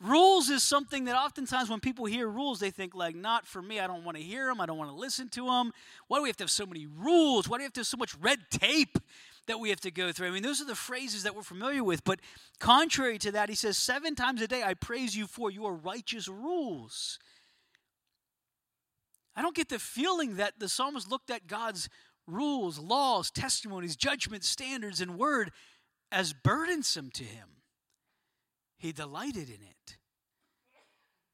Rules 0.02 0.50
is 0.50 0.64
something 0.64 1.06
that 1.06 1.16
oftentimes 1.16 1.70
when 1.70 1.80
people 1.80 2.04
hear 2.06 2.28
rules, 2.28 2.60
they 2.60 2.72
think, 2.72 2.94
like, 2.94 3.16
not 3.16 3.48
for 3.48 3.62
me. 3.62 3.80
I 3.80 3.88
don't 3.88 4.04
want 4.04 4.18
to 4.18 4.24
hear 4.24 4.48
them. 4.48 4.60
I 4.60 4.66
don't 4.66 4.78
want 4.78 4.90
to 4.90 4.96
listen 4.96 5.30
to 5.30 5.46
them. 5.46 5.72
Why 6.10 6.18
do 6.18 6.24
we 6.24 6.30
have 6.30 6.36
to 6.38 6.44
have 6.44 6.52
so 6.52 6.66
many 6.66 6.86
rules? 6.86 7.48
Why 7.48 7.58
do 7.58 7.62
we 7.62 7.64
have 7.64 7.74
to 7.74 7.80
have 7.82 7.88
so 7.88 7.96
much 7.96 8.14
red 8.20 8.40
tape 8.52 8.98
that 9.48 9.62
we 9.62 9.70
have 9.70 9.80
to 9.82 9.92
go 9.92 10.12
through? 10.12 10.28
I 10.28 10.32
mean, 10.32 10.44
those 10.44 10.60
are 10.60 10.66
the 10.66 10.76
phrases 10.76 11.24
that 11.24 11.36
we're 11.36 11.42
familiar 11.42 11.86
with. 11.86 12.04
But 12.04 12.20
contrary 12.60 13.18
to 13.20 13.32
that, 13.32 13.48
he 13.48 13.56
says, 13.56 13.78
Seven 13.78 14.14
times 14.14 14.42
a 14.42 14.48
day 14.48 14.62
I 14.62 14.74
praise 14.74 15.16
you 15.16 15.26
for 15.26 15.50
your 15.50 15.74
righteous 15.74 16.28
rules. 16.28 17.18
I 19.36 19.42
don't 19.42 19.56
get 19.56 19.70
the 19.70 19.80
feeling 19.80 20.36
that 20.38 20.60
the 20.60 20.70
psalmist 20.70 21.10
looked 21.10 21.30
at 21.30 21.48
God's 21.48 21.90
rules, 22.28 22.80
laws, 22.80 23.32
testimonies, 23.32 23.96
judgments, 23.96 24.48
standards, 24.48 25.02
and 25.02 25.18
word 25.18 25.52
as 26.12 26.34
burdensome 26.34 27.10
to 27.12 27.24
him. 27.24 27.50
He 28.78 28.92
delighted 28.92 29.50
in 29.50 29.62
it, 29.62 29.98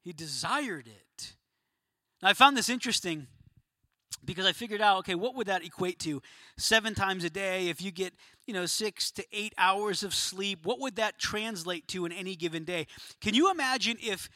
he 0.01 0.13
desired 0.13 0.87
it. 0.87 1.35
Now, 2.21 2.29
I 2.29 2.33
found 2.33 2.57
this 2.57 2.69
interesting. 2.69 3.27
because 4.23 4.45
I 4.45 4.51
figured 4.51 4.81
out, 4.81 4.99
okay, 4.99 5.15
what 5.15 5.35
would 5.35 5.47
that 5.47 5.63
equate 5.63 5.99
to? 5.99 6.21
Seven 6.57 6.93
times 6.93 7.23
a 7.23 7.29
day, 7.29 7.69
if 7.69 7.81
you 7.81 7.91
get, 7.91 8.13
you 8.45 8.53
know, 8.53 8.65
six 8.65 9.11
to 9.11 9.25
eight 9.31 9.53
hours 9.57 10.03
of 10.03 10.13
sleep, 10.13 10.65
what 10.65 10.79
would 10.79 10.95
that 10.97 11.17
translate 11.19 11.87
to 11.89 12.05
in 12.05 12.11
any 12.11 12.35
given 12.35 12.63
day? 12.63 12.87
Can 13.21 13.33
you 13.33 13.49
imagine 13.51 13.97
if 14.01 14.29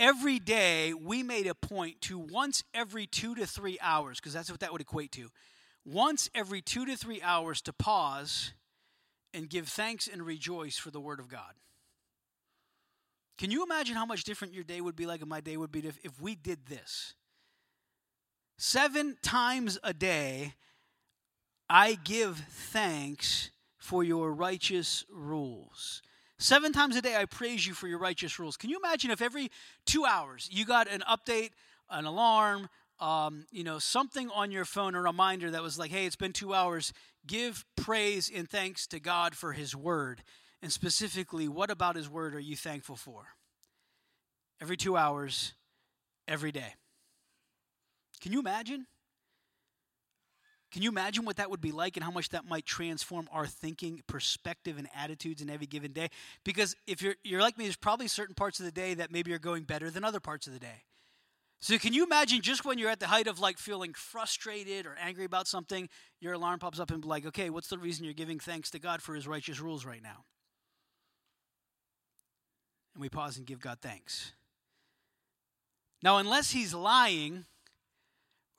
every 0.00 0.38
day 0.38 0.94
we 0.94 1.22
made 1.22 1.46
a 1.46 1.54
point 1.54 2.00
to 2.00 2.18
once 2.18 2.64
every 2.74 3.06
two 3.06 3.36
to 3.36 3.46
three 3.46 3.78
hours, 3.80 4.18
because 4.18 4.32
that's 4.32 4.50
what 4.50 4.60
that 4.60 4.72
would 4.72 4.80
equate 4.80 5.12
to, 5.12 5.30
once 5.84 6.28
every 6.34 6.62
two 6.62 6.86
to 6.86 6.96
three 6.96 7.22
hours 7.22 7.60
to 7.62 7.72
pause 7.72 8.52
and 9.32 9.48
give 9.48 9.68
thanks 9.68 10.08
and 10.08 10.26
rejoice 10.26 10.76
for 10.76 10.90
the 10.90 11.00
Word 11.00 11.20
of 11.20 11.28
God? 11.28 11.54
Can 13.38 13.50
you 13.50 13.62
imagine 13.62 13.94
how 13.94 14.06
much 14.06 14.24
different 14.24 14.54
your 14.54 14.64
day 14.64 14.80
would 14.80 14.96
be 14.96 15.06
like 15.06 15.20
and 15.20 15.28
my 15.30 15.40
day 15.40 15.56
would 15.56 15.70
be 15.70 15.80
if, 15.80 15.98
if 16.02 16.20
we 16.20 16.34
did 16.34 16.66
this? 16.66 17.14
Seven 18.58 19.16
times 19.22 19.78
a 19.82 19.94
day, 19.94 20.54
I 21.68 21.96
give 22.02 22.36
thanks 22.36 23.50
for 23.78 24.04
your 24.04 24.32
righteous 24.32 25.04
rules. 25.10 26.02
Seven 26.40 26.72
times 26.72 26.96
a 26.96 27.02
day, 27.02 27.16
I 27.16 27.26
praise 27.26 27.66
you 27.66 27.74
for 27.74 27.86
your 27.86 27.98
righteous 27.98 28.38
rules. 28.38 28.56
Can 28.56 28.70
you 28.70 28.78
imagine 28.78 29.10
if 29.10 29.20
every 29.20 29.50
two 29.84 30.06
hours 30.06 30.48
you 30.50 30.64
got 30.64 30.88
an 30.88 31.02
update, 31.02 31.50
an 31.90 32.06
alarm, 32.06 32.70
um, 32.98 33.44
you 33.52 33.62
know, 33.62 33.78
something 33.78 34.30
on 34.30 34.50
your 34.50 34.64
phone, 34.64 34.94
a 34.94 35.02
reminder 35.02 35.50
that 35.50 35.62
was 35.62 35.78
like, 35.78 35.90
hey, 35.90 36.06
it's 36.06 36.16
been 36.16 36.32
two 36.32 36.54
hours. 36.54 36.94
Give 37.26 37.62
praise 37.76 38.30
and 38.34 38.48
thanks 38.48 38.86
to 38.86 38.98
God 38.98 39.34
for 39.34 39.52
His 39.52 39.76
word. 39.76 40.22
And 40.62 40.72
specifically, 40.72 41.46
what 41.46 41.70
about 41.70 41.94
His 41.94 42.08
word 42.08 42.34
are 42.34 42.40
you 42.40 42.56
thankful 42.56 42.96
for? 42.96 43.26
Every 44.62 44.78
two 44.78 44.96
hours, 44.96 45.52
every 46.26 46.52
day. 46.52 46.72
Can 48.22 48.32
you 48.32 48.40
imagine? 48.40 48.86
Can 50.70 50.82
you 50.82 50.88
imagine 50.88 51.24
what 51.24 51.36
that 51.36 51.50
would 51.50 51.60
be 51.60 51.72
like 51.72 51.96
and 51.96 52.04
how 52.04 52.12
much 52.12 52.28
that 52.28 52.44
might 52.44 52.64
transform 52.64 53.28
our 53.32 53.46
thinking, 53.46 54.02
perspective, 54.06 54.78
and 54.78 54.88
attitudes 54.94 55.42
in 55.42 55.50
every 55.50 55.66
given 55.66 55.92
day? 55.92 56.10
Because 56.44 56.76
if 56.86 57.02
you're, 57.02 57.16
you're 57.24 57.40
like 57.40 57.58
me, 57.58 57.64
there's 57.64 57.76
probably 57.76 58.06
certain 58.06 58.34
parts 58.36 58.60
of 58.60 58.66
the 58.66 58.72
day 58.72 58.94
that 58.94 59.10
maybe 59.10 59.32
are 59.32 59.38
going 59.38 59.64
better 59.64 59.90
than 59.90 60.04
other 60.04 60.20
parts 60.20 60.46
of 60.46 60.52
the 60.52 60.60
day. 60.60 60.84
So 61.60 61.76
can 61.76 61.92
you 61.92 62.04
imagine 62.04 62.40
just 62.40 62.64
when 62.64 62.78
you're 62.78 62.88
at 62.88 63.00
the 63.00 63.08
height 63.08 63.26
of 63.26 63.38
like 63.38 63.58
feeling 63.58 63.92
frustrated 63.94 64.86
or 64.86 64.96
angry 64.98 65.24
about 65.24 65.46
something, 65.46 65.88
your 66.20 66.34
alarm 66.34 66.58
pops 66.58 66.80
up 66.80 66.90
and 66.90 67.02
be 67.02 67.08
like, 67.08 67.26
okay, 67.26 67.50
what's 67.50 67.68
the 67.68 67.76
reason 67.76 68.04
you're 68.04 68.14
giving 68.14 68.38
thanks 68.38 68.70
to 68.70 68.78
God 68.78 69.02
for 69.02 69.14
his 69.14 69.26
righteous 69.28 69.60
rules 69.60 69.84
right 69.84 70.02
now? 70.02 70.24
And 72.94 73.02
we 73.02 73.08
pause 73.08 73.36
and 73.36 73.46
give 73.46 73.60
God 73.60 73.78
thanks. 73.82 74.32
Now, 76.02 76.16
unless 76.16 76.52
he's 76.52 76.72
lying, 76.72 77.44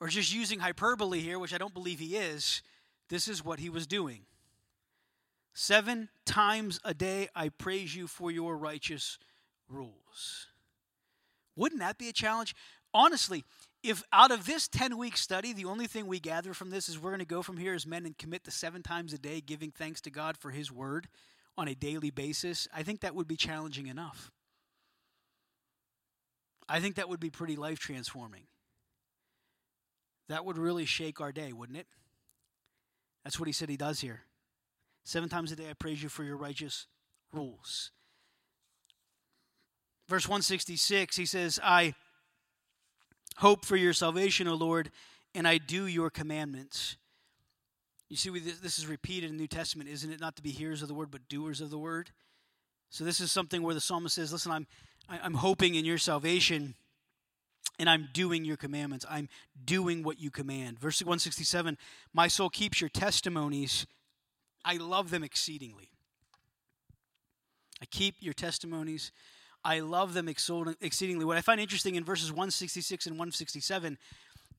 or 0.02 0.08
just 0.08 0.34
using 0.34 0.58
hyperbole 0.58 1.20
here, 1.20 1.38
which 1.38 1.54
I 1.54 1.58
don't 1.58 1.72
believe 1.72 2.00
he 2.00 2.16
is, 2.16 2.60
this 3.08 3.28
is 3.28 3.44
what 3.44 3.60
he 3.60 3.70
was 3.70 3.86
doing. 3.86 4.22
Seven 5.54 6.08
times 6.26 6.80
a 6.84 6.92
day 6.92 7.28
I 7.36 7.50
praise 7.50 7.94
you 7.94 8.08
for 8.08 8.28
your 8.28 8.56
righteous 8.56 9.16
rules. 9.68 10.48
Wouldn't 11.54 11.80
that 11.82 11.98
be 11.98 12.08
a 12.08 12.12
challenge? 12.12 12.56
Honestly, 12.92 13.44
if 13.84 14.02
out 14.12 14.32
of 14.32 14.44
this 14.44 14.66
10 14.66 14.98
week 14.98 15.16
study, 15.16 15.52
the 15.52 15.66
only 15.66 15.86
thing 15.86 16.08
we 16.08 16.18
gather 16.18 16.52
from 16.52 16.70
this 16.70 16.88
is 16.88 16.98
we're 16.98 17.10
going 17.10 17.20
to 17.20 17.24
go 17.24 17.40
from 17.40 17.56
here 17.56 17.72
as 17.72 17.86
men 17.86 18.04
and 18.04 18.18
commit 18.18 18.42
to 18.42 18.50
seven 18.50 18.82
times 18.82 19.12
a 19.12 19.18
day 19.18 19.40
giving 19.40 19.70
thanks 19.70 20.00
to 20.00 20.10
God 20.10 20.36
for 20.36 20.50
his 20.50 20.72
word 20.72 21.06
on 21.56 21.68
a 21.68 21.76
daily 21.76 22.10
basis, 22.10 22.66
I 22.74 22.82
think 22.82 23.02
that 23.02 23.14
would 23.14 23.28
be 23.28 23.36
challenging 23.36 23.86
enough. 23.86 24.32
I 26.68 26.80
think 26.80 26.96
that 26.96 27.08
would 27.08 27.20
be 27.20 27.30
pretty 27.30 27.54
life 27.54 27.78
transforming. 27.78 28.48
That 30.32 30.46
would 30.46 30.56
really 30.56 30.86
shake 30.86 31.20
our 31.20 31.30
day, 31.30 31.52
wouldn't 31.52 31.76
it? 31.76 31.86
That's 33.22 33.38
what 33.38 33.48
he 33.48 33.52
said 33.52 33.68
he 33.68 33.76
does 33.76 34.00
here. 34.00 34.22
Seven 35.04 35.28
times 35.28 35.52
a 35.52 35.56
day 35.56 35.68
I 35.68 35.74
praise 35.74 36.02
you 36.02 36.08
for 36.08 36.24
your 36.24 36.38
righteous 36.38 36.86
rules. 37.34 37.90
Verse 40.08 40.26
166, 40.26 41.16
he 41.16 41.26
says, 41.26 41.60
I 41.62 41.92
hope 43.36 43.66
for 43.66 43.76
your 43.76 43.92
salvation, 43.92 44.48
O 44.48 44.54
Lord, 44.54 44.90
and 45.34 45.46
I 45.46 45.58
do 45.58 45.86
your 45.86 46.08
commandments. 46.08 46.96
You 48.08 48.16
see, 48.16 48.30
this 48.30 48.78
is 48.78 48.86
repeated 48.86 49.28
in 49.28 49.36
the 49.36 49.42
New 49.42 49.48
Testament, 49.48 49.90
isn't 49.90 50.10
it? 50.10 50.18
Not 50.18 50.36
to 50.36 50.42
be 50.42 50.50
hearers 50.50 50.80
of 50.80 50.88
the 50.88 50.94
word, 50.94 51.10
but 51.10 51.28
doers 51.28 51.60
of 51.60 51.68
the 51.68 51.78
word. 51.78 52.10
So 52.88 53.04
this 53.04 53.20
is 53.20 53.30
something 53.30 53.62
where 53.62 53.74
the 53.74 53.82
psalmist 53.82 54.14
says, 54.14 54.32
Listen, 54.32 54.52
I'm, 54.52 54.66
I'm 55.10 55.34
hoping 55.34 55.74
in 55.74 55.84
your 55.84 55.98
salvation 55.98 56.74
and 57.78 57.88
I'm 57.88 58.08
doing 58.12 58.44
your 58.44 58.56
commandments. 58.56 59.04
I'm 59.08 59.28
doing 59.64 60.02
what 60.02 60.20
you 60.20 60.30
command. 60.30 60.78
Verse 60.78 61.00
167 61.00 61.78
My 62.12 62.28
soul 62.28 62.48
keeps 62.48 62.80
your 62.80 62.90
testimonies. 62.90 63.86
I 64.64 64.76
love 64.76 65.10
them 65.10 65.24
exceedingly. 65.24 65.90
I 67.80 67.86
keep 67.86 68.14
your 68.20 68.34
testimonies. 68.34 69.10
I 69.64 69.80
love 69.80 70.14
them 70.14 70.28
exceedingly. 70.28 71.24
What 71.24 71.36
I 71.36 71.40
find 71.40 71.60
interesting 71.60 71.94
in 71.94 72.04
verses 72.04 72.30
166 72.30 73.06
and 73.06 73.14
167, 73.14 73.98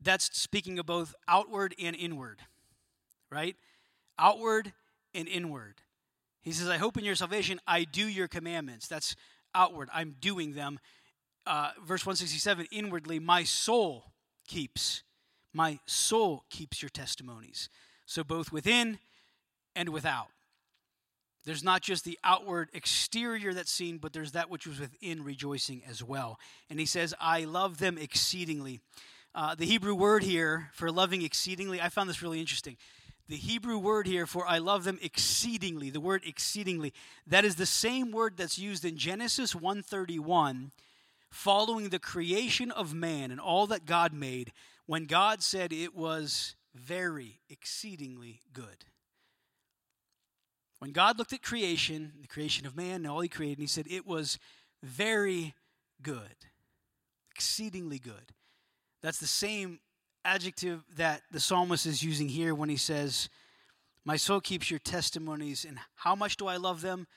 that's 0.01 0.37
speaking 0.37 0.79
of 0.79 0.85
both 0.85 1.13
outward 1.27 1.73
and 1.81 1.95
inward, 1.95 2.39
right? 3.29 3.55
Outward 4.17 4.73
and 5.13 5.27
inward. 5.27 5.75
He 6.41 6.51
says, 6.51 6.67
I 6.67 6.77
hope 6.77 6.97
in 6.97 7.05
your 7.05 7.15
salvation, 7.15 7.59
I 7.65 7.85
do 7.85 8.07
your 8.07 8.27
commandments. 8.27 8.87
That's 8.87 9.15
outward. 9.55 9.89
I'm 9.93 10.15
doing 10.19 10.53
them 10.53 10.79
uh, 11.45 11.71
verse 11.85 12.05
167 12.05 12.67
inwardly, 12.71 13.19
my 13.19 13.43
soul 13.43 14.05
keeps. 14.47 15.03
My 15.53 15.79
soul 15.85 16.45
keeps 16.49 16.81
your 16.81 16.89
testimonies. 16.89 17.69
So 18.05 18.23
both 18.23 18.51
within 18.51 18.99
and 19.75 19.89
without. 19.89 20.27
There's 21.45 21.63
not 21.63 21.81
just 21.81 22.05
the 22.05 22.17
outward 22.23 22.69
exterior 22.73 23.53
that's 23.53 23.71
seen, 23.71 23.97
but 23.97 24.13
there's 24.13 24.31
that 24.31 24.49
which 24.49 24.65
was 24.65 24.79
within 24.79 25.23
rejoicing 25.23 25.81
as 25.89 26.01
well. 26.01 26.39
And 26.69 26.79
he 26.79 26.85
says, 26.85 27.13
I 27.19 27.43
love 27.43 27.79
them 27.79 27.97
exceedingly. 27.97 28.79
Uh, 29.35 29.53
the 29.55 29.65
Hebrew 29.65 29.95
word 29.95 30.23
here 30.23 30.69
for 30.73 30.91
loving 30.91 31.21
exceedingly, 31.21 31.81
I 31.81 31.89
found 31.89 32.09
this 32.09 32.21
really 32.21 32.39
interesting. 32.39 32.77
The 33.27 33.35
Hebrew 33.35 33.77
word 33.77 34.05
here 34.05 34.25
for 34.25 34.47
I 34.47 34.59
love 34.59 34.83
them 34.83 34.99
exceedingly, 35.01 35.89
the 35.89 35.99
word 35.99 36.21
exceedingly, 36.25 36.93
that 37.27 37.45
is 37.45 37.55
the 37.55 37.65
same 37.65 38.11
word 38.11 38.37
that's 38.37 38.59
used 38.59 38.85
in 38.85 38.95
Genesis 38.95 39.55
131 39.55 40.71
following 41.33 41.89
the 41.89 41.97
creation 41.97 42.69
of 42.69 42.93
man 42.93 43.31
and 43.31 43.39
all 43.39 43.65
that 43.65 43.87
God 43.87 44.13
made, 44.13 44.53
when 44.85 45.05
God 45.05 45.41
said 45.41 45.73
it 45.73 45.95
was 45.95 46.55
very 46.75 47.39
exceedingly 47.49 48.41
good. 48.53 48.85
When 50.77 50.91
God 50.91 51.17
looked 51.17 51.33
at 51.33 51.41
creation, 51.41 52.13
the 52.21 52.27
creation 52.27 52.67
of 52.67 52.75
man 52.75 52.97
and 52.97 53.07
all 53.07 53.21
he 53.21 53.29
created, 53.29 53.57
and 53.57 53.63
he 53.63 53.67
said 53.67 53.87
it 53.89 54.05
was 54.05 54.37
very 54.83 55.55
good, 56.03 56.35
exceedingly 57.31 57.97
good. 57.97 58.33
That's 59.01 59.19
the 59.19 59.25
same 59.25 59.79
adjective 60.23 60.83
that 60.95 61.23
the 61.31 61.39
psalmist 61.39 61.87
is 61.87 62.03
using 62.03 62.29
here 62.29 62.53
when 62.53 62.69
he 62.69 62.77
says, 62.77 63.27
My 64.05 64.17
soul 64.17 64.39
keeps 64.39 64.69
your 64.69 64.79
testimonies, 64.79 65.65
and 65.65 65.79
how 65.95 66.15
much 66.15 66.37
do 66.37 66.45
I 66.45 66.57
love 66.57 66.81
them? 66.81 67.07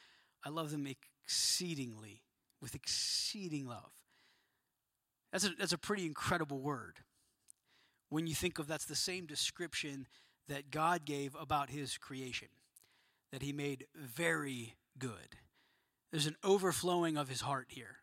I 0.42 0.48
love 0.48 0.70
them 0.70 0.86
exceedingly, 0.86 2.22
with 2.62 2.74
exceeding 2.74 3.66
love. 3.66 3.95
That's 5.32 5.44
a, 5.44 5.50
that's 5.58 5.72
a 5.72 5.78
pretty 5.78 6.06
incredible 6.06 6.60
word. 6.60 6.98
When 8.08 8.26
you 8.26 8.34
think 8.34 8.58
of 8.58 8.66
that's 8.66 8.84
the 8.84 8.94
same 8.94 9.26
description 9.26 10.06
that 10.48 10.70
God 10.70 11.04
gave 11.04 11.34
about 11.34 11.70
his 11.70 11.98
creation, 11.98 12.48
that 13.32 13.42
he 13.42 13.52
made 13.52 13.86
very 13.94 14.74
good. 14.98 15.36
There's 16.10 16.26
an 16.26 16.36
overflowing 16.44 17.16
of 17.16 17.28
his 17.28 17.40
heart 17.40 17.66
here. 17.70 17.96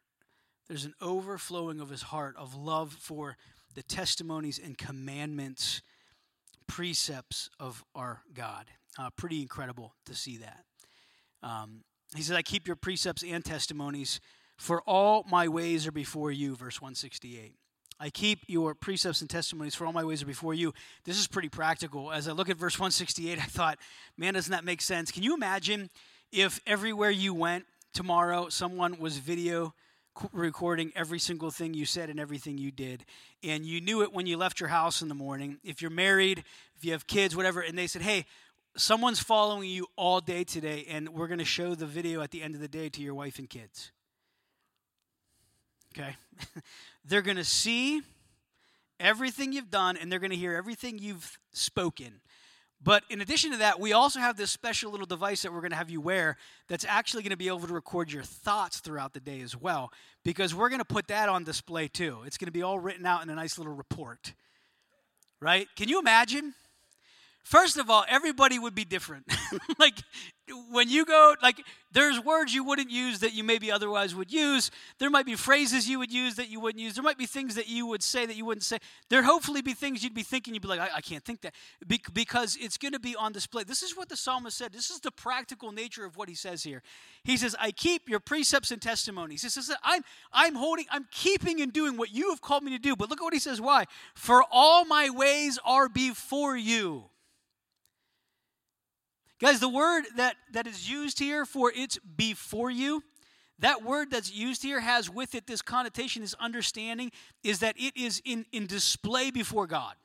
There's 0.68 0.86
an 0.86 0.94
overflowing 1.02 1.80
of 1.80 1.90
his 1.90 2.04
heart 2.04 2.36
of 2.38 2.56
love 2.56 2.94
for 3.00 3.38
the 3.76 3.84
testimonies 3.84 4.60
and 4.64 4.78
commandments, 4.78 5.82
precepts 6.68 7.50
of 7.60 7.84
our 7.96 8.22
God. 8.34 8.66
Uh, 9.00 9.10
pretty 9.16 9.42
incredible 9.42 9.96
to 10.06 10.14
see 10.14 10.38
that. 10.38 10.64
Um, 11.42 11.84
he 12.16 12.22
says, 12.22 12.36
I 12.36 12.42
keep 12.42 12.68
your 12.68 12.76
precepts 12.76 13.24
and 13.24 13.44
testimonies 13.44 14.20
for 14.58 14.82
all 14.82 15.26
my 15.30 15.47
ways 15.47 15.88
are 15.88 15.91
before 15.91 16.32
you, 16.32 16.56
verse 16.56 16.82
168. 16.82 17.56
I 17.99 18.10
keep 18.10 18.39
your 18.47 18.76
precepts 18.76 19.22
and 19.22 19.30
testimonies, 19.30 19.76
for 19.76 19.86
all 19.86 19.93
my 19.93 20.04
ways 20.04 20.22
are 20.22 20.28
before 20.28 20.54
you. 20.54 20.74
This 21.06 21.18
is 21.18 21.28
pretty 21.28 21.49
practical. 21.49 22.12
As 22.12 22.28
I 22.28 22.32
look 22.32 22.49
at 22.49 22.58
verse 22.58 22.78
168, 22.78 23.39
I 23.39 23.43
thought, 23.43 23.78
man, 24.18 24.34
doesn't 24.34 24.51
that 24.51 24.66
make 24.66 24.82
sense? 24.82 25.12
Can 25.12 25.24
you 25.24 25.34
imagine 25.34 25.89
if 26.32 26.60
everywhere 26.66 27.12
you 27.12 27.34
went 27.34 27.66
tomorrow, 27.93 28.49
someone 28.49 28.99
was 28.99 29.18
video 29.18 29.74
recording 30.32 30.91
every 30.95 31.20
single 31.20 31.51
thing 31.51 31.74
you 31.74 31.86
said 31.86 32.10
and 32.10 32.20
everything 32.20 32.58
you 32.58 32.72
did. 32.72 33.06
And 33.43 33.66
you 33.66 33.82
knew 33.82 34.04
it 34.04 34.14
when 34.14 34.26
you 34.26 34.38
left 34.38 34.60
your 34.60 34.70
house 34.70 35.01
in 35.01 35.10
the 35.10 35.16
morning. 35.16 35.60
If 35.64 35.82
you're 35.82 35.91
married, 35.91 36.43
if 36.76 36.86
you 36.86 36.91
have 36.91 37.08
kids, 37.08 37.36
whatever, 37.36 37.62
and 37.62 37.78
they 37.78 37.88
said, 37.88 38.01
hey, 38.01 38.26
someone's 38.76 39.20
following 39.20 39.70
you 39.70 39.88
all 39.95 40.20
day 40.20 40.43
today, 40.43 40.86
and 40.89 41.10
we're 41.10 41.28
going 41.28 41.39
to 41.39 41.45
show 41.45 41.74
the 41.76 41.86
video 41.86 42.22
at 42.22 42.32
the 42.32 42.41
end 42.41 42.56
of 42.56 42.62
the 42.62 42.68
day 42.68 42.89
to 42.89 43.01
your 43.01 43.16
wife 43.16 43.39
and 43.39 43.49
kids 43.49 43.91
okay? 45.98 46.16
They're 47.06 47.22
going 47.22 47.38
to 47.38 47.44
see 47.44 48.02
everything 49.00 49.54
you've 49.54 49.70
done, 49.70 49.98
and 49.98 50.12
they're 50.12 50.20
going 50.20 50.32
to 50.32 50.38
hear 50.38 50.56
everything 50.56 50.98
you've 50.98 51.38
spoken. 51.52 52.22
But 52.82 53.04
in 53.10 53.22
addition 53.22 53.52
to 53.52 53.58
that, 53.58 53.80
we 53.80 53.94
also 53.94 54.20
have 54.20 54.38
this 54.38 54.52
special 54.52 54.91
little 54.91 55.06
device 55.06 55.41
that 55.41 55.54
we're 55.54 55.62
going 55.62 55.72
to 55.72 55.78
have 55.78 55.89
you 55.89 56.02
wear 56.02 56.38
that's 56.68 56.86
actually 56.86 57.24
going 57.24 57.32
to 57.32 57.38
be 57.38 57.48
able 57.48 57.62
to 57.62 57.74
record 57.74 58.12
your 58.12 58.24
thoughts 58.24 58.80
throughout 58.80 59.14
the 59.14 59.20
day 59.20 59.41
as 59.41 59.56
well, 59.56 59.91
because 60.24 60.54
we're 60.54 60.70
going 60.70 60.80
to 60.80 60.86
put 60.86 61.08
that 61.08 61.30
on 61.30 61.44
display 61.44 61.88
too. 61.88 62.20
It's 62.26 62.38
going 62.38 62.48
to 62.48 62.52
be 62.54 62.62
all 62.62 62.80
written 62.80 63.06
out 63.06 63.24
in 63.24 63.30
a 63.30 63.36
nice 63.36 63.58
little 63.58 63.74
report. 63.74 64.34
Right? 65.39 65.68
Can 65.76 65.89
you 65.89 66.00
imagine? 66.00 66.54
First 67.44 67.78
of 67.78 67.89
all, 67.89 68.06
everybody 68.08 68.58
would 68.58 68.74
be 68.74 68.86
different. 68.86 69.26
like 69.80 69.96
when 70.72 70.89
you 70.89 71.06
go, 71.06 71.36
like 71.41 71.62
there's 71.91 72.20
words 72.20 72.54
you 72.54 72.64
wouldn't 72.64 72.89
use 72.89 73.20
that 73.20 73.34
you 73.34 73.44
maybe 73.44 73.70
otherwise 73.70 74.16
would 74.16 74.32
use. 74.32 74.72
There 74.98 75.10
might 75.10 75.26
be 75.26 75.36
phrases 75.36 75.88
you 75.88 76.00
would 76.00 76.12
use 76.12 76.36
that 76.36 76.50
you 76.50 76.62
wouldn't 76.62 76.82
use. 76.82 76.96
There 76.96 77.04
might 77.04 77.18
be 77.18 77.26
things 77.26 77.56
that 77.56 77.68
you 77.68 77.86
would 77.86 78.02
say 78.02 78.26
that 78.26 78.36
you 78.38 78.46
wouldn't 78.46 78.64
say. 78.64 78.78
There'd 79.10 79.26
hopefully 79.26 79.62
be 79.62 79.74
things 79.74 80.04
you'd 80.04 80.14
be 80.14 80.24
thinking, 80.24 80.54
you'd 80.54 80.64
be 80.64 80.70
like, 80.70 80.80
I, 80.80 80.89
I 80.96 81.02
can't 81.02 81.24
think 81.24 81.41
that. 81.41 81.54
Be- 81.86 82.02
because 82.14 82.58
it's 82.60 82.78
going 82.78 82.94
to 82.94 83.00
be 83.00 83.16
on 83.16 83.34
display. 83.34 83.64
This 83.64 83.84
is 83.84 83.96
what 83.96 84.08
the 84.08 84.18
psalmist 84.18 84.58
said. 84.58 84.72
This 84.72 84.89
is 84.89 85.02
the 85.02 85.12
practical 85.12 85.74
nature 85.74 86.06
of 86.06 86.16
what 86.16 86.30
he 86.30 86.36
says 86.36 86.64
here. 86.64 86.82
He 87.26 87.36
says, 87.36 87.56
I 87.60 87.72
keep 87.72 88.08
your 88.08 88.22
precepts 88.22 88.72
and 88.72 88.82
testimonies. 88.82 89.44
He 89.44 89.50
says, 89.50 89.70
I'm, 89.84 90.04
I'm 90.32 90.56
holding, 90.56 90.86
I'm 90.89 91.08
keeping 91.12 91.62
and 91.62 91.74
doing 91.74 91.98
what 91.98 92.12
you 92.12 92.30
have 92.30 92.41
called 92.41 92.64
me 92.64 92.72
to 92.72 92.80
do. 92.80 92.96
But 92.96 93.10
look 93.10 93.20
at 93.20 93.24
what 93.24 93.34
he 93.34 93.39
says, 93.39 93.60
why? 93.60 93.86
For 94.16 94.44
all 94.50 94.86
my 94.86 95.10
ways 95.10 95.60
are 95.66 95.89
before 95.89 96.56
you. 96.56 97.10
Guys, 99.40 99.60
the 99.60 99.70
word 99.70 100.04
that, 100.16 100.36
that 100.52 100.68
is 100.68 100.90
used 100.90 101.20
here 101.20 101.46
for 101.46 101.72
it's 101.76 101.98
before 102.00 102.72
you, 102.72 103.04
that 103.60 103.84
word 103.84 104.10
that's 104.10 104.34
used 104.34 104.64
here 104.64 104.80
has 104.80 105.10
with 105.10 105.36
it 105.36 105.48
this 105.48 105.62
connotation, 105.62 106.22
this 106.22 106.34
understanding, 106.36 107.12
is 107.44 107.60
that 107.60 107.76
it 107.78 107.96
is 107.96 108.22
in, 108.26 108.46
in 108.52 108.66
display 108.68 109.32
before 109.32 109.68
God. 109.68 109.96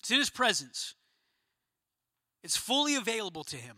It's 0.00 0.10
in 0.10 0.18
his 0.18 0.30
presence. 0.30 0.94
It's 2.42 2.56
fully 2.56 2.96
available 2.96 3.44
to 3.44 3.56
him. 3.56 3.76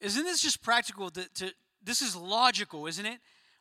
Isn't 0.00 0.24
this 0.24 0.42
just 0.42 0.62
practical? 0.62 1.10
To, 1.10 1.28
to, 1.34 1.52
this 1.82 2.02
is 2.02 2.14
logical, 2.14 2.86
isn't 2.86 3.06
it? 3.06 3.18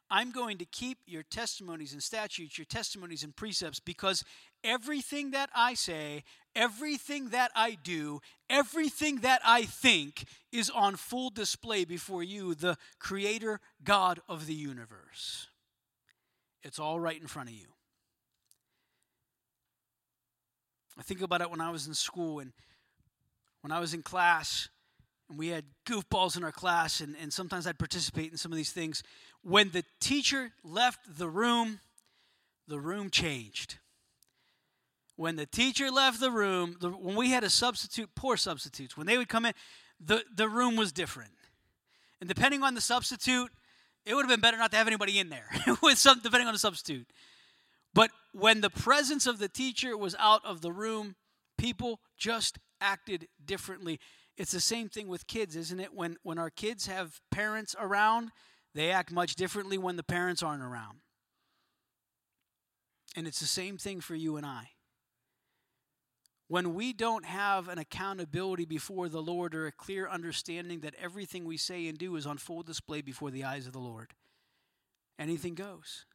I'm 0.10 0.32
going 0.32 0.58
to 0.60 0.66
keep 0.66 1.00
your 1.08 1.24
testimonies 1.24 1.94
and 1.94 2.04
statutes, 2.04 2.58
your 2.58 2.66
testimonies 2.66 3.24
and 3.24 3.36
precepts, 3.36 3.80
because 3.80 4.24
everything 4.64 5.32
that 5.32 5.50
I 5.56 5.74
say, 5.74 6.24
everything 6.56 7.30
that 7.30 7.52
I 7.56 7.78
do, 7.84 8.22
everything 8.50 9.18
that 9.18 9.42
I 9.46 9.64
think 9.64 10.26
is 10.52 10.70
on 10.70 10.96
full 10.96 11.30
display 11.30 11.86
before 11.86 12.24
you, 12.24 12.56
the 12.56 12.78
Creator 13.00 13.60
God 13.84 14.20
of 14.28 14.46
the 14.46 14.54
universe. 14.54 15.48
It's 16.64 16.80
all 16.80 17.00
right 17.00 17.20
in 17.20 17.28
front 17.28 17.50
of 17.50 17.56
you. 17.56 17.68
I 20.98 21.02
think 21.02 21.22
about 21.22 21.42
it 21.42 21.50
when 21.50 21.62
I 21.62 21.72
was 21.72 21.88
in 21.88 21.94
school 21.94 22.40
and 22.40 22.54
when 23.62 23.72
I 23.72 23.80
was 23.80 23.94
in 23.94 24.04
class 24.04 24.70
and 25.30 25.40
we 25.40 25.48
had 25.48 25.66
goofballs 25.88 26.38
in 26.38 26.44
our 26.44 26.52
class, 26.52 27.00
and, 27.00 27.16
and 27.20 27.32
sometimes 27.32 27.66
I'd 27.66 27.80
participate 27.80 28.32
in 28.32 28.38
some 28.38 28.52
of 28.52 28.58
these 28.58 28.72
things. 28.72 29.02
When 29.42 29.72
the 29.72 29.84
teacher 30.00 30.52
left 30.64 31.18
the 31.18 31.28
room, 31.28 31.80
the 32.68 32.80
room 32.80 33.10
changed. 33.10 33.78
When 35.16 35.36
the 35.36 35.46
teacher 35.46 35.92
left 35.92 36.20
the 36.20 36.32
room, 36.32 36.78
the, 36.80 36.90
when 36.90 37.16
we 37.16 37.30
had 37.30 37.44
a 37.44 37.50
substitute, 37.50 38.10
poor 38.16 38.36
substitutes, 38.36 38.98
when 38.98 39.06
they 39.06 39.18
would 39.18 39.30
come 39.30 39.46
in, 39.46 39.54
the, 40.00 40.24
the 40.36 40.50
room 40.50 40.76
was 40.76 40.92
different. 40.92 41.32
And 42.20 42.28
depending 42.28 42.64
on 42.64 42.74
the 42.74 42.82
substitute, 42.82 43.52
it 44.06 44.16
would 44.16 44.24
have 44.24 44.30
been 44.30 44.42
better 44.42 44.58
not 44.58 44.72
to 44.72 44.78
have 44.78 44.88
anybody 44.88 45.20
in 45.20 45.30
there, 45.30 45.50
with 45.82 45.98
some, 45.98 46.20
depending 46.22 46.48
on 46.48 46.54
the 46.54 46.60
substitute. 46.60 47.08
But 47.94 48.12
when 48.34 48.62
the 48.62 48.70
presence 48.70 49.28
of 49.28 49.40
the 49.40 49.48
teacher 49.48 49.96
was 49.96 50.16
out 50.18 50.44
of 50.44 50.62
the 50.62 50.72
room, 50.72 51.16
people 51.58 52.00
just 52.18 52.58
acted 52.82 53.28
differently. 53.46 54.00
It's 54.36 54.52
the 54.52 54.60
same 54.60 54.90
thing 54.90 55.08
with 55.08 55.28
kids, 55.28 55.56
isn't 55.56 55.80
it? 55.80 55.94
When, 55.94 56.18
when 56.24 56.40
our 56.40 56.50
kids 56.50 56.88
have 56.88 57.22
parents 57.32 57.76
around, 57.80 58.32
they 58.74 58.90
act 58.90 59.12
much 59.12 59.36
differently 59.36 59.78
when 59.78 59.96
the 59.96 60.04
parents 60.04 60.42
aren't 60.42 60.64
around. 60.64 61.00
And 63.16 63.28
it's 63.28 63.40
the 63.40 63.46
same 63.46 63.78
thing 63.78 64.02
for 64.02 64.16
you 64.16 64.38
and 64.38 64.46
I. 64.46 64.70
When 66.54 66.76
we 66.76 66.94
don't 66.94 67.26
have 67.26 67.68
an 67.68 67.80
accountability 67.80 68.66
before 68.66 69.10
the 69.10 69.24
Lord 69.24 69.56
or 69.56 69.66
a 69.66 69.72
clear 69.72 70.08
understanding 70.08 70.82
that 70.82 70.94
everything 71.02 71.46
we 71.46 71.58
say 71.58 71.88
and 71.88 71.98
do 71.98 72.16
is 72.16 72.28
on 72.28 72.38
full 72.38 72.62
display 72.62 73.02
before 73.02 73.32
the 73.32 73.44
eyes 73.44 73.66
of 73.66 73.74
the 73.74 73.80
Lord, 73.80 74.14
anything 75.18 75.56
goes. 75.56 76.06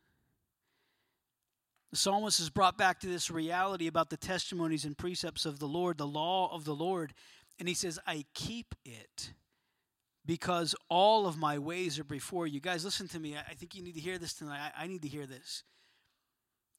The 1.90 1.96
psalmist 1.96 2.38
is 2.38 2.50
brought 2.50 2.78
back 2.78 3.00
to 3.00 3.08
this 3.08 3.32
reality 3.32 3.88
about 3.88 4.10
the 4.10 4.16
testimonies 4.16 4.84
and 4.84 4.96
precepts 4.96 5.44
of 5.44 5.58
the 5.58 5.66
Lord, 5.66 5.98
the 5.98 6.06
law 6.06 6.54
of 6.54 6.64
the 6.64 6.72
Lord, 6.72 7.14
and 7.58 7.66
he 7.66 7.74
says, 7.74 7.98
I 8.06 8.24
keep 8.32 8.76
it 8.84 9.32
because 10.24 10.72
all 10.88 11.26
of 11.26 11.36
my 11.36 11.58
ways 11.58 11.98
are 11.98 12.04
before 12.04 12.46
you. 12.46 12.60
Guys, 12.60 12.84
listen 12.84 13.08
to 13.08 13.18
me. 13.18 13.36
I 13.36 13.54
think 13.54 13.74
you 13.74 13.82
need 13.82 13.96
to 13.96 14.00
hear 14.00 14.18
this 14.18 14.34
tonight. 14.34 14.70
I, 14.78 14.86
need 14.86 15.02
to 15.02 15.08
hear 15.08 15.26
this. 15.26 15.64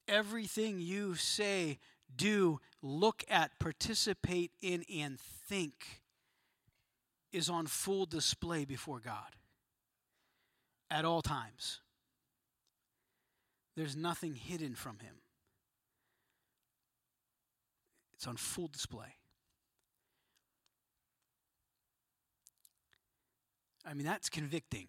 Everything 0.08 0.80
you 0.80 1.14
say, 1.14 1.78
do, 2.16 2.60
look 2.82 3.24
at, 3.28 3.58
participate 3.58 4.52
in, 4.60 4.84
and 4.94 5.18
think 5.20 6.02
is 7.32 7.48
on 7.48 7.66
full 7.66 8.06
display 8.06 8.64
before 8.64 9.00
God 9.00 9.36
at 10.90 11.04
all 11.04 11.22
times. 11.22 11.80
There's 13.76 13.96
nothing 13.96 14.34
hidden 14.34 14.74
from 14.74 14.98
Him, 14.98 15.14
it's 18.14 18.26
on 18.26 18.36
full 18.36 18.68
display. 18.68 19.16
I 23.86 23.94
mean, 23.94 24.04
that's 24.04 24.28
convicting. 24.28 24.88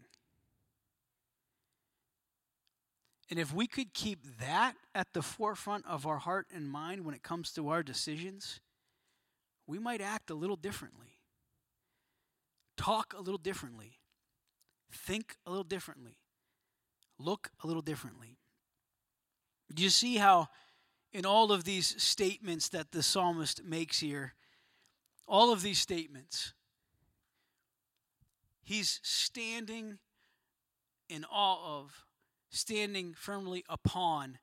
And 3.32 3.40
if 3.40 3.54
we 3.54 3.66
could 3.66 3.94
keep 3.94 4.40
that 4.40 4.76
at 4.94 5.14
the 5.14 5.22
forefront 5.22 5.86
of 5.88 6.06
our 6.06 6.18
heart 6.18 6.48
and 6.54 6.70
mind 6.70 7.06
when 7.06 7.16
it 7.16 7.24
comes 7.24 7.54
to 7.54 7.70
our 7.70 7.82
decisions, 7.82 8.60
we 9.66 9.80
might 9.80 10.02
act 10.02 10.30
a 10.30 10.34
little 10.34 10.58
differently, 10.58 11.16
talk 12.76 13.14
a 13.18 13.22
little 13.22 13.38
differently, 13.38 13.94
think 14.92 15.38
a 15.46 15.50
little 15.50 15.64
differently, 15.64 16.18
look 17.18 17.52
a 17.64 17.68
little 17.68 17.82
differently. 17.82 18.38
Do 19.74 19.82
you 19.82 19.90
see 19.90 20.18
how, 20.18 20.50
in 21.14 21.26
all 21.26 21.54
of 21.54 21.64
these 21.64 22.04
statements 22.04 22.68
that 22.70 22.92
the 22.92 23.02
psalmist 23.02 23.64
makes 23.64 24.02
here, 24.02 24.34
all 25.26 25.54
of 25.54 25.62
these 25.62 25.80
statements, 25.80 26.54
He's 28.64 29.00
standing 29.04 29.98
in 31.10 31.26
awe 31.26 31.80
of, 31.80 32.06
standing 32.52 33.14
firmly 33.14 33.64
upon, 33.68 34.38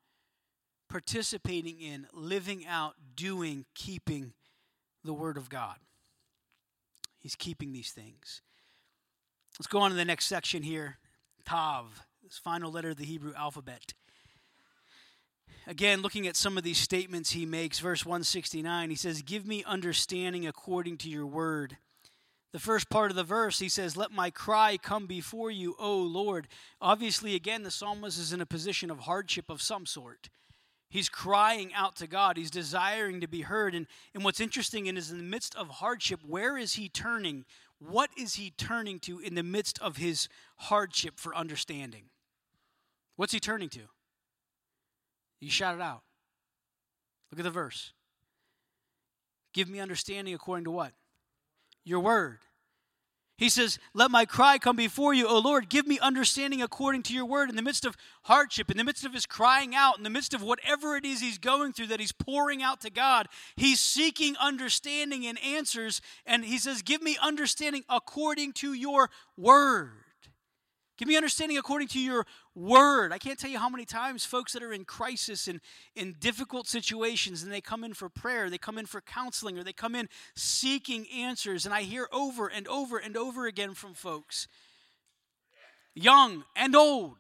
participating 0.89 1.81
in, 1.81 2.07
living 2.13 2.67
out, 2.67 2.95
doing, 3.15 3.67
keeping 3.75 4.33
the 5.05 5.13
Word 5.13 5.37
of 5.37 5.49
God. 5.49 5.77
He's 7.21 7.37
keeping 7.37 7.73
these 7.73 7.93
things. 7.93 8.43
Let's 9.59 9.67
go 9.67 9.81
on 9.81 9.91
to 9.91 9.97
the 9.97 10.05
next 10.05 10.27
section 10.27 10.63
here. 10.63 10.99
Tav, 11.45 12.03
this 12.23 12.39
final 12.39 12.73
letter 12.73 12.91
of 12.91 12.97
the 12.97 13.05
Hebrew 13.05 13.35
alphabet. 13.35 13.95
Again, 15.67 16.01
looking 16.01 16.27
at 16.27 16.37
some 16.37 16.57
of 16.57 16.65
these 16.65 16.79
statements 16.79 17.33
he 17.33 17.45
makes, 17.45 17.79
verse 17.79 18.07
169, 18.07 18.89
he 18.89 18.97
says, 18.97 19.21
Give 19.21 19.47
me 19.47 19.63
understanding 19.65 20.47
according 20.47 20.97
to 20.99 21.11
your 21.11 21.27
word. 21.27 21.77
The 22.53 22.59
first 22.59 22.89
part 22.89 23.11
of 23.11 23.17
the 23.17 23.25
verse, 23.25 23.59
he 23.59 23.69
says, 23.69 23.97
Let 23.97 24.11
my 24.11 24.31
cry 24.31 24.79
come 24.79 25.07
before 25.07 25.51
you, 25.51 25.75
O 25.79 25.97
Lord. 25.99 26.49
Obviously, 26.81 27.35
again, 27.35 27.63
the 27.63 27.71
psalmist 27.71 28.19
is 28.19 28.33
in 28.33 28.41
a 28.41 28.47
position 28.47 28.91
of 28.91 29.01
hardship 29.01 29.51
of 29.51 29.61
some 29.61 29.85
sort. 29.85 30.31
He's 30.91 31.11
crying 31.11 31.75
out 31.75 31.97
to 31.97 32.07
God. 32.07 32.39
He's 32.39 32.51
desiring 32.51 33.21
to 33.21 33.29
be 33.29 33.43
heard. 33.43 33.75
And, 33.75 33.87
and 34.15 34.25
what's 34.25 34.41
interesting 34.41 34.87
is 34.87 35.11
in 35.11 35.19
the 35.19 35.25
midst 35.25 35.55
of 35.57 35.69
hardship, 35.69 36.21
where 36.27 36.57
is 36.57 36.75
he 36.75 36.89
turning? 36.89 37.45
What 37.79 38.09
is 38.17 38.37
he 38.37 38.51
turning 38.51 38.99
to 39.01 39.19
in 39.19 39.35
the 39.35 39.43
midst 39.43 39.79
of 39.81 39.99
his 39.99 40.29
hardship 40.57 41.15
for 41.19 41.37
understanding? 41.37 42.05
What's 43.17 43.35
he 43.35 43.41
turning 43.41 43.69
to? 43.71 43.81
You 45.41 45.51
shout 45.51 45.75
it 45.75 45.83
out. 45.83 46.03
Look 47.31 47.39
at 47.39 47.45
the 47.45 47.51
verse. 47.51 47.93
Give 49.53 49.69
me 49.69 49.81
understanding 49.81 50.33
according 50.33 50.65
to 50.65 50.71
what? 50.71 50.93
Your 51.89 52.01
word. 52.01 52.39
He 53.39 53.49
says, 53.49 53.79
Let 53.95 54.11
my 54.11 54.25
cry 54.25 54.59
come 54.59 54.75
before 54.75 55.15
you, 55.15 55.29
O 55.29 55.39
Lord. 55.39 55.69
Give 55.69 55.87
me 55.87 56.01
understanding 56.01 56.61
according 56.61 57.05
to 57.05 57.15
your 57.15 57.25
word. 57.25 57.49
In 57.49 57.55
the 57.55 57.63
midst 57.63 57.85
of 57.85 57.97
hardship, 58.25 58.69
in 58.69 58.77
the 58.77 58.83
midst 58.83 59.05
of 59.05 59.15
his 59.15 59.27
crying 59.27 59.77
out, 59.77 59.97
in 59.97 60.03
the 60.03 60.11
midst 60.11 60.35
of 60.35 60.43
whatever 60.43 60.97
it 60.97 61.05
is 61.05 61.21
he's 61.21 61.39
going 61.39 61.73
through 61.73 61.87
that 61.87 62.01
he's 62.01 62.11
pouring 62.11 62.65
out 62.65 62.81
to 62.81 62.91
God, 62.91 63.29
he's 63.55 63.79
seeking 63.79 64.37
understanding 64.39 65.25
and 65.25 65.39
answers. 65.43 66.01
And 66.27 66.45
he 66.45 66.59
says, 66.59 66.83
Give 66.83 67.01
me 67.01 67.17
understanding 67.23 67.85
according 67.89 68.55
to 68.55 68.73
your 68.73 69.09
word. 69.37 69.93
Give 70.99 71.07
me 71.07 71.17
understanding 71.17 71.57
according 71.59 71.87
to 71.89 72.01
your 72.01 72.27
word. 72.59 73.13
I 73.13 73.19
can't 73.19 73.39
tell 73.39 73.51
you 73.51 73.59
how 73.59 73.69
many 73.69 73.85
times 73.85 74.25
folks 74.25 74.53
that 74.53 74.63
are 74.63 74.73
in 74.73 74.85
crisis 74.85 75.47
and 75.49 75.61
in 75.95 76.17
difficult 76.19 76.67
situations 76.67 77.43
and 77.43 77.53
they 77.53 77.61
come 77.61 77.85
in 77.85 77.95
for 77.95 78.09
prayer, 78.09 78.51
they 78.51 78.59
come 78.59 78.79
in 78.79 78.87
for 78.87 79.01
counseling, 79.01 79.59
or 79.59 79.65
they 79.65 79.73
come 79.73 79.95
in 79.95 80.09
seeking 80.35 81.07
answers. 81.15 81.65
And 81.65 81.75
I 81.75 81.83
hear 81.83 82.09
over 82.13 82.49
and 82.49 82.67
over 82.67 82.99
and 82.99 83.17
over 83.17 83.47
again 83.47 83.75
from 83.75 83.95
folks, 83.95 84.49
young 85.95 86.45
and 86.57 86.75
old, 86.75 87.17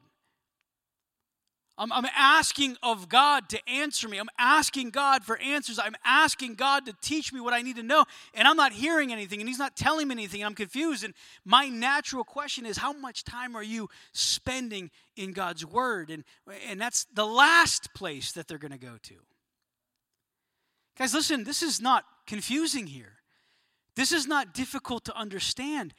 I'm, 1.79 1.93
I'm 1.93 2.07
asking 2.16 2.76
of 2.83 3.09
God 3.09 3.49
to 3.51 3.68
answer 3.68 4.09
me. 4.09 4.18
I'm 4.18 4.29
asking 4.37 4.91
God 4.91 5.24
for 5.24 5.39
answers. 5.39 5.79
I'm 5.79 5.95
asking 6.05 6.55
God 6.55 6.85
to 6.87 6.95
teach 7.01 7.33
me 7.33 7.41
what 7.41 7.55
I 7.55 7.62
need 7.62 7.76
to 7.76 7.85
know. 7.85 8.05
And 8.35 8.49
I'm 8.49 8.57
not 8.57 8.72
hearing 8.72 9.12
anything, 9.12 9.41
and 9.41 9.49
He's 9.49 9.61
not 9.61 9.76
telling 9.76 10.09
me 10.09 10.12
anything. 10.12 10.45
I'm 10.45 10.57
confused. 10.57 11.05
And 11.05 11.14
my 11.45 11.68
natural 11.68 12.24
question 12.24 12.66
is 12.66 12.76
how 12.76 12.93
much 12.93 13.22
time 13.22 13.55
are 13.55 13.62
you 13.62 13.89
spending 14.12 14.91
in 15.16 15.33
God's 15.33 15.64
Word? 15.64 16.11
And, 16.11 16.24
and 16.68 16.81
that's 16.81 17.07
the 17.14 17.26
last 17.26 17.95
place 17.95 18.33
that 18.33 18.49
they're 18.49 18.59
going 18.59 18.72
to 18.72 18.79
go 18.79 18.97
to. 19.05 19.14
Guys, 20.99 21.14
listen, 21.14 21.45
this 21.45 21.62
is 21.62 21.81
not 21.81 22.05
confusing 22.26 22.89
here. 22.89 23.12
This 23.95 24.11
is 24.11 24.26
not 24.26 24.53
difficult 24.53 25.05
to 25.05 25.16
understand. 25.16 25.95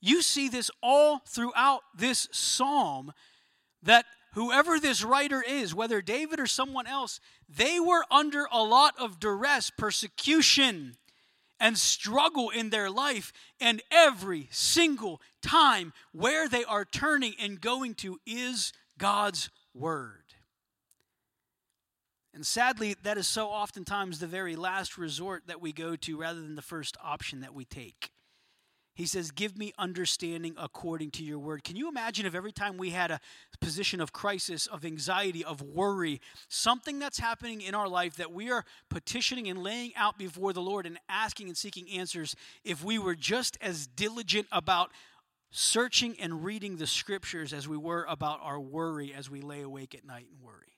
You 0.00 0.22
see 0.22 0.48
this 0.48 0.72
all 0.82 1.20
throughout 1.28 1.82
this 1.96 2.28
psalm 2.32 3.12
that 3.82 4.06
whoever 4.32 4.78
this 4.78 5.04
writer 5.04 5.42
is, 5.46 5.74
whether 5.74 6.00
David 6.00 6.40
or 6.40 6.46
someone 6.46 6.86
else, 6.86 7.20
they 7.48 7.80
were 7.80 8.04
under 8.10 8.46
a 8.52 8.62
lot 8.62 8.94
of 8.98 9.20
duress, 9.20 9.70
persecution, 9.70 10.94
and 11.58 11.76
struggle 11.76 12.50
in 12.50 12.70
their 12.70 12.90
life. 12.90 13.32
And 13.60 13.82
every 13.90 14.48
single 14.50 15.20
time 15.42 15.92
where 16.12 16.48
they 16.48 16.64
are 16.64 16.84
turning 16.84 17.34
and 17.40 17.60
going 17.60 17.94
to 17.96 18.18
is 18.26 18.72
God's 18.98 19.50
Word. 19.74 20.16
And 22.32 22.46
sadly, 22.46 22.94
that 23.02 23.18
is 23.18 23.26
so 23.26 23.48
oftentimes 23.48 24.18
the 24.18 24.26
very 24.26 24.56
last 24.56 24.96
resort 24.96 25.48
that 25.48 25.60
we 25.60 25.72
go 25.72 25.96
to 25.96 26.16
rather 26.16 26.40
than 26.40 26.54
the 26.54 26.62
first 26.62 26.96
option 27.02 27.40
that 27.40 27.54
we 27.54 27.64
take. 27.64 28.10
He 29.00 29.06
says, 29.06 29.30
Give 29.30 29.56
me 29.56 29.72
understanding 29.78 30.54
according 30.58 31.12
to 31.12 31.24
your 31.24 31.38
word. 31.38 31.64
Can 31.64 31.74
you 31.74 31.88
imagine 31.88 32.26
if 32.26 32.34
every 32.34 32.52
time 32.52 32.76
we 32.76 32.90
had 32.90 33.10
a 33.10 33.18
position 33.58 33.98
of 33.98 34.12
crisis, 34.12 34.66
of 34.66 34.84
anxiety, 34.84 35.42
of 35.42 35.62
worry, 35.62 36.20
something 36.48 36.98
that's 36.98 37.18
happening 37.18 37.62
in 37.62 37.74
our 37.74 37.88
life 37.88 38.16
that 38.16 38.30
we 38.30 38.50
are 38.50 38.62
petitioning 38.90 39.48
and 39.48 39.62
laying 39.62 39.96
out 39.96 40.18
before 40.18 40.52
the 40.52 40.60
Lord 40.60 40.84
and 40.84 40.98
asking 41.08 41.48
and 41.48 41.56
seeking 41.56 41.88
answers, 41.88 42.36
if 42.62 42.84
we 42.84 42.98
were 42.98 43.14
just 43.14 43.56
as 43.62 43.86
diligent 43.86 44.46
about 44.52 44.90
searching 45.50 46.14
and 46.20 46.44
reading 46.44 46.76
the 46.76 46.86
scriptures 46.86 47.54
as 47.54 47.66
we 47.66 47.78
were 47.78 48.04
about 48.06 48.40
our 48.42 48.60
worry 48.60 49.14
as 49.14 49.30
we 49.30 49.40
lay 49.40 49.62
awake 49.62 49.94
at 49.94 50.04
night 50.04 50.26
and 50.30 50.42
worry? 50.42 50.76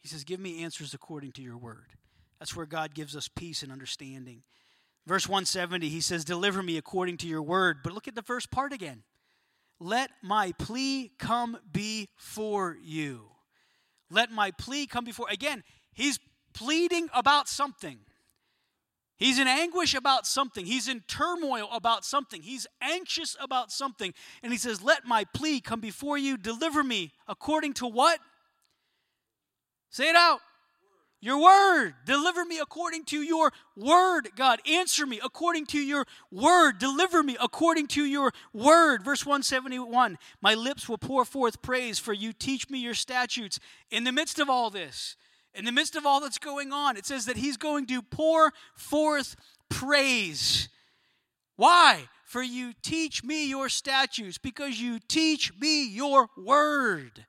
He 0.00 0.08
says, 0.08 0.22
Give 0.22 0.38
me 0.38 0.64
answers 0.64 0.92
according 0.92 1.32
to 1.32 1.42
your 1.42 1.56
word. 1.56 1.94
That's 2.38 2.54
where 2.54 2.66
God 2.66 2.94
gives 2.94 3.16
us 3.16 3.26
peace 3.26 3.62
and 3.62 3.72
understanding. 3.72 4.42
Verse 5.06 5.28
170, 5.28 5.88
he 5.88 6.00
says, 6.00 6.24
Deliver 6.24 6.62
me 6.62 6.76
according 6.76 7.18
to 7.18 7.28
your 7.28 7.42
word. 7.42 7.78
But 7.82 7.92
look 7.92 8.08
at 8.08 8.14
the 8.14 8.22
first 8.22 8.50
part 8.50 8.72
again. 8.72 9.04
Let 9.78 10.10
my 10.22 10.52
plea 10.58 11.12
come 11.18 11.58
before 11.70 12.76
you. 12.82 13.28
Let 14.10 14.32
my 14.32 14.50
plea 14.50 14.86
come 14.86 15.04
before. 15.04 15.26
Again, 15.30 15.62
he's 15.92 16.18
pleading 16.54 17.08
about 17.14 17.48
something. 17.48 17.98
He's 19.18 19.38
in 19.38 19.48
anguish 19.48 19.94
about 19.94 20.26
something. 20.26 20.66
He's 20.66 20.88
in 20.88 21.00
turmoil 21.08 21.68
about 21.72 22.04
something. 22.04 22.42
He's 22.42 22.66
anxious 22.82 23.36
about 23.40 23.70
something. 23.70 24.12
And 24.42 24.52
he 24.52 24.58
says, 24.58 24.82
Let 24.82 25.06
my 25.06 25.24
plea 25.34 25.60
come 25.60 25.80
before 25.80 26.18
you. 26.18 26.36
Deliver 26.36 26.82
me 26.82 27.12
according 27.26 27.74
to 27.74 27.86
what? 27.86 28.18
Say 29.90 30.08
it 30.08 30.16
out. 30.16 30.40
Your 31.20 31.40
word. 31.40 31.94
Deliver 32.04 32.44
me 32.44 32.58
according 32.58 33.04
to 33.06 33.22
your 33.22 33.52
word, 33.74 34.28
God. 34.36 34.60
Answer 34.68 35.06
me 35.06 35.18
according 35.24 35.66
to 35.66 35.78
your 35.80 36.06
word. 36.30 36.78
Deliver 36.78 37.22
me 37.22 37.36
according 37.40 37.86
to 37.88 38.04
your 38.04 38.32
word. 38.52 39.02
Verse 39.02 39.24
171 39.24 40.18
My 40.42 40.54
lips 40.54 40.88
will 40.88 40.98
pour 40.98 41.24
forth 41.24 41.62
praise, 41.62 41.98
for 41.98 42.12
you 42.12 42.32
teach 42.32 42.68
me 42.68 42.78
your 42.78 42.94
statutes. 42.94 43.58
In 43.90 44.04
the 44.04 44.12
midst 44.12 44.38
of 44.38 44.50
all 44.50 44.68
this, 44.68 45.16
in 45.54 45.64
the 45.64 45.72
midst 45.72 45.96
of 45.96 46.04
all 46.04 46.20
that's 46.20 46.38
going 46.38 46.70
on, 46.70 46.98
it 46.98 47.06
says 47.06 47.24
that 47.24 47.38
He's 47.38 47.56
going 47.56 47.86
to 47.86 48.02
pour 48.02 48.52
forth 48.74 49.36
praise. 49.70 50.68
Why? 51.56 52.08
For 52.24 52.42
you 52.42 52.74
teach 52.82 53.24
me 53.24 53.48
your 53.48 53.70
statutes, 53.70 54.36
because 54.36 54.80
you 54.80 54.98
teach 54.98 55.52
me 55.58 55.88
your 55.88 56.28
word. 56.36 57.24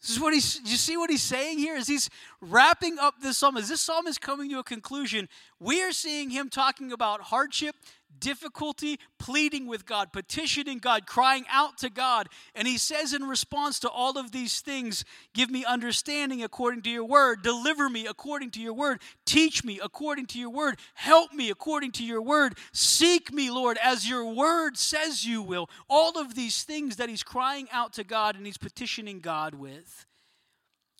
This 0.00 0.10
is 0.10 0.20
what 0.20 0.32
he's, 0.32 0.60
you 0.64 0.76
see 0.76 0.96
what 0.96 1.10
he's 1.10 1.22
saying 1.22 1.58
here? 1.58 1.76
Is 1.76 1.88
he's 1.88 2.08
wrapping 2.40 2.98
up 2.98 3.20
this 3.20 3.38
psalm. 3.38 3.56
As 3.56 3.68
this 3.68 3.80
psalm 3.80 4.06
is 4.06 4.16
coming 4.16 4.48
to 4.50 4.60
a 4.60 4.64
conclusion, 4.64 5.28
we 5.58 5.82
are 5.82 5.92
seeing 5.92 6.30
him 6.30 6.48
talking 6.48 6.92
about 6.92 7.20
hardship, 7.20 7.74
difficulty, 8.20 8.98
pleading 9.18 9.66
with 9.66 9.86
God, 9.86 10.12
petitioning 10.12 10.78
God, 10.78 11.06
crying 11.06 11.44
out 11.50 11.78
to 11.78 11.90
God. 11.90 12.28
And 12.54 12.66
he 12.66 12.78
says 12.78 13.12
in 13.12 13.24
response 13.24 13.78
to 13.80 13.88
all 13.88 14.18
of 14.18 14.32
these 14.32 14.60
things, 14.60 15.04
Give 15.34 15.50
me 15.50 15.64
understanding 15.64 16.42
according 16.42 16.82
to 16.82 16.90
your 16.90 17.04
word, 17.04 17.42
deliver 17.42 17.88
me 17.88 18.06
according 18.06 18.50
to 18.52 18.60
your 18.60 18.74
word, 18.74 19.00
teach 19.24 19.64
me 19.64 19.78
according 19.82 20.26
to 20.26 20.38
your 20.38 20.50
word, 20.50 20.78
help 20.94 21.32
me 21.32 21.50
according 21.50 21.92
to 21.92 22.04
your 22.04 22.22
word, 22.22 22.58
seek 22.72 23.32
me, 23.32 23.50
Lord, 23.50 23.78
as 23.82 24.08
your 24.08 24.32
word 24.32 24.76
says 24.76 25.24
you 25.24 25.42
will. 25.42 25.70
All 25.88 26.18
of 26.18 26.34
these 26.34 26.62
things 26.64 26.96
that 26.96 27.08
he's 27.08 27.22
crying 27.22 27.68
out 27.72 27.92
to 27.94 28.04
God 28.04 28.36
and 28.36 28.46
he's 28.46 28.58
petitioning 28.58 29.20
God 29.20 29.54
with. 29.54 30.07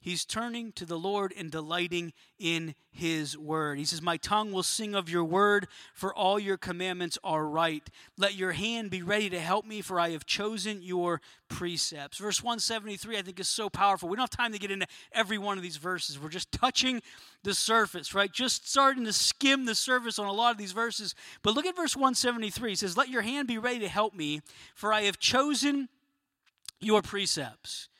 He's 0.09 0.24
turning 0.24 0.72
to 0.72 0.86
the 0.86 0.98
Lord 0.98 1.34
and 1.36 1.50
delighting 1.50 2.14
in 2.38 2.74
his 2.90 3.36
word. 3.36 3.78
He 3.78 3.84
says, 3.84 4.00
My 4.00 4.16
tongue 4.16 4.52
will 4.52 4.62
sing 4.62 4.94
of 4.94 5.11
your 5.11 5.22
word, 5.22 5.68
for 5.92 6.14
all 6.14 6.38
your 6.38 6.56
commandments 6.56 7.18
are 7.22 7.46
right. 7.46 7.86
Let 8.16 8.34
your 8.34 8.52
hand 8.52 8.88
be 8.88 9.02
ready 9.02 9.28
to 9.28 9.38
help 9.38 9.66
me, 9.66 9.82
for 9.82 10.00
I 10.00 10.12
have 10.12 10.24
chosen 10.24 10.80
your 10.80 11.20
precepts. 11.50 12.16
Verse 12.16 12.42
173, 12.42 13.18
I 13.18 13.22
think, 13.22 13.38
is 13.38 13.50
so 13.50 13.68
powerful. 13.68 14.09
We 14.09 14.16
don't 14.16 14.22
have 14.22 14.30
time 14.30 14.52
to 14.52 14.59
get 14.59 14.70
into 14.70 14.86
every 15.12 15.36
one 15.36 15.59
of 15.59 15.62
these 15.62 15.76
verses. 15.76 16.18
We're 16.18 16.30
just 16.30 16.50
touching 16.52 17.02
the 17.42 17.52
surface, 17.52 18.14
right? 18.14 18.32
Just 18.32 18.66
starting 18.66 19.04
to 19.04 19.12
skim 19.12 19.66
the 19.66 19.74
surface 19.74 20.18
on 20.18 20.26
a 20.26 20.32
lot 20.32 20.52
of 20.52 20.56
these 20.56 20.72
verses. 20.72 21.14
But 21.42 21.54
look 21.54 21.66
at 21.66 21.76
verse 21.76 21.94
173. 21.94 22.70
He 22.70 22.76
says, 22.76 22.96
Let 22.96 23.11
your 23.11 23.20
hand 23.22 23.46
be 23.46 23.59
ready 23.59 23.80
to 23.80 23.88
help 23.88 24.14
me, 24.14 24.40
for 24.74 24.90
I 24.90 25.02
have 25.02 25.18
chosen 25.18 25.90
your 26.80 27.02
precepts. 27.02 27.90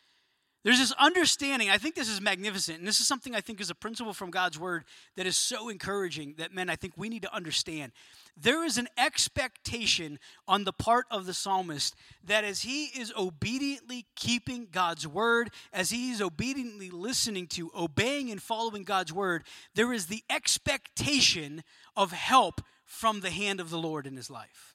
There's 0.69 0.81
this 0.81 0.93
understanding, 0.99 1.71
I 1.71 1.79
think 1.79 1.95
this 1.95 2.11
is 2.11 2.21
magnificent, 2.21 2.79
and 2.79 2.87
this 2.87 3.01
is 3.01 3.09
something 3.09 3.35
I 3.35 3.41
think 3.41 3.59
is 3.59 3.71
a 3.71 3.75
principle 3.75 4.13
from 4.13 4.31
God's 4.31 4.59
word 4.59 4.85
that 5.17 5.25
is 5.25 5.35
so 5.35 5.71
encouraging 5.71 6.35
that, 6.37 6.53
men, 6.53 6.69
I 6.69 6.77
think 6.77 6.93
we 6.95 7.09
need 7.09 7.23
to 7.23 7.35
understand. 7.35 7.93
There 8.37 8.63
is 8.63 8.77
an 8.77 8.87
expectation 8.99 10.19
on 10.47 10.65
the 10.65 10.75
part 10.75 11.07
of 11.11 11.25
the 11.25 11.33
psalmist 11.33 11.95
that 12.23 12.45
as 12.45 12.61
he 12.61 12.85
is 12.89 13.15
obediently 13.17 14.05
keeping 14.15 14.69
God's 14.71 15.09
word, 15.09 15.49
as 15.73 15.89
he 15.89 16.11
is 16.11 16.21
obediently 16.21 16.91
listening 16.91 17.47
to, 17.47 17.71
obeying, 17.75 18.31
and 18.31 18.43
following 18.43 18.85
God's 18.85 19.11
word, 19.11 19.45
there 19.75 19.95
is 19.95 20.09
the 20.09 20.23
expectation 20.29 21.65
of 21.97 22.13
help 22.13 22.61
from 22.85 23.21
the 23.21 23.31
hand 23.31 23.59
of 23.59 23.71
the 23.71 23.79
Lord 23.79 24.07
in 24.07 24.17
his 24.17 24.29
life. 24.29 24.75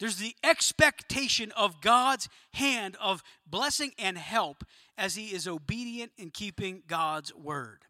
There's 0.00 0.16
the 0.16 0.34
expectation 0.42 1.52
of 1.52 1.80
God's 1.82 2.28
hand 2.54 2.96
of 3.00 3.22
blessing 3.46 3.92
and 3.98 4.16
help 4.18 4.64
as 4.96 5.14
he 5.14 5.26
is 5.26 5.46
obedient 5.46 6.12
in 6.16 6.30
keeping 6.30 6.82
God's 6.88 7.34
word. 7.34 7.84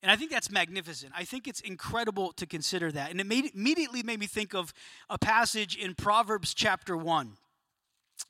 And 0.00 0.12
I 0.12 0.16
think 0.16 0.30
that's 0.30 0.50
magnificent. 0.50 1.12
I 1.16 1.24
think 1.24 1.48
it's 1.48 1.60
incredible 1.60 2.32
to 2.34 2.46
consider 2.46 2.92
that. 2.92 3.10
And 3.10 3.20
it 3.20 3.26
made, 3.26 3.50
immediately 3.54 4.02
made 4.02 4.20
me 4.20 4.26
think 4.26 4.54
of 4.54 4.72
a 5.10 5.18
passage 5.18 5.76
in 5.76 5.94
Proverbs 5.94 6.54
chapter 6.54 6.96
1. 6.96 7.36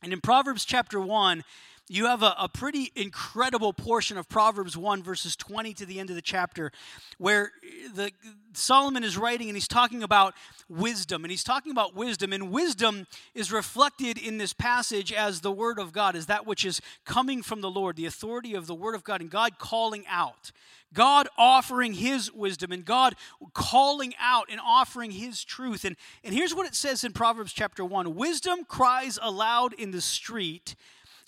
And 0.02 0.12
in 0.12 0.20
Proverbs 0.20 0.64
chapter 0.64 1.00
1, 1.00 1.42
you 1.88 2.06
have 2.06 2.22
a, 2.22 2.34
a, 2.38 2.48
pretty 2.48 2.90
incredible 2.96 3.74
portion 3.74 4.16
of 4.16 4.26
Proverbs 4.28 4.74
1, 4.74 5.02
verses 5.02 5.36
20 5.36 5.74
to 5.74 5.86
the 5.86 6.00
end 6.00 6.08
of 6.08 6.16
the 6.16 6.22
chapter, 6.22 6.72
where 7.18 7.52
the, 7.94 8.10
Solomon 8.54 9.04
is 9.04 9.18
writing 9.18 9.48
and 9.48 9.56
he's 9.56 9.68
talking 9.68 10.02
about 10.02 10.34
wisdom. 10.68 11.24
And 11.24 11.30
he's 11.30 11.44
talking 11.44 11.72
about 11.72 11.94
wisdom. 11.94 12.32
And 12.32 12.50
wisdom 12.50 13.06
is 13.34 13.52
reflected 13.52 14.16
in 14.16 14.38
this 14.38 14.54
passage 14.54 15.12
as 15.12 15.42
the 15.42 15.52
Word 15.52 15.78
of 15.78 15.92
God, 15.92 16.16
as 16.16 16.26
that 16.26 16.46
which 16.46 16.64
is 16.64 16.80
coming 17.04 17.42
from 17.42 17.60
the 17.60 17.70
Lord, 17.70 17.96
the 17.96 18.06
authority 18.06 18.54
of 18.54 18.66
the 18.66 18.74
Word 18.74 18.94
of 18.94 19.04
God, 19.04 19.20
and 19.20 19.30
God 19.30 19.58
calling 19.58 20.04
out. 20.08 20.52
God 20.94 21.28
offering 21.36 21.94
His 21.94 22.32
wisdom 22.32 22.72
and 22.72 22.84
God 22.84 23.16
calling 23.52 24.14
out 24.18 24.46
and 24.48 24.60
offering 24.64 25.10
His 25.10 25.44
truth. 25.44 25.84
And, 25.84 25.96
and 26.22 26.32
here's 26.32 26.54
what 26.54 26.66
it 26.66 26.74
says 26.74 27.04
in 27.04 27.12
Proverbs 27.12 27.52
chapter 27.52 27.84
1 27.84 28.14
Wisdom 28.14 28.64
cries 28.64 29.18
aloud 29.20 29.74
in 29.74 29.90
the 29.90 30.00
street 30.00 30.76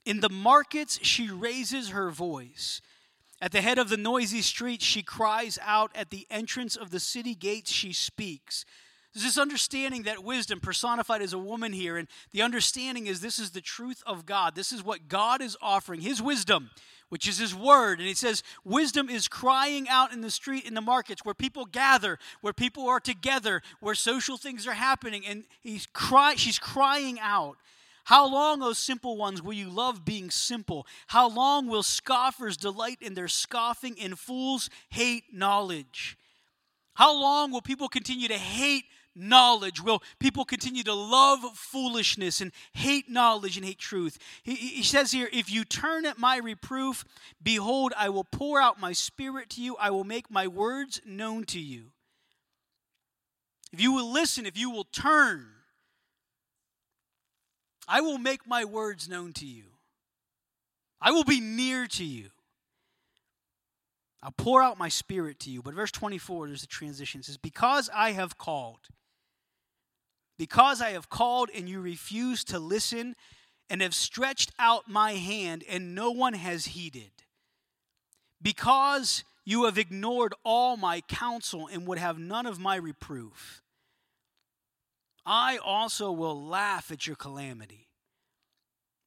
in 0.06 0.20
the 0.20 0.30
markets, 0.30 0.98
she 1.02 1.28
raises 1.28 1.90
her 1.90 2.10
voice. 2.10 2.80
At 3.42 3.52
the 3.52 3.60
head 3.60 3.78
of 3.78 3.90
the 3.90 3.98
noisy 3.98 4.40
street, 4.40 4.80
she 4.80 5.02
cries 5.02 5.58
out. 5.60 5.90
At 5.94 6.10
the 6.10 6.26
entrance 6.30 6.76
of 6.76 6.90
the 6.90 7.00
city 7.00 7.34
gates, 7.34 7.70
she 7.70 7.92
speaks. 7.92 8.64
There's 9.12 9.24
this 9.24 9.38
understanding 9.38 10.04
that 10.04 10.24
wisdom, 10.24 10.60
personified 10.60 11.22
as 11.22 11.32
a 11.32 11.38
woman 11.38 11.72
here, 11.72 11.96
and 11.96 12.06
the 12.32 12.42
understanding 12.42 13.06
is 13.06 13.20
this 13.20 13.38
is 13.38 13.50
the 13.50 13.60
truth 13.60 14.02
of 14.06 14.26
God. 14.26 14.54
This 14.54 14.72
is 14.72 14.84
what 14.84 15.08
God 15.08 15.42
is 15.42 15.56
offering, 15.60 16.00
His 16.00 16.22
wisdom, 16.22 16.70
which 17.08 17.26
is 17.26 17.38
His 17.38 17.54
word. 17.54 17.98
And 17.98 18.06
He 18.06 18.14
says, 18.14 18.42
wisdom 18.64 19.08
is 19.08 19.26
crying 19.26 19.88
out 19.88 20.12
in 20.12 20.20
the 20.20 20.30
street, 20.30 20.66
in 20.66 20.74
the 20.74 20.80
markets, 20.80 21.24
where 21.24 21.34
people 21.34 21.64
gather, 21.64 22.18
where 22.42 22.52
people 22.52 22.86
are 22.88 23.00
together, 23.00 23.62
where 23.80 23.94
social 23.94 24.36
things 24.36 24.66
are 24.66 24.74
happening. 24.74 25.24
And 25.26 25.44
he's 25.62 25.86
cry, 25.86 26.34
she's 26.36 26.58
crying 26.58 27.18
out. 27.20 27.56
How 28.06 28.30
long, 28.30 28.62
O 28.62 28.72
simple 28.72 29.16
ones, 29.16 29.42
will 29.42 29.52
you 29.52 29.68
love 29.68 30.04
being 30.04 30.30
simple? 30.30 30.86
How 31.08 31.28
long 31.28 31.66
will 31.66 31.82
scoffers 31.82 32.56
delight 32.56 32.98
in 33.00 33.14
their 33.14 33.26
scoffing 33.26 33.96
and 34.00 34.16
fools 34.16 34.70
hate 34.90 35.24
knowledge? 35.32 36.16
How 36.94 37.12
long 37.20 37.50
will 37.50 37.62
people 37.62 37.88
continue 37.88 38.28
to 38.28 38.38
hate 38.38 38.84
knowledge? 39.16 39.82
Will 39.82 40.04
people 40.20 40.44
continue 40.44 40.84
to 40.84 40.94
love 40.94 41.40
foolishness 41.56 42.40
and 42.40 42.52
hate 42.74 43.10
knowledge 43.10 43.56
and 43.56 43.66
hate 43.66 43.80
truth? 43.80 44.18
He, 44.44 44.54
he, 44.54 44.84
says 44.84 45.10
here, 45.10 45.28
If 45.32 45.50
you 45.50 45.64
turn 45.64 46.06
at 46.06 46.16
my 46.16 46.36
reproof, 46.36 47.04
behold, 47.42 47.92
I 47.96 48.10
will 48.10 48.22
pour 48.22 48.60
out 48.60 48.80
my 48.80 48.92
spirit 48.92 49.50
to 49.50 49.60
you, 49.60 49.74
I 49.80 49.90
will 49.90 50.04
make 50.04 50.30
my 50.30 50.46
words 50.46 51.00
known 51.04 51.42
to 51.46 51.58
you. 51.58 51.86
If 53.72 53.80
you 53.80 53.90
will 53.90 54.12
listen, 54.12 54.46
if 54.46 54.56
you 54.56 54.70
will 54.70 54.84
turn, 54.84 55.55
I 57.88 58.00
will 58.00 58.18
make 58.18 58.46
my 58.46 58.64
words 58.64 59.08
known 59.08 59.32
to 59.34 59.46
you. 59.46 59.64
I 61.00 61.12
will 61.12 61.24
be 61.24 61.40
near 61.40 61.86
to 61.86 62.04
you. 62.04 62.30
I'll 64.22 64.32
pour 64.32 64.62
out 64.62 64.78
my 64.78 64.88
spirit 64.88 65.38
to 65.40 65.50
you. 65.50 65.62
But 65.62 65.74
verse 65.74 65.92
24, 65.92 66.48
there's 66.48 66.62
a 66.62 66.66
transition. 66.66 67.20
It 67.20 67.26
says, 67.26 67.36
Because 67.36 67.88
I 67.94 68.12
have 68.12 68.38
called, 68.38 68.80
because 70.38 70.80
I 70.80 70.90
have 70.90 71.08
called 71.08 71.50
and 71.54 71.68
you 71.68 71.80
refuse 71.80 72.42
to 72.44 72.58
listen, 72.58 73.14
and 73.68 73.82
have 73.82 73.94
stretched 73.94 74.52
out 74.58 74.88
my 74.88 75.12
hand 75.12 75.64
and 75.68 75.94
no 75.94 76.10
one 76.10 76.34
has 76.34 76.66
heeded. 76.66 77.10
Because 78.40 79.24
you 79.44 79.64
have 79.64 79.78
ignored 79.78 80.34
all 80.44 80.76
my 80.76 81.00
counsel 81.02 81.68
and 81.72 81.86
would 81.86 81.98
have 81.98 82.18
none 82.18 82.46
of 82.46 82.58
my 82.58 82.76
reproof. 82.76 83.62
I 85.26 85.58
also 85.58 86.12
will 86.12 86.40
laugh 86.46 86.92
at 86.92 87.06
your 87.06 87.16
calamity. 87.16 87.88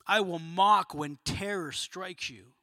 I 0.06 0.20
will 0.20 0.40
mock 0.40 0.94
when 0.94 1.18
terror 1.24 1.72
strikes 1.72 2.30
you. 2.30 2.54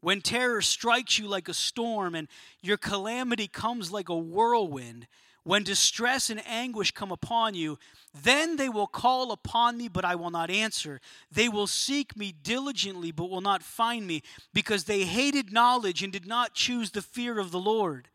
When 0.00 0.22
terror 0.22 0.62
strikes 0.62 1.18
you 1.18 1.28
like 1.28 1.48
a 1.48 1.54
storm 1.54 2.14
and 2.14 2.28
your 2.62 2.78
calamity 2.78 3.46
comes 3.46 3.92
like 3.92 4.08
a 4.08 4.16
whirlwind, 4.16 5.06
when 5.42 5.64
distress 5.64 6.30
and 6.30 6.40
anguish 6.46 6.92
come 6.92 7.12
upon 7.12 7.54
you, 7.54 7.78
then 8.14 8.56
they 8.56 8.68
will 8.68 8.86
call 8.86 9.32
upon 9.32 9.76
me, 9.76 9.88
but 9.88 10.04
I 10.04 10.14
will 10.14 10.30
not 10.30 10.50
answer. 10.50 11.00
They 11.30 11.48
will 11.48 11.66
seek 11.66 12.16
me 12.16 12.32
diligently, 12.32 13.10
but 13.10 13.28
will 13.28 13.40
not 13.40 13.62
find 13.62 14.06
me, 14.06 14.22
because 14.54 14.84
they 14.84 15.04
hated 15.04 15.52
knowledge 15.52 16.02
and 16.02 16.12
did 16.12 16.26
not 16.26 16.54
choose 16.54 16.90
the 16.90 17.02
fear 17.02 17.38
of 17.38 17.50
the 17.50 17.60
Lord 17.60 18.08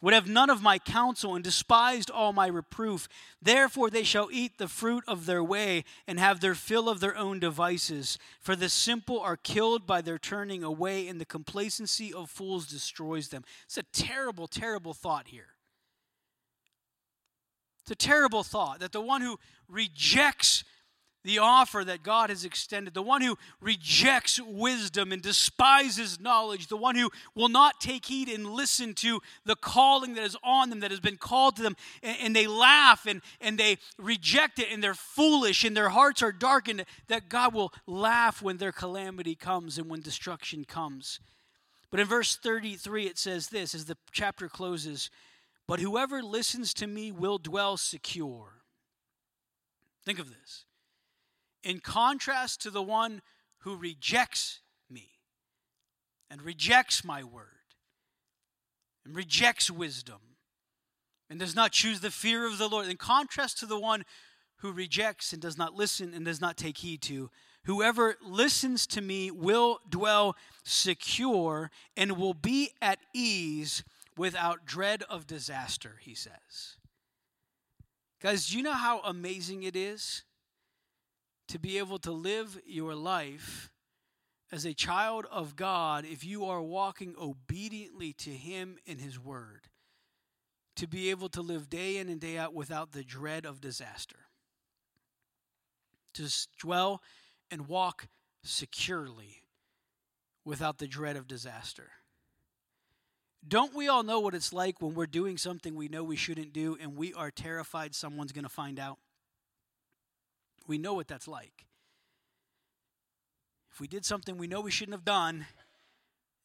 would 0.00 0.14
have 0.14 0.28
none 0.28 0.50
of 0.50 0.62
my 0.62 0.78
counsel 0.78 1.34
and 1.34 1.42
despised 1.42 2.10
all 2.10 2.32
my 2.32 2.46
reproof. 2.46 3.08
Therefore 3.40 3.88
they 3.90 4.02
shall 4.02 4.28
eat 4.30 4.58
the 4.58 4.68
fruit 4.68 5.04
of 5.08 5.26
their 5.26 5.42
way 5.42 5.84
and 6.06 6.18
have 6.18 6.40
their 6.40 6.54
fill 6.54 6.88
of 6.88 7.00
their 7.00 7.16
own 7.16 7.40
devices. 7.40 8.18
For 8.40 8.54
the 8.54 8.68
simple 8.68 9.18
are 9.20 9.36
killed 9.36 9.86
by 9.86 10.02
their 10.02 10.18
turning 10.18 10.62
away, 10.62 11.08
and 11.08 11.20
the 11.20 11.24
complacency 11.24 12.12
of 12.12 12.30
fools 12.30 12.66
destroys 12.66 13.28
them. 13.28 13.44
It's 13.64 13.78
a 13.78 13.82
terrible, 13.84 14.46
terrible 14.46 14.92
thought 14.92 15.28
here. 15.28 15.48
It's 17.80 17.90
a 17.90 17.94
terrible 17.94 18.42
thought 18.42 18.80
that 18.80 18.92
the 18.92 19.00
one 19.00 19.22
who 19.22 19.38
rejects 19.68 20.64
the 21.26 21.40
offer 21.40 21.82
that 21.84 22.04
God 22.04 22.30
has 22.30 22.44
extended, 22.44 22.94
the 22.94 23.02
one 23.02 23.20
who 23.20 23.36
rejects 23.60 24.40
wisdom 24.40 25.10
and 25.10 25.20
despises 25.20 26.20
knowledge, 26.20 26.68
the 26.68 26.76
one 26.76 26.94
who 26.94 27.10
will 27.34 27.48
not 27.48 27.80
take 27.80 28.06
heed 28.06 28.28
and 28.28 28.46
listen 28.46 28.94
to 28.94 29.20
the 29.44 29.56
calling 29.56 30.14
that 30.14 30.22
is 30.22 30.36
on 30.44 30.70
them, 30.70 30.80
that 30.80 30.92
has 30.92 31.00
been 31.00 31.16
called 31.16 31.56
to 31.56 31.62
them, 31.62 31.76
and, 32.00 32.16
and 32.22 32.36
they 32.36 32.46
laugh 32.46 33.06
and, 33.06 33.22
and 33.40 33.58
they 33.58 33.78
reject 33.98 34.60
it 34.60 34.68
and 34.70 34.82
they're 34.82 34.94
foolish 34.94 35.64
and 35.64 35.76
their 35.76 35.88
hearts 35.88 36.22
are 36.22 36.30
darkened, 36.30 36.84
that 37.08 37.28
God 37.28 37.52
will 37.52 37.72
laugh 37.88 38.40
when 38.40 38.58
their 38.58 38.72
calamity 38.72 39.34
comes 39.34 39.78
and 39.78 39.90
when 39.90 40.02
destruction 40.02 40.64
comes. 40.64 41.18
But 41.90 41.98
in 41.98 42.06
verse 42.06 42.36
33, 42.36 43.06
it 43.06 43.18
says 43.18 43.48
this 43.48 43.74
as 43.74 43.86
the 43.86 43.96
chapter 44.12 44.48
closes 44.48 45.10
But 45.66 45.80
whoever 45.80 46.22
listens 46.22 46.72
to 46.74 46.86
me 46.86 47.10
will 47.10 47.38
dwell 47.38 47.76
secure. 47.76 48.62
Think 50.04 50.20
of 50.20 50.28
this 50.28 50.65
in 51.66 51.80
contrast 51.80 52.62
to 52.62 52.70
the 52.70 52.82
one 52.82 53.20
who 53.58 53.74
rejects 53.74 54.60
me 54.88 55.08
and 56.30 56.40
rejects 56.40 57.04
my 57.04 57.24
word 57.24 57.74
and 59.04 59.16
rejects 59.16 59.68
wisdom 59.68 60.20
and 61.28 61.40
does 61.40 61.56
not 61.56 61.72
choose 61.72 61.98
the 61.98 62.10
fear 62.12 62.46
of 62.46 62.58
the 62.58 62.68
Lord, 62.68 62.86
in 62.86 62.96
contrast 62.96 63.58
to 63.58 63.66
the 63.66 63.80
one 63.80 64.04
who 64.58 64.70
rejects 64.70 65.32
and 65.32 65.42
does 65.42 65.58
not 65.58 65.74
listen 65.74 66.14
and 66.14 66.24
does 66.24 66.40
not 66.40 66.56
take 66.56 66.78
heed 66.78 67.02
to, 67.02 67.30
whoever 67.64 68.14
listens 68.22 68.86
to 68.86 69.00
me 69.00 69.32
will 69.32 69.80
dwell 69.90 70.36
secure 70.64 71.72
and 71.96 72.12
will 72.12 72.32
be 72.32 72.70
at 72.80 73.00
ease 73.12 73.82
without 74.16 74.66
dread 74.66 75.02
of 75.10 75.26
disaster, 75.26 75.96
he 76.00 76.14
says. 76.14 76.76
Guys, 78.22 78.46
do 78.46 78.56
you 78.56 78.62
know 78.62 78.72
how 78.72 79.00
amazing 79.00 79.64
it 79.64 79.74
is 79.74 80.22
to 81.48 81.58
be 81.58 81.78
able 81.78 81.98
to 82.00 82.12
live 82.12 82.58
your 82.66 82.94
life 82.94 83.70
as 84.52 84.64
a 84.64 84.74
child 84.74 85.26
of 85.30 85.56
God 85.56 86.04
if 86.04 86.24
you 86.24 86.44
are 86.44 86.62
walking 86.62 87.14
obediently 87.20 88.12
to 88.14 88.30
Him 88.30 88.78
in 88.84 88.98
His 88.98 89.18
Word. 89.18 89.68
To 90.76 90.86
be 90.86 91.10
able 91.10 91.28
to 91.30 91.40
live 91.40 91.70
day 91.70 91.96
in 91.96 92.08
and 92.08 92.20
day 92.20 92.36
out 92.36 92.52
without 92.52 92.92
the 92.92 93.02
dread 93.02 93.46
of 93.46 93.60
disaster. 93.60 94.26
To 96.14 96.28
dwell 96.60 97.00
and 97.50 97.66
walk 97.66 98.08
securely 98.42 99.42
without 100.44 100.78
the 100.78 100.86
dread 100.86 101.16
of 101.16 101.26
disaster. 101.26 101.90
Don't 103.46 103.74
we 103.74 103.88
all 103.88 104.02
know 104.02 104.20
what 104.20 104.34
it's 104.34 104.52
like 104.52 104.80
when 104.80 104.94
we're 104.94 105.06
doing 105.06 105.38
something 105.38 105.74
we 105.74 105.88
know 105.88 106.02
we 106.02 106.16
shouldn't 106.16 106.52
do 106.52 106.76
and 106.80 106.96
we 106.96 107.14
are 107.14 107.30
terrified 107.30 107.94
someone's 107.94 108.32
going 108.32 108.44
to 108.44 108.48
find 108.48 108.78
out? 108.78 108.98
We 110.66 110.78
know 110.78 110.94
what 110.94 111.08
that's 111.08 111.28
like. 111.28 111.66
If 113.72 113.80
we 113.80 113.88
did 113.88 114.04
something 114.04 114.38
we 114.38 114.46
know 114.46 114.60
we 114.60 114.70
shouldn't 114.70 114.94
have 114.94 115.04
done, 115.04 115.46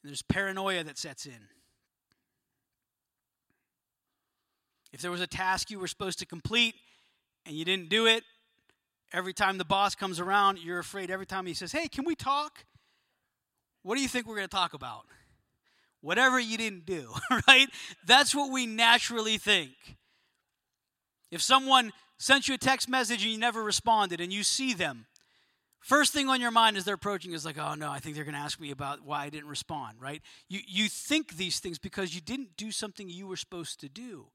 there's 0.04 0.22
paranoia 0.22 0.84
that 0.84 0.98
sets 0.98 1.26
in. 1.26 1.48
If 4.92 5.00
there 5.00 5.10
was 5.10 5.22
a 5.22 5.26
task 5.26 5.70
you 5.70 5.78
were 5.78 5.88
supposed 5.88 6.18
to 6.18 6.26
complete 6.26 6.74
and 7.46 7.56
you 7.56 7.64
didn't 7.64 7.88
do 7.88 8.06
it, 8.06 8.24
every 9.12 9.32
time 9.32 9.58
the 9.58 9.64
boss 9.64 9.94
comes 9.94 10.20
around, 10.20 10.58
you're 10.58 10.78
afraid 10.78 11.10
every 11.10 11.26
time 11.26 11.46
he 11.46 11.54
says, 11.54 11.72
Hey, 11.72 11.88
can 11.88 12.04
we 12.04 12.14
talk? 12.14 12.64
What 13.82 13.96
do 13.96 14.02
you 14.02 14.08
think 14.08 14.26
we're 14.26 14.36
going 14.36 14.48
to 14.48 14.54
talk 14.54 14.74
about? 14.74 15.06
Whatever 16.02 16.38
you 16.38 16.58
didn't 16.58 16.84
do, 16.84 17.14
right? 17.48 17.68
That's 18.06 18.34
what 18.34 18.52
we 18.52 18.66
naturally 18.66 19.38
think. 19.38 19.72
If 21.30 21.40
someone 21.40 21.92
sent 22.22 22.46
you 22.46 22.54
a 22.54 22.58
text 22.58 22.88
message 22.88 23.24
and 23.24 23.32
you 23.32 23.38
never 23.38 23.64
responded 23.64 24.20
and 24.20 24.32
you 24.32 24.44
see 24.44 24.72
them, 24.74 25.06
first 25.80 26.12
thing 26.12 26.28
on 26.28 26.40
your 26.40 26.52
mind 26.52 26.76
as 26.76 26.84
they're 26.84 26.94
approaching 26.94 27.32
is 27.32 27.44
like, 27.44 27.58
oh 27.58 27.74
no, 27.74 27.90
I 27.90 27.98
think 27.98 28.14
they're 28.14 28.24
going 28.24 28.36
to 28.36 28.40
ask 28.40 28.60
me 28.60 28.70
about 28.70 29.04
why 29.04 29.24
I 29.24 29.28
didn't 29.28 29.48
respond, 29.48 30.00
right? 30.00 30.22
You, 30.48 30.60
you 30.64 30.88
think 30.88 31.36
these 31.36 31.58
things 31.58 31.80
because 31.80 32.14
you 32.14 32.20
didn't 32.20 32.56
do 32.56 32.70
something 32.70 33.08
you 33.08 33.26
were 33.26 33.36
supposed 33.36 33.80
to 33.80 33.88
do. 33.88 34.26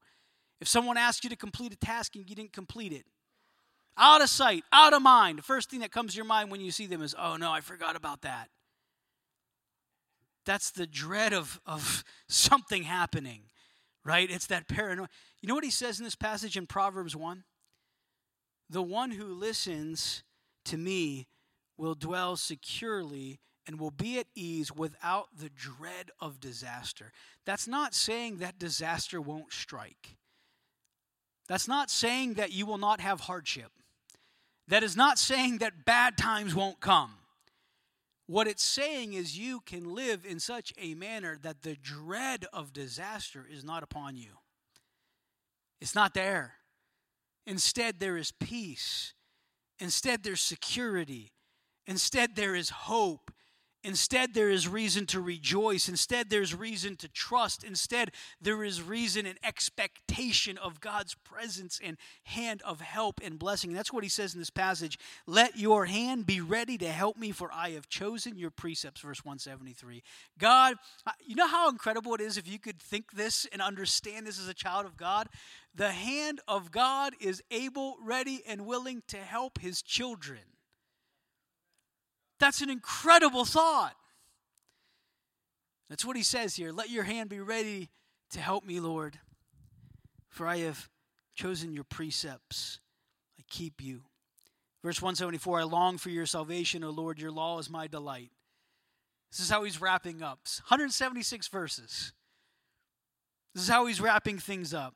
If 0.60 0.68
someone 0.68 0.98
asks 0.98 1.24
you 1.24 1.30
to 1.30 1.36
complete 1.36 1.72
a 1.72 1.76
task 1.76 2.14
and 2.14 2.28
you 2.28 2.36
didn't 2.36 2.52
complete 2.52 2.92
it, 2.92 3.06
out 3.96 4.20
of 4.20 4.28
sight, 4.28 4.64
out 4.70 4.92
of 4.92 5.00
mind, 5.00 5.38
the 5.38 5.42
first 5.42 5.70
thing 5.70 5.80
that 5.80 5.90
comes 5.90 6.12
to 6.12 6.16
your 6.16 6.26
mind 6.26 6.50
when 6.50 6.60
you 6.60 6.70
see 6.70 6.86
them 6.86 7.00
is, 7.00 7.14
oh 7.18 7.36
no, 7.36 7.50
I 7.50 7.62
forgot 7.62 7.96
about 7.96 8.20
that. 8.20 8.50
That's 10.44 10.70
the 10.70 10.86
dread 10.86 11.32
of, 11.32 11.58
of 11.64 12.04
something 12.28 12.82
happening, 12.82 13.44
right? 14.04 14.30
It's 14.30 14.46
that 14.48 14.68
paranoia. 14.68 15.08
You 15.40 15.48
know 15.48 15.54
what 15.54 15.64
he 15.64 15.70
says 15.70 15.98
in 15.98 16.04
this 16.04 16.16
passage 16.16 16.58
in 16.58 16.66
Proverbs 16.66 17.16
1? 17.16 17.44
The 18.70 18.82
one 18.82 19.12
who 19.12 19.26
listens 19.26 20.22
to 20.66 20.76
me 20.76 21.26
will 21.76 21.94
dwell 21.94 22.36
securely 22.36 23.40
and 23.66 23.78
will 23.78 23.90
be 23.90 24.18
at 24.18 24.26
ease 24.34 24.72
without 24.72 25.28
the 25.38 25.50
dread 25.50 26.10
of 26.20 26.40
disaster. 26.40 27.12
That's 27.44 27.68
not 27.68 27.94
saying 27.94 28.38
that 28.38 28.58
disaster 28.58 29.20
won't 29.20 29.52
strike. 29.52 30.16
That's 31.48 31.68
not 31.68 31.90
saying 31.90 32.34
that 32.34 32.52
you 32.52 32.66
will 32.66 32.78
not 32.78 33.00
have 33.00 33.20
hardship. 33.20 33.70
That 34.68 34.82
is 34.82 34.96
not 34.96 35.18
saying 35.18 35.58
that 35.58 35.86
bad 35.86 36.18
times 36.18 36.54
won't 36.54 36.80
come. 36.80 37.14
What 38.26 38.46
it's 38.46 38.64
saying 38.64 39.14
is 39.14 39.38
you 39.38 39.60
can 39.60 39.94
live 39.94 40.26
in 40.26 40.40
such 40.40 40.74
a 40.78 40.94
manner 40.94 41.38
that 41.42 41.62
the 41.62 41.76
dread 41.76 42.44
of 42.52 42.74
disaster 42.74 43.46
is 43.50 43.64
not 43.64 43.82
upon 43.82 44.16
you. 44.16 44.32
It's 45.80 45.94
not 45.94 46.12
there. 46.12 46.57
Instead, 47.48 47.98
there 47.98 48.18
is 48.18 48.30
peace. 48.30 49.14
Instead, 49.78 50.22
there's 50.22 50.42
security. 50.42 51.32
Instead, 51.86 52.36
there 52.36 52.54
is 52.54 52.68
hope. 52.68 53.30
Instead, 53.84 54.34
there 54.34 54.50
is 54.50 54.66
reason 54.66 55.06
to 55.06 55.20
rejoice. 55.20 55.88
Instead, 55.88 56.30
there's 56.30 56.54
reason 56.54 56.96
to 56.96 57.08
trust. 57.08 57.62
Instead, 57.62 58.10
there 58.40 58.64
is 58.64 58.82
reason 58.82 59.24
and 59.24 59.38
expectation 59.44 60.58
of 60.58 60.80
God's 60.80 61.14
presence 61.14 61.78
and 61.82 61.96
hand 62.24 62.60
of 62.62 62.80
help 62.80 63.20
and 63.22 63.38
blessing. 63.38 63.72
That's 63.72 63.92
what 63.92 64.02
he 64.02 64.08
says 64.08 64.34
in 64.34 64.40
this 64.40 64.50
passage. 64.50 64.98
Let 65.26 65.56
your 65.56 65.86
hand 65.86 66.26
be 66.26 66.40
ready 66.40 66.76
to 66.78 66.88
help 66.88 67.16
me, 67.16 67.30
for 67.30 67.50
I 67.52 67.70
have 67.70 67.88
chosen 67.88 68.36
your 68.36 68.50
precepts. 68.50 69.00
Verse 69.00 69.24
173. 69.24 70.02
God, 70.38 70.74
uh, 71.06 71.12
you 71.24 71.36
know 71.36 71.46
how 71.46 71.68
incredible 71.68 72.14
it 72.14 72.20
is 72.20 72.36
if 72.36 72.48
you 72.48 72.58
could 72.58 72.80
think 72.80 73.12
this 73.12 73.46
and 73.52 73.62
understand 73.62 74.26
this 74.26 74.40
as 74.40 74.48
a 74.48 74.54
child 74.54 74.86
of 74.86 74.96
God? 74.96 75.28
The 75.74 75.92
hand 75.92 76.40
of 76.48 76.72
God 76.72 77.14
is 77.20 77.42
able, 77.52 77.96
ready, 78.02 78.42
and 78.46 78.66
willing 78.66 79.02
to 79.08 79.18
help 79.18 79.60
his 79.60 79.82
children. 79.82 80.40
That's 82.38 82.60
an 82.60 82.70
incredible 82.70 83.44
thought. 83.44 83.94
That's 85.88 86.04
what 86.04 86.16
he 86.16 86.22
says 86.22 86.54
here. 86.54 86.70
Let 86.70 86.90
your 86.90 87.04
hand 87.04 87.30
be 87.30 87.40
ready 87.40 87.88
to 88.30 88.40
help 88.40 88.64
me, 88.64 88.78
Lord, 88.78 89.18
for 90.28 90.46
I 90.46 90.58
have 90.58 90.88
chosen 91.34 91.72
your 91.72 91.84
precepts. 91.84 92.80
I 93.38 93.42
keep 93.48 93.82
you. 93.82 94.02
Verse 94.82 95.00
174 95.00 95.60
I 95.60 95.62
long 95.64 95.98
for 95.98 96.10
your 96.10 96.26
salvation, 96.26 96.84
O 96.84 96.90
Lord. 96.90 97.18
Your 97.18 97.30
law 97.30 97.58
is 97.58 97.70
my 97.70 97.86
delight. 97.86 98.30
This 99.30 99.40
is 99.40 99.50
how 99.50 99.64
he's 99.64 99.80
wrapping 99.80 100.22
up 100.22 100.40
176 100.68 101.48
verses. 101.48 102.12
This 103.54 103.64
is 103.64 103.68
how 103.68 103.86
he's 103.86 104.00
wrapping 104.00 104.38
things 104.38 104.72
up. 104.72 104.94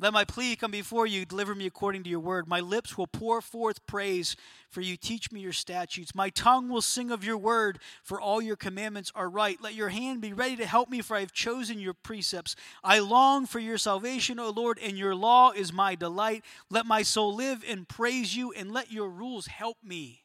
Let 0.00 0.12
my 0.12 0.24
plea 0.24 0.56
come 0.56 0.72
before 0.72 1.06
you. 1.06 1.24
Deliver 1.24 1.54
me 1.54 1.66
according 1.66 2.02
to 2.02 2.10
your 2.10 2.20
word. 2.20 2.48
My 2.48 2.58
lips 2.58 2.98
will 2.98 3.06
pour 3.06 3.40
forth 3.40 3.86
praise, 3.86 4.34
for 4.68 4.80
you 4.80 4.96
teach 4.96 5.30
me 5.30 5.40
your 5.40 5.52
statutes. 5.52 6.16
My 6.16 6.30
tongue 6.30 6.68
will 6.68 6.82
sing 6.82 7.12
of 7.12 7.22
your 7.22 7.38
word, 7.38 7.78
for 8.02 8.20
all 8.20 8.42
your 8.42 8.56
commandments 8.56 9.12
are 9.14 9.28
right. 9.28 9.56
Let 9.62 9.74
your 9.74 9.90
hand 9.90 10.20
be 10.20 10.32
ready 10.32 10.56
to 10.56 10.66
help 10.66 10.90
me, 10.90 11.00
for 11.00 11.16
I 11.16 11.20
have 11.20 11.32
chosen 11.32 11.78
your 11.78 11.94
precepts. 11.94 12.56
I 12.82 12.98
long 12.98 13.46
for 13.46 13.60
your 13.60 13.78
salvation, 13.78 14.40
O 14.40 14.50
Lord, 14.50 14.80
and 14.82 14.98
your 14.98 15.14
law 15.14 15.52
is 15.52 15.72
my 15.72 15.94
delight. 15.94 16.44
Let 16.68 16.86
my 16.86 17.02
soul 17.02 17.32
live 17.32 17.64
and 17.66 17.88
praise 17.88 18.36
you, 18.36 18.52
and 18.52 18.72
let 18.72 18.90
your 18.90 19.08
rules 19.08 19.46
help 19.46 19.76
me. 19.84 20.24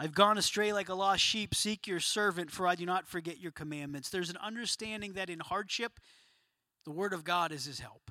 I've 0.00 0.14
gone 0.14 0.38
astray 0.38 0.72
like 0.72 0.88
a 0.88 0.94
lost 0.94 1.22
sheep. 1.22 1.54
Seek 1.54 1.86
your 1.86 2.00
servant, 2.00 2.50
for 2.50 2.66
I 2.66 2.74
do 2.74 2.86
not 2.86 3.06
forget 3.06 3.38
your 3.38 3.52
commandments. 3.52 4.08
There's 4.08 4.30
an 4.30 4.38
understanding 4.38 5.12
that 5.12 5.30
in 5.30 5.40
hardship, 5.40 6.00
the 6.84 6.90
Word 6.90 7.12
of 7.12 7.24
God 7.24 7.52
is 7.52 7.64
his 7.64 7.80
help. 7.80 8.10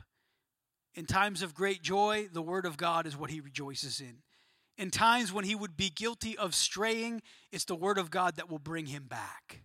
In 0.96 1.06
times 1.06 1.42
of 1.42 1.54
great 1.54 1.82
joy, 1.82 2.28
the 2.32 2.42
Word 2.42 2.66
of 2.66 2.78
God 2.78 3.06
is 3.06 3.16
what 3.16 3.30
he 3.30 3.42
rejoices 3.42 4.02
in. 4.02 4.18
In 4.78 4.92
times 4.92 5.32
when 5.34 5.46
he 5.46 5.56
would 5.56 5.76
be 5.76 5.90
guilty 5.90 6.38
of 6.38 6.56
straying, 6.56 7.22
it's 7.52 7.66
the 7.66 7.76
Word 7.76 7.98
of 7.98 8.10
God 8.10 8.38
that 8.38 8.50
will 8.50 8.60
bring 8.60 8.86
him 8.86 9.04
back. 9.04 9.64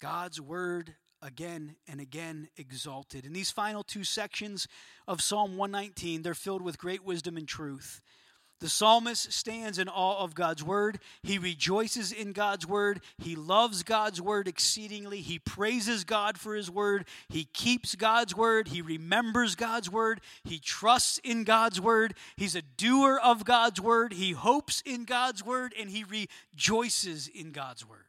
God's 0.00 0.40
Word 0.40 0.94
again 1.22 1.76
and 1.86 2.00
again 2.00 2.48
exalted. 2.56 3.24
In 3.24 3.32
these 3.32 3.50
final 3.50 3.82
two 3.82 4.04
sections 4.04 4.68
of 5.06 5.20
Psalm 5.20 5.56
119, 5.56 6.22
they're 6.22 6.34
filled 6.34 6.62
with 6.62 6.78
great 6.78 7.04
wisdom 7.04 7.36
and 7.36 7.48
truth. 7.48 8.00
The 8.60 8.68
psalmist 8.68 9.32
stands 9.32 9.78
in 9.78 9.88
awe 9.88 10.18
of 10.22 10.34
God's 10.34 10.64
word. 10.64 10.98
He 11.22 11.38
rejoices 11.38 12.10
in 12.10 12.32
God's 12.32 12.66
word. 12.66 13.00
He 13.18 13.36
loves 13.36 13.84
God's 13.84 14.20
word 14.20 14.48
exceedingly. 14.48 15.20
He 15.20 15.38
praises 15.38 16.02
God 16.02 16.38
for 16.38 16.56
his 16.56 16.68
word. 16.68 17.06
He 17.28 17.44
keeps 17.44 17.94
God's 17.94 18.34
word. 18.34 18.68
He 18.68 18.82
remembers 18.82 19.54
God's 19.54 19.88
word. 19.88 20.20
He 20.42 20.58
trusts 20.58 21.18
in 21.22 21.44
God's 21.44 21.80
word. 21.80 22.14
He's 22.36 22.56
a 22.56 22.62
doer 22.62 23.20
of 23.22 23.44
God's 23.44 23.80
word. 23.80 24.14
He 24.14 24.32
hopes 24.32 24.82
in 24.84 25.04
God's 25.04 25.44
word 25.44 25.72
and 25.78 25.88
he 25.90 26.04
rejoices 26.04 27.28
in 27.28 27.52
God's 27.52 27.88
word. 27.88 28.00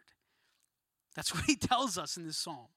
That's 1.15 1.33
what 1.35 1.43
he 1.43 1.57
tells 1.57 1.97
us 1.99 2.17
in 2.17 2.25
this 2.25 2.37
psalm. 2.37 2.69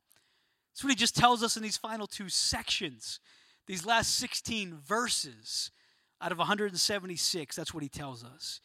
That's 0.73 0.85
what 0.85 0.91
he 0.91 0.97
just 0.97 1.17
tells 1.17 1.43
us 1.43 1.57
in 1.57 1.63
these 1.63 1.77
final 1.79 2.07
two 2.07 2.29
sections, 2.29 3.19
these 3.67 3.87
last 3.87 4.17
16 4.17 4.75
verses 4.75 5.71
out 6.23 6.33
of 6.33 6.39
176. 6.39 7.57
That's 7.57 7.75
what 7.75 7.83
he 7.83 7.89
tells 7.89 8.25
us. 8.25 8.61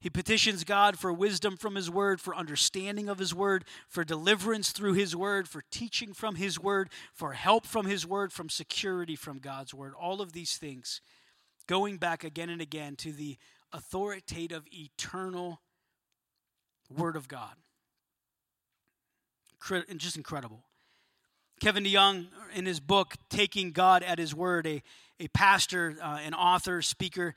He 0.00 0.10
petitions 0.10 0.64
God 0.64 0.98
for 0.98 1.12
wisdom 1.12 1.56
from 1.56 1.76
His 1.76 1.88
Word, 1.88 2.20
for 2.20 2.34
understanding 2.34 3.08
of 3.08 3.20
His 3.20 3.32
Word, 3.32 3.64
for 3.88 4.02
deliverance 4.02 4.72
through 4.72 4.94
His 4.94 5.14
Word, 5.14 5.48
for 5.48 5.62
teaching 5.70 6.12
from 6.12 6.34
His 6.34 6.58
Word, 6.58 6.90
for 7.12 7.34
help 7.34 7.66
from 7.66 7.86
His 7.86 8.04
Word, 8.04 8.32
from 8.32 8.48
security 8.48 9.14
from 9.14 9.38
God's 9.38 9.72
Word. 9.72 9.92
All 9.94 10.20
of 10.20 10.32
these 10.32 10.56
things 10.56 11.00
going 11.68 11.98
back 11.98 12.24
again 12.24 12.50
and 12.50 12.60
again 12.60 12.96
to 12.96 13.12
the 13.12 13.38
authoritative, 13.72 14.64
eternal 14.72 15.60
Word 16.90 17.14
of 17.14 17.28
God. 17.28 17.54
Just 19.96 20.16
incredible. 20.16 20.64
Kevin 21.60 21.84
DeYoung, 21.84 22.26
in 22.56 22.66
his 22.66 22.80
book, 22.80 23.14
Taking 23.30 23.70
God 23.70 24.02
at 24.02 24.18
His 24.18 24.34
Word, 24.34 24.66
a 24.66 24.82
a 25.22 25.28
pastor, 25.28 25.96
uh, 26.02 26.18
an 26.24 26.34
author, 26.34 26.82
speaker, 26.82 27.34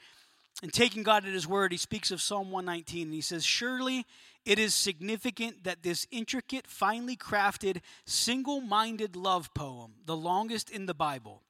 and 0.63 0.73
taking 0.73 1.03
God 1.03 1.25
at 1.25 1.33
His 1.33 1.47
word, 1.47 1.71
he 1.71 1.77
speaks 1.77 2.09
of 2.09 2.19
Psalm 2.19 2.49
119, 2.49 3.07
and 3.07 3.13
he 3.13 3.21
says, 3.21 3.45
Surely 3.45 4.05
it 4.43 4.57
is 4.57 4.73
significant 4.73 5.63
that 5.65 5.83
this 5.83 6.07
intricate, 6.09 6.65
finely 6.65 7.15
crafted, 7.15 7.81
single 8.05 8.59
minded 8.59 9.15
love 9.15 9.53
poem, 9.53 9.93
the 10.05 10.15
longest 10.15 10.71
in 10.71 10.87
the 10.87 10.93
Bible, 10.95 11.43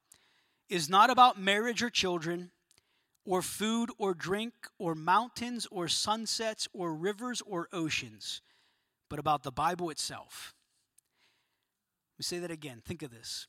is 0.68 0.90
not 0.90 1.10
about 1.10 1.40
marriage 1.40 1.82
or 1.82 1.90
children, 1.90 2.52
or 3.26 3.42
food 3.42 3.90
or 3.98 4.14
drink, 4.14 4.54
or 4.78 4.94
mountains 4.94 5.66
or 5.72 5.88
sunsets, 5.88 6.68
or 6.74 6.94
rivers 6.94 7.42
or 7.46 7.70
oceans, 7.72 8.42
but 9.10 9.20
about 9.20 9.44
the 9.44 9.52
Bible 9.52 9.90
itself. 9.90 10.54
Let 12.14 12.20
me 12.20 12.24
say 12.24 12.40
that 12.40 12.52
again. 12.52 12.82
Think 12.86 13.04
of 13.04 13.12
this. 13.12 13.48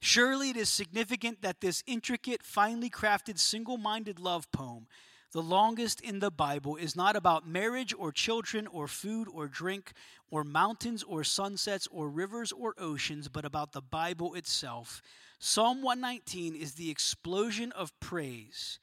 Surely 0.00 0.50
it 0.50 0.56
is 0.56 0.68
significant 0.68 1.42
that 1.42 1.60
this 1.60 1.82
intricate, 1.86 2.42
finely 2.42 2.90
crafted, 2.90 3.38
single 3.38 3.78
minded 3.78 4.18
love 4.18 4.50
poem, 4.52 4.86
the 5.32 5.42
longest 5.42 6.00
in 6.00 6.20
the 6.20 6.30
Bible, 6.30 6.76
is 6.76 6.94
not 6.94 7.16
about 7.16 7.48
marriage 7.48 7.94
or 7.98 8.12
children 8.12 8.66
or 8.66 8.88
food 8.88 9.28
or 9.32 9.48
drink 9.48 9.92
or 10.30 10.44
mountains 10.44 11.02
or 11.02 11.24
sunsets 11.24 11.88
or 11.90 12.08
rivers 12.08 12.52
or 12.52 12.74
oceans, 12.78 13.28
but 13.28 13.44
about 13.44 13.72
the 13.72 13.82
Bible 13.82 14.34
itself. 14.34 15.02
Psalm 15.38 15.82
119 15.82 16.54
is 16.54 16.74
the 16.74 16.90
explosion 16.90 17.72
of 17.72 17.98
praise 18.00 18.78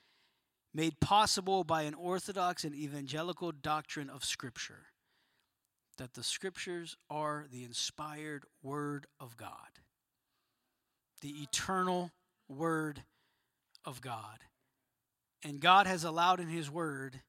made 0.73 0.99
possible 0.99 1.63
by 1.63 1.83
an 1.83 1.93
orthodox 1.93 2.63
and 2.63 2.75
evangelical 2.75 3.51
doctrine 3.51 4.09
of 4.09 4.25
Scripture 4.25 4.87
that 5.97 6.15
the 6.15 6.23
Scriptures 6.23 6.97
are 7.09 7.45
the 7.51 7.63
inspired 7.63 8.43
Word 8.63 9.05
of 9.19 9.37
God 9.37 9.82
the 11.23 11.41
eternal 11.41 12.11
Word 12.49 13.01
of 13.85 14.01
God. 14.01 14.39
And 15.43 15.59
God 15.59 15.87
has 15.87 16.03
allowed 16.03 16.39
in 16.39 16.49
His 16.49 16.69
Word 16.69 17.21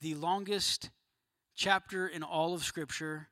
the 0.00 0.14
longest 0.14 0.90
chapter 1.56 2.06
in 2.06 2.22
all 2.22 2.54
of 2.54 2.64
Scripture, 2.64 3.28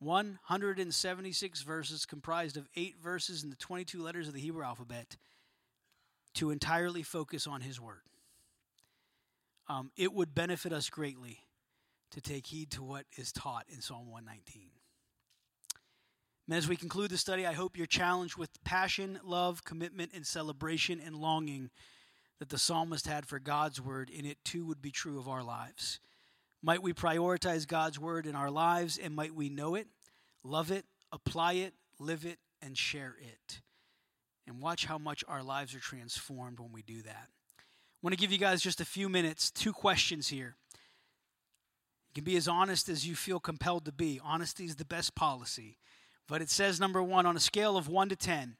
176 0.00 1.62
verses, 1.62 2.06
comprised 2.06 2.56
of 2.56 2.66
eight 2.76 2.96
verses 3.02 3.44
in 3.44 3.50
the 3.50 3.56
22 3.56 4.02
letters 4.02 4.26
of 4.26 4.34
the 4.34 4.40
Hebrew 4.40 4.64
alphabet, 4.64 5.16
to 6.34 6.50
entirely 6.50 7.02
focus 7.02 7.46
on 7.46 7.60
His 7.60 7.78
Word. 7.78 8.00
Um, 9.68 9.90
it 9.96 10.14
would 10.14 10.34
benefit 10.34 10.72
us 10.72 10.88
greatly 10.88 11.40
to 12.12 12.22
take 12.22 12.46
heed 12.46 12.70
to 12.72 12.82
what 12.82 13.04
is 13.18 13.32
taught 13.32 13.66
in 13.68 13.82
Psalm 13.82 14.10
119. 14.10 14.81
And 16.46 16.56
as 16.56 16.68
we 16.68 16.76
conclude 16.76 17.10
the 17.10 17.18
study, 17.18 17.46
I 17.46 17.52
hope 17.52 17.76
you're 17.76 17.86
challenged 17.86 18.36
with 18.36 18.62
passion, 18.64 19.20
love, 19.24 19.64
commitment, 19.64 20.12
and 20.14 20.26
celebration 20.26 21.00
and 21.04 21.14
longing 21.14 21.70
that 22.40 22.48
the 22.48 22.58
psalmist 22.58 23.06
had 23.06 23.26
for 23.26 23.38
God's 23.38 23.80
word, 23.80 24.10
and 24.16 24.26
it 24.26 24.44
too 24.44 24.64
would 24.66 24.82
be 24.82 24.90
true 24.90 25.18
of 25.18 25.28
our 25.28 25.44
lives. 25.44 26.00
Might 26.60 26.82
we 26.82 26.92
prioritize 26.92 27.66
God's 27.66 27.98
word 27.98 28.26
in 28.26 28.34
our 28.34 28.50
lives, 28.50 28.98
and 28.98 29.14
might 29.14 29.34
we 29.34 29.48
know 29.48 29.76
it, 29.76 29.86
love 30.42 30.72
it, 30.72 30.84
apply 31.12 31.54
it, 31.54 31.74
live 32.00 32.24
it, 32.24 32.38
and 32.60 32.76
share 32.76 33.16
it. 33.20 33.60
And 34.46 34.60
watch 34.60 34.86
how 34.86 34.98
much 34.98 35.22
our 35.28 35.42
lives 35.42 35.74
are 35.74 35.80
transformed 35.80 36.58
when 36.58 36.72
we 36.72 36.82
do 36.82 37.02
that. 37.02 37.28
I 37.58 37.62
want 38.02 38.12
to 38.12 38.20
give 38.20 38.32
you 38.32 38.38
guys 38.38 38.60
just 38.60 38.80
a 38.80 38.84
few 38.84 39.08
minutes, 39.08 39.50
two 39.50 39.72
questions 39.72 40.28
here. 40.28 40.56
You 42.10 42.14
can 42.14 42.24
be 42.24 42.36
as 42.36 42.48
honest 42.48 42.88
as 42.88 43.06
you 43.06 43.14
feel 43.14 43.38
compelled 43.38 43.84
to 43.84 43.92
be. 43.92 44.20
Honesty 44.22 44.64
is 44.64 44.74
the 44.74 44.84
best 44.84 45.14
policy. 45.14 45.78
But 46.32 46.40
it 46.40 46.48
says, 46.48 46.80
number 46.80 47.02
one, 47.02 47.26
on 47.26 47.36
a 47.36 47.40
scale 47.40 47.76
of 47.76 47.88
1 47.88 48.08
to 48.08 48.16
10, 48.16 48.56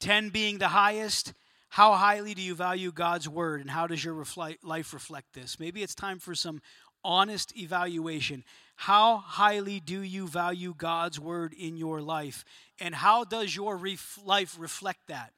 10 0.00 0.28
being 0.28 0.58
the 0.58 0.68
highest, 0.68 1.32
how 1.70 1.94
highly 1.94 2.34
do 2.34 2.42
you 2.42 2.54
value 2.54 2.92
God's 2.92 3.26
word 3.26 3.62
and 3.62 3.70
how 3.70 3.86
does 3.86 4.04
your 4.04 4.22
life 4.62 4.92
reflect 4.92 5.32
this? 5.32 5.58
Maybe 5.58 5.82
it's 5.82 5.94
time 5.94 6.18
for 6.18 6.34
some 6.34 6.60
honest 7.02 7.56
evaluation. 7.56 8.44
How 8.74 9.16
highly 9.16 9.80
do 9.80 10.02
you 10.02 10.28
value 10.28 10.74
God's 10.76 11.18
word 11.18 11.54
in 11.54 11.78
your 11.78 12.02
life? 12.02 12.44
And 12.80 12.94
how 12.94 13.24
does 13.24 13.56
your 13.56 13.78
ref- 13.78 14.18
life 14.22 14.54
reflect 14.58 15.06
that? 15.08 15.32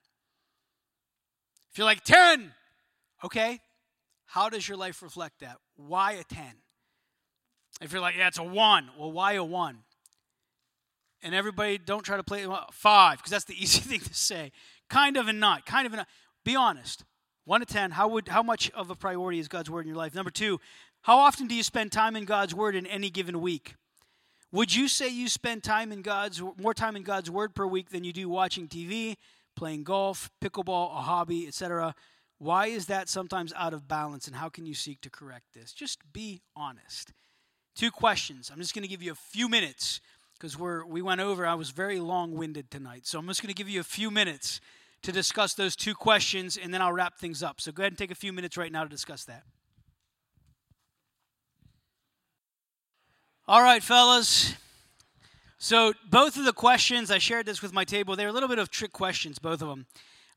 If 1.70 1.79
you're 1.79 1.85
like 1.85 2.03
10, 2.03 2.55
okay, 3.22 3.61
how 4.26 4.49
does 4.49 4.66
your 4.66 4.79
life 4.79 5.01
reflect 5.01 5.39
that? 5.43 5.59
Why 5.76 6.14
a 6.14 6.24
10? 6.24 6.45
If 7.81 7.93
you're 7.93 8.01
like, 8.01 8.16
yeah, 8.16 8.26
it's 8.26 8.39
a 8.41 8.43
1, 8.43 8.91
well, 8.99 9.12
why 9.12 9.35
a 9.35 9.45
1? 9.45 9.79
And 11.23 11.35
everybody, 11.35 11.79
don't 11.79 12.03
try 12.03 12.16
to 12.16 12.23
play 12.23 12.47
five, 12.73 13.19
because 13.19 13.31
that's 13.31 13.45
the 13.45 13.55
easy 13.62 13.81
thing 13.81 14.01
to 14.01 14.14
say. 14.14 14.53
Kind 14.89 15.16
of 15.16 15.29
and 15.29 15.41
not. 15.41 15.66
Kind 15.66 15.87
of 15.87 15.93
and 15.93 15.99
not. 15.99 16.09
Be 16.45 16.57
honest. 16.57 17.05
One 17.45 17.61
to 17.61 17.66
ten. 17.66 17.93
How 17.93 18.09
would 18.09 18.29
how 18.29 18.43
much 18.43 18.71
of 18.73 18.91
a 18.91 18.95
priority 18.95 19.39
is 19.39 19.49
God's 19.49 19.71
word 19.71 19.81
in 19.81 19.89
your 19.89 19.97
life? 19.97 20.14
Number 20.14 20.31
two, 20.31 20.61
how 21.03 21.19
often 21.19 21.47
do 21.47 21.55
you 21.55 21.62
spend 21.62 21.93
time 21.93 22.16
in 22.16 22.25
God's 22.25 22.55
word 22.55 22.75
in 22.75 22.87
any 22.87 23.11
given 23.11 23.41
week? 23.41 23.75
Would 24.53 24.75
you 24.75 24.89
say 24.89 25.09
you 25.09 25.29
spend 25.29 25.62
time 25.62 25.93
in 25.93 26.03
God's 26.03 26.43
more 26.59 26.75
time 26.75 26.97
in 26.97 27.03
God's 27.03 27.31
word 27.31 27.55
per 27.55 27.66
week 27.66 27.91
than 27.91 28.05
you 28.05 28.12
do 28.12 28.29
watching 28.29 28.69
TV, 28.69 29.16
playing 29.57 29.85
golf, 29.85 30.31
pickleball, 30.43 30.91
a 30.97 31.03
hobby, 31.03 31.47
etc.? 31.47 31.95
Why 32.39 32.66
is 32.66 32.87
that 32.87 33.09
sometimes 33.09 33.53
out 33.57 33.75
of 33.75 33.89
balance 33.89 34.27
and 34.27 34.37
how 34.37 34.49
can 34.49 34.64
you 34.64 34.75
seek 34.75 35.01
to 35.03 35.11
correct 35.11 35.55
this? 35.55 35.73
Just 35.73 36.01
be 36.12 36.41
honest. 36.55 37.12
Two 37.75 37.91
questions. 37.91 38.51
I'm 38.53 38.59
just 38.59 38.75
going 38.75 38.83
to 38.83 38.89
give 38.89 39.03
you 39.03 39.12
a 39.12 39.16
few 39.16 39.49
minutes 39.49 40.01
because 40.39 40.59
we're 40.59 40.84
we 40.84 41.03
went 41.03 41.20
over. 41.20 41.47
I 41.47 41.55
was 41.55 41.70
very 41.70 41.99
long-winded 41.99 42.70
tonight, 42.70 43.07
so 43.07 43.18
I'm 43.18 43.26
just 43.26 43.43
going 43.43 43.49
to 43.49 43.55
give 43.55 43.68
you 43.68 43.80
a 43.80 43.84
few 43.84 44.11
minutes 44.11 44.61
to 45.03 45.12
discuss 45.12 45.55
those 45.55 45.76
two 45.76 45.95
questions, 45.95 46.57
and 46.57 46.72
then 46.72 46.82
I'll 46.82 46.93
wrap 46.93 47.18
things 47.18 47.43
up. 47.43 47.61
So 47.61 47.72
go 47.72 47.82
ahead 47.82 47.93
and 47.93 47.99
take 47.99 48.11
a 48.11 48.16
few 48.16 48.32
minutes 48.32 48.57
right 48.57 48.72
now 48.72 48.84
to 48.84 48.89
discuss 48.89 49.24
that. 49.24 49.43
All 53.47 53.62
right, 53.62 53.82
fellas. 53.82 54.55
So 55.59 55.93
both 56.09 56.36
of 56.36 56.45
the 56.45 56.53
questions 56.53 57.11
I 57.11 57.18
shared 57.18 57.47
this 57.47 57.62
with 57.62 57.72
my 57.72 57.84
table. 57.84 58.14
They're 58.14 58.28
a 58.28 58.32
little 58.32 58.49
bit 58.49 58.59
of 58.59 58.70
trick 58.70 58.93
questions, 58.93 59.39
both 59.39 59.62
of 59.62 59.68
them. 59.68 59.86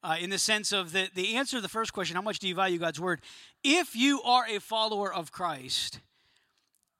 Uh, 0.04 0.16
in 0.20 0.32
the 0.32 0.40
sense 0.40 0.72
of 0.72 0.94
the, 0.94 1.10
the 1.14 1.36
answer 1.36 1.58
to 1.58 1.62
the 1.62 1.70
first 1.70 1.94
question, 1.94 2.16
how 2.16 2.24
much 2.24 2.40
do 2.40 2.48
you 2.48 2.56
value 2.56 2.80
God's 2.80 3.00
word? 3.00 3.22
If 3.64 3.96
you 3.96 4.22
are 4.24 4.48
a 4.48 4.60
follower 4.60 5.14
of 5.14 5.32
Christ, 5.32 6.00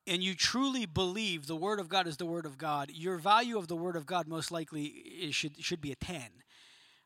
and 0.08 0.24
you 0.24 0.34
truly 0.36 0.86
believe 0.86 1.48
the 1.48 1.56
word 1.56 1.80
of 1.80 1.90
God 1.90 2.08
is 2.08 2.18
the 2.18 2.26
word 2.26 2.46
of 2.46 2.58
God, 2.58 2.92
your 2.94 3.18
value 3.18 3.58
of 3.58 3.68
the 3.68 3.76
word 3.76 3.96
of 3.96 4.06
God 4.06 4.28
most 4.28 4.52
likely 4.52 5.30
should 5.32 5.64
should 5.64 5.82
be 5.82 5.92
a 5.92 5.96
10. 5.96 6.22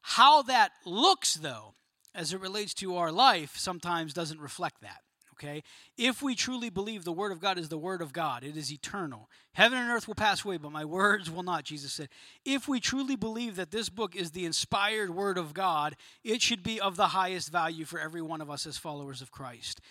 How 0.02 0.42
that 0.44 0.72
looks 0.86 1.36
though, 1.36 1.74
as 2.14 2.34
it 2.34 2.40
relates 2.40 2.74
to 2.76 2.96
our 2.96 3.12
life, 3.12 3.58
sometimes 3.58 4.14
doesn't 4.14 4.40
reflect 4.40 4.82
that. 4.82 5.02
Okay? 5.36 5.64
If 5.98 6.22
we 6.22 6.34
truly 6.34 6.70
believe 6.70 7.04
the 7.04 7.12
word 7.12 7.34
of 7.34 7.42
God 7.42 7.58
is 7.58 7.68
the 7.68 7.78
word 7.78 8.02
of 8.02 8.14
God, 8.14 8.44
it 8.44 8.56
is 8.56 8.72
eternal. 8.72 9.30
Heaven 9.54 9.78
and 9.78 9.90
earth 9.90 10.08
will 10.08 10.16
pass 10.16 10.46
away, 10.46 10.56
but 10.56 10.72
my 10.72 10.86
words 10.86 11.30
will 11.30 11.44
not, 11.44 11.66
Jesus 11.66 11.92
said. 11.92 12.08
If 12.46 12.70
we 12.70 12.80
truly 12.80 13.18
believe 13.18 13.58
that 13.58 13.72
this 13.72 13.90
book 13.90 14.16
is 14.16 14.32
the 14.32 14.46
inspired 14.46 15.10
word 15.10 15.38
of 15.38 15.54
God, 15.54 15.98
it 16.24 16.42
should 16.42 16.64
be 16.64 16.80
of 16.80 16.96
the 16.96 17.08
highest 17.08 17.52
value 17.52 17.84
for 17.84 18.00
every 18.00 18.22
one 18.22 18.40
of 18.40 18.50
us 18.50 18.66
as 18.66 18.78
followers 18.78 19.22
of 19.22 19.32
Christ 19.32 19.82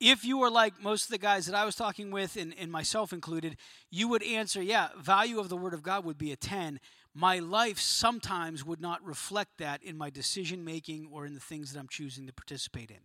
if 0.00 0.24
you 0.24 0.38
were 0.38 0.50
like 0.50 0.82
most 0.82 1.04
of 1.04 1.10
the 1.10 1.18
guys 1.18 1.46
that 1.46 1.54
I 1.54 1.64
was 1.64 1.76
talking 1.76 2.10
with, 2.10 2.36
and, 2.36 2.54
and 2.58 2.72
myself 2.72 3.12
included, 3.12 3.56
you 3.90 4.08
would 4.08 4.22
answer, 4.22 4.62
yeah, 4.62 4.88
value 4.98 5.38
of 5.38 5.48
the 5.48 5.56
Word 5.56 5.74
of 5.74 5.82
God 5.82 6.04
would 6.04 6.18
be 6.18 6.32
a 6.32 6.36
10. 6.36 6.80
My 7.14 7.38
life 7.38 7.78
sometimes 7.78 8.64
would 8.64 8.80
not 8.80 9.04
reflect 9.04 9.58
that 9.58 9.82
in 9.82 9.98
my 9.98 10.10
decision 10.10 10.64
making 10.64 11.08
or 11.12 11.26
in 11.26 11.34
the 11.34 11.40
things 11.40 11.72
that 11.72 11.78
I'm 11.78 11.88
choosing 11.88 12.26
to 12.26 12.32
participate 12.32 12.90
in. 12.90 13.00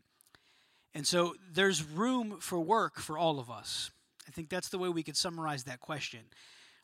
And 0.94 1.06
so 1.06 1.36
there's 1.52 1.84
room 1.84 2.38
for 2.40 2.60
work 2.60 3.00
for 3.00 3.18
all 3.18 3.40
of 3.40 3.52
us. 3.52 3.92
I 4.28 4.32
think 4.32 4.50
that's 4.50 4.70
the 4.70 4.78
way 4.78 4.88
we 4.88 5.04
could 5.04 5.18
summarize 5.18 5.66
that 5.66 5.82
question. 5.82 6.22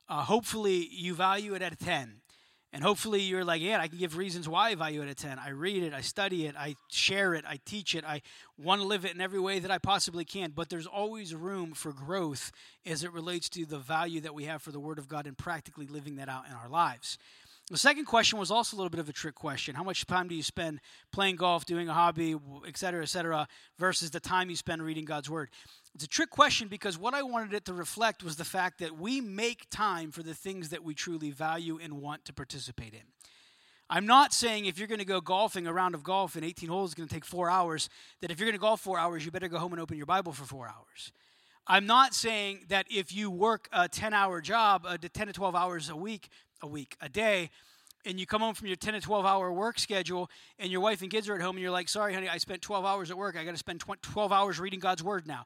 Uh, 0.10 0.24
hopefully, 0.24 0.90
you 0.92 1.14
value 1.14 1.54
it 1.54 1.62
at 1.62 1.72
a 1.72 1.78
10. 1.78 2.18
And 2.74 2.84
hopefully 2.84 3.22
you're 3.22 3.44
like, 3.44 3.62
yeah, 3.62 3.82
I 3.82 3.90
can 3.90 3.98
give 3.98 4.16
reasons 4.16 4.48
why 4.48 4.70
I 4.70 4.76
value 4.76 5.02
it 5.02 5.10
at 5.10 5.18
10. 5.18 5.40
I 5.40 5.50
read 5.50 5.84
it, 5.84 5.94
I 5.94 6.00
study 6.00 6.46
it, 6.46 6.56
I 6.58 6.76
share 6.90 7.34
it, 7.34 7.44
I 7.46 7.60
teach 7.66 7.96
it, 7.96 8.06
I 8.06 8.22
want 8.58 8.80
to 8.80 8.88
live 8.88 9.04
it 9.04 9.14
in 9.14 9.20
every 9.20 9.42
way 9.42 9.60
that 9.60 9.70
I 9.70 9.78
possibly 9.78 10.24
can. 10.24 10.52
But 10.56 10.70
there's 10.70 10.88
always 10.88 11.36
room 11.36 11.74
for 11.74 11.92
growth 11.92 12.54
as 12.86 13.04
it 13.04 13.12
relates 13.12 13.50
to 13.50 13.66
the 13.66 13.78
value 13.78 14.22
that 14.22 14.34
we 14.34 14.46
have 14.46 14.62
for 14.62 14.72
the 14.72 14.80
Word 14.80 15.00
of 15.00 15.10
God 15.10 15.28
and 15.28 15.38
practically 15.38 15.86
living 15.86 16.16
that 16.16 16.30
out 16.30 16.48
in 16.48 16.54
our 16.54 16.70
lives. 16.70 17.18
The 17.72 17.78
second 17.78 18.04
question 18.04 18.38
was 18.38 18.52
also 18.52 18.76
a 18.76 18.78
little 18.78 18.90
bit 18.90 19.00
of 19.00 19.08
a 19.08 19.14
trick 19.14 19.34
question. 19.34 19.76
How 19.76 19.84
much 19.86 20.06
time 20.06 20.28
do 20.28 20.36
you 20.36 20.44
spend 20.44 20.82
playing 21.14 21.38
golf, 21.38 21.64
doing 21.64 21.88
a 21.88 21.94
hobby, 21.94 22.36
et 22.68 22.76
cetera, 22.76 23.02
et 23.02 23.08
cetera, 23.08 23.48
versus 23.80 24.12
the 24.12 24.20
time 24.20 24.50
you 24.50 24.58
spend 24.58 24.82
reading 24.82 25.06
God's 25.06 25.30
Word? 25.30 25.52
It's 25.96 26.04
a 26.04 26.08
trick 26.08 26.32
question 26.32 26.68
because 26.68 26.98
what 26.98 27.14
I 27.14 27.24
wanted 27.24 27.54
it 27.54 27.64
to 27.66 27.74
reflect 27.74 28.26
was 28.26 28.36
the 28.36 28.44
fact 28.44 28.80
that 28.80 29.00
we 29.00 29.22
make 29.22 29.70
time 29.70 30.12
for 30.12 30.22
the 30.22 30.34
things 30.34 30.68
that 30.68 30.84
we 30.84 30.94
truly 30.94 31.32
value 31.32 31.80
and 31.82 32.02
want 32.02 32.26
to 32.26 32.34
participate 32.34 32.94
in. 32.94 33.04
I'm 33.90 34.06
not 34.06 34.34
saying 34.34 34.66
if 34.66 34.78
you're 34.78 34.90
going 34.90 35.00
to 35.00 35.06
go 35.06 35.22
golfing, 35.22 35.66
a 35.66 35.72
round 35.72 35.96
of 35.96 36.04
golf 36.04 36.36
in 36.36 36.44
18 36.44 36.68
holes 36.68 36.90
is 36.90 36.94
going 36.94 37.08
to 37.08 37.14
take 37.16 37.24
four 37.24 37.50
hours, 37.50 37.88
that 38.20 38.32
if 38.32 38.38
you're 38.38 38.48
going 38.48 38.60
to 38.60 38.60
golf 38.60 38.82
four 38.82 39.00
hours, 39.00 39.24
you 39.24 39.32
better 39.32 39.48
go 39.48 39.60
home 39.60 39.72
and 39.72 39.82
open 39.82 39.96
your 39.96 40.06
Bible 40.06 40.34
for 40.34 40.44
four 40.44 40.68
hours. 40.68 41.14
I'm 41.68 41.86
not 41.86 42.14
saying 42.14 42.66
that 42.68 42.86
if 42.90 43.14
you 43.14 43.30
work 43.30 43.70
a 43.72 43.88
10 43.88 44.14
hour 44.14 44.42
job, 44.42 44.86
uh, 44.86 44.98
10 44.98 45.28
to 45.28 45.34
12 45.34 45.56
hours 45.56 45.90
a 45.90 45.96
week, 45.96 46.28
a 46.62 46.68
week, 46.68 46.96
a 47.02 47.10
day, 47.10 47.50
and 48.06 48.20
you 48.20 48.26
come 48.26 48.42
home 48.42 48.56
from 48.56 48.68
your 48.68 48.76
10 48.76 48.96
to 48.96 49.02
12 49.02 49.26
hour 49.26 49.54
work 49.54 49.78
schedule 49.78 50.30
and 50.58 50.72
your 50.72 50.82
wife 50.82 51.02
and 51.02 51.12
kids 51.12 51.30
are 51.30 51.36
at 51.36 51.42
home 51.42 51.56
and 51.56 51.62
you're 51.62 51.72
like, 51.72 51.88
sorry, 51.88 52.14
honey, 52.14 52.28
I 52.30 52.38
spent 52.38 52.62
12 52.62 52.84
hours 52.84 53.12
at 53.12 53.18
work. 53.18 53.38
I 53.38 53.44
got 53.44 53.52
to 53.52 53.58
spend 53.58 53.80
12 53.80 54.32
hours 54.32 54.60
reading 54.60 54.80
God's 54.80 55.04
word 55.04 55.28
now 55.28 55.46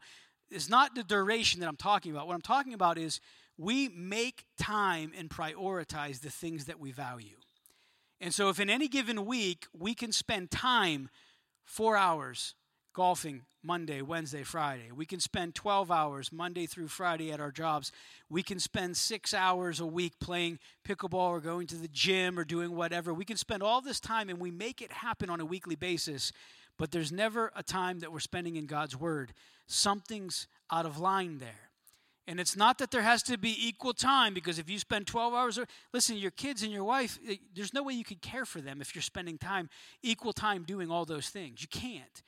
it's 0.51 0.69
not 0.69 0.95
the 0.95 1.03
duration 1.03 1.59
that 1.59 1.67
I'm 1.67 1.75
talking 1.75 2.11
about. 2.11 2.27
What 2.27 2.35
I'm 2.35 2.41
talking 2.41 2.73
about 2.73 2.97
is 2.97 3.19
we 3.57 3.89
make 3.89 4.45
time 4.57 5.11
and 5.17 5.29
prioritize 5.29 6.21
the 6.21 6.29
things 6.29 6.65
that 6.65 6.79
we 6.79 6.91
value. 6.91 7.37
And 8.21 8.33
so, 8.33 8.49
if 8.49 8.59
in 8.59 8.69
any 8.69 8.87
given 8.87 9.25
week 9.25 9.65
we 9.77 9.93
can 9.93 10.11
spend 10.11 10.51
time, 10.51 11.09
four 11.63 11.97
hours, 11.97 12.55
golfing 12.95 13.41
Monday, 13.61 14.01
Wednesday, 14.01 14.43
Friday, 14.43 14.89
we 14.95 15.05
can 15.05 15.19
spend 15.19 15.53
12 15.53 15.91
hours 15.91 16.31
Monday 16.31 16.65
through 16.65 16.87
Friday 16.87 17.29
at 17.29 17.41
our 17.41 17.51
jobs, 17.51 17.91
we 18.29 18.41
can 18.41 18.57
spend 18.57 18.95
six 18.95 19.33
hours 19.33 19.81
a 19.81 19.85
week 19.85 20.13
playing 20.21 20.59
pickleball 20.87 21.29
or 21.29 21.41
going 21.41 21.67
to 21.67 21.75
the 21.75 21.89
gym 21.89 22.39
or 22.39 22.45
doing 22.45 22.73
whatever. 22.73 23.13
We 23.13 23.25
can 23.25 23.35
spend 23.35 23.61
all 23.61 23.81
this 23.81 23.99
time 23.99 24.29
and 24.29 24.39
we 24.39 24.49
make 24.49 24.81
it 24.81 24.93
happen 24.93 25.29
on 25.29 25.41
a 25.41 25.45
weekly 25.45 25.75
basis, 25.75 26.31
but 26.77 26.91
there's 26.91 27.11
never 27.11 27.51
a 27.53 27.63
time 27.63 27.99
that 27.99 28.13
we're 28.13 28.19
spending 28.19 28.55
in 28.55 28.65
God's 28.65 28.97
Word 28.97 29.33
something's 29.67 30.47
out 30.71 30.85
of 30.85 30.97
line 30.97 31.39
there. 31.39 31.71
And 32.27 32.39
it's 32.39 32.55
not 32.55 32.79
that 32.79 32.91
there 32.91 33.01
has 33.01 33.21
to 33.23 33.37
be 33.37 33.55
equal 33.67 33.93
time 33.93 34.33
because 34.33 34.57
if 34.57 34.69
you 34.69 34.79
spend 34.79 35.05
12 35.05 35.33
hours, 35.33 35.59
listen, 35.93 36.17
your 36.17 36.31
kids 36.31 36.63
and 36.63 36.71
your 36.71 36.83
wife, 36.83 37.19
eh, 37.27 37.35
there's 37.53 37.73
no 37.73 37.83
way 37.83 37.93
you 37.93 38.03
can 38.03 38.17
care 38.17 38.45
for 38.45 38.61
them 38.61 38.81
if 38.81 38.95
you're 38.95 39.03
spending 39.03 39.37
time, 39.37 39.69
equal 40.01 40.33
time 40.33 40.63
doing 40.63 40.89
all 40.89 41.05
those 41.05 41.29
things. 41.29 41.61
You 41.61 41.67
can't. 41.67 42.23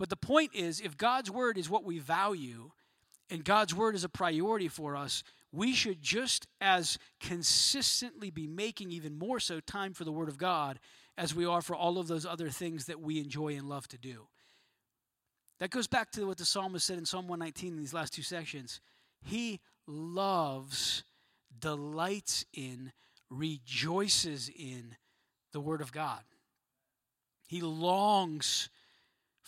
But 0.00 0.08
the 0.08 0.16
point 0.16 0.52
is, 0.54 0.80
if 0.80 0.96
God's 0.96 1.30
word 1.30 1.58
is 1.58 1.68
what 1.68 1.84
we 1.84 1.98
value 1.98 2.70
and 3.28 3.44
God's 3.44 3.74
word 3.74 3.94
is 3.94 4.02
a 4.02 4.08
priority 4.08 4.66
for 4.66 4.96
us, 4.96 5.22
we 5.52 5.74
should 5.74 6.00
just 6.00 6.46
as 6.58 6.96
consistently 7.20 8.30
be 8.30 8.46
making 8.46 8.92
even 8.92 9.18
more 9.18 9.38
so 9.38 9.60
time 9.60 9.92
for 9.92 10.04
the 10.04 10.10
word 10.10 10.30
of 10.30 10.38
God 10.38 10.80
as 11.18 11.34
we 11.34 11.44
are 11.44 11.60
for 11.60 11.76
all 11.76 11.98
of 11.98 12.08
those 12.08 12.24
other 12.24 12.48
things 12.48 12.86
that 12.86 13.02
we 13.02 13.20
enjoy 13.20 13.56
and 13.56 13.68
love 13.68 13.88
to 13.88 13.98
do. 13.98 14.26
That 15.58 15.68
goes 15.68 15.86
back 15.86 16.10
to 16.12 16.26
what 16.26 16.38
the 16.38 16.46
psalmist 16.46 16.86
said 16.86 16.96
in 16.96 17.04
Psalm 17.04 17.28
119 17.28 17.74
in 17.74 17.78
these 17.78 17.92
last 17.92 18.14
two 18.14 18.22
sections. 18.22 18.80
He 19.20 19.60
loves, 19.86 21.04
delights 21.58 22.46
in, 22.54 22.92
rejoices 23.28 24.48
in 24.48 24.96
the 25.52 25.60
Word 25.60 25.82
of 25.82 25.92
God. 25.92 26.22
He 27.48 27.60
longs 27.60 28.70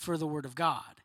for 0.03 0.17
the 0.17 0.27
Word 0.27 0.45
of 0.45 0.55
God. 0.55 1.03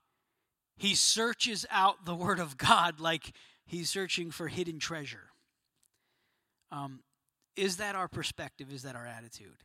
He 0.76 0.96
searches 0.96 1.66
out 1.72 2.06
the 2.06 2.16
Word 2.26 2.40
of 2.40 2.58
God 2.58 3.00
like 3.00 3.32
he's 3.66 3.90
searching 3.90 4.32
for 4.32 4.48
hidden 4.48 4.80
treasure. 4.80 5.30
Um, 6.72 7.02
is 7.56 7.78
that 7.78 7.96
our 7.96 8.08
perspective? 8.08 8.72
Is 8.72 8.84
that 8.84 8.96
our 8.96 9.06
attitude? 9.06 9.64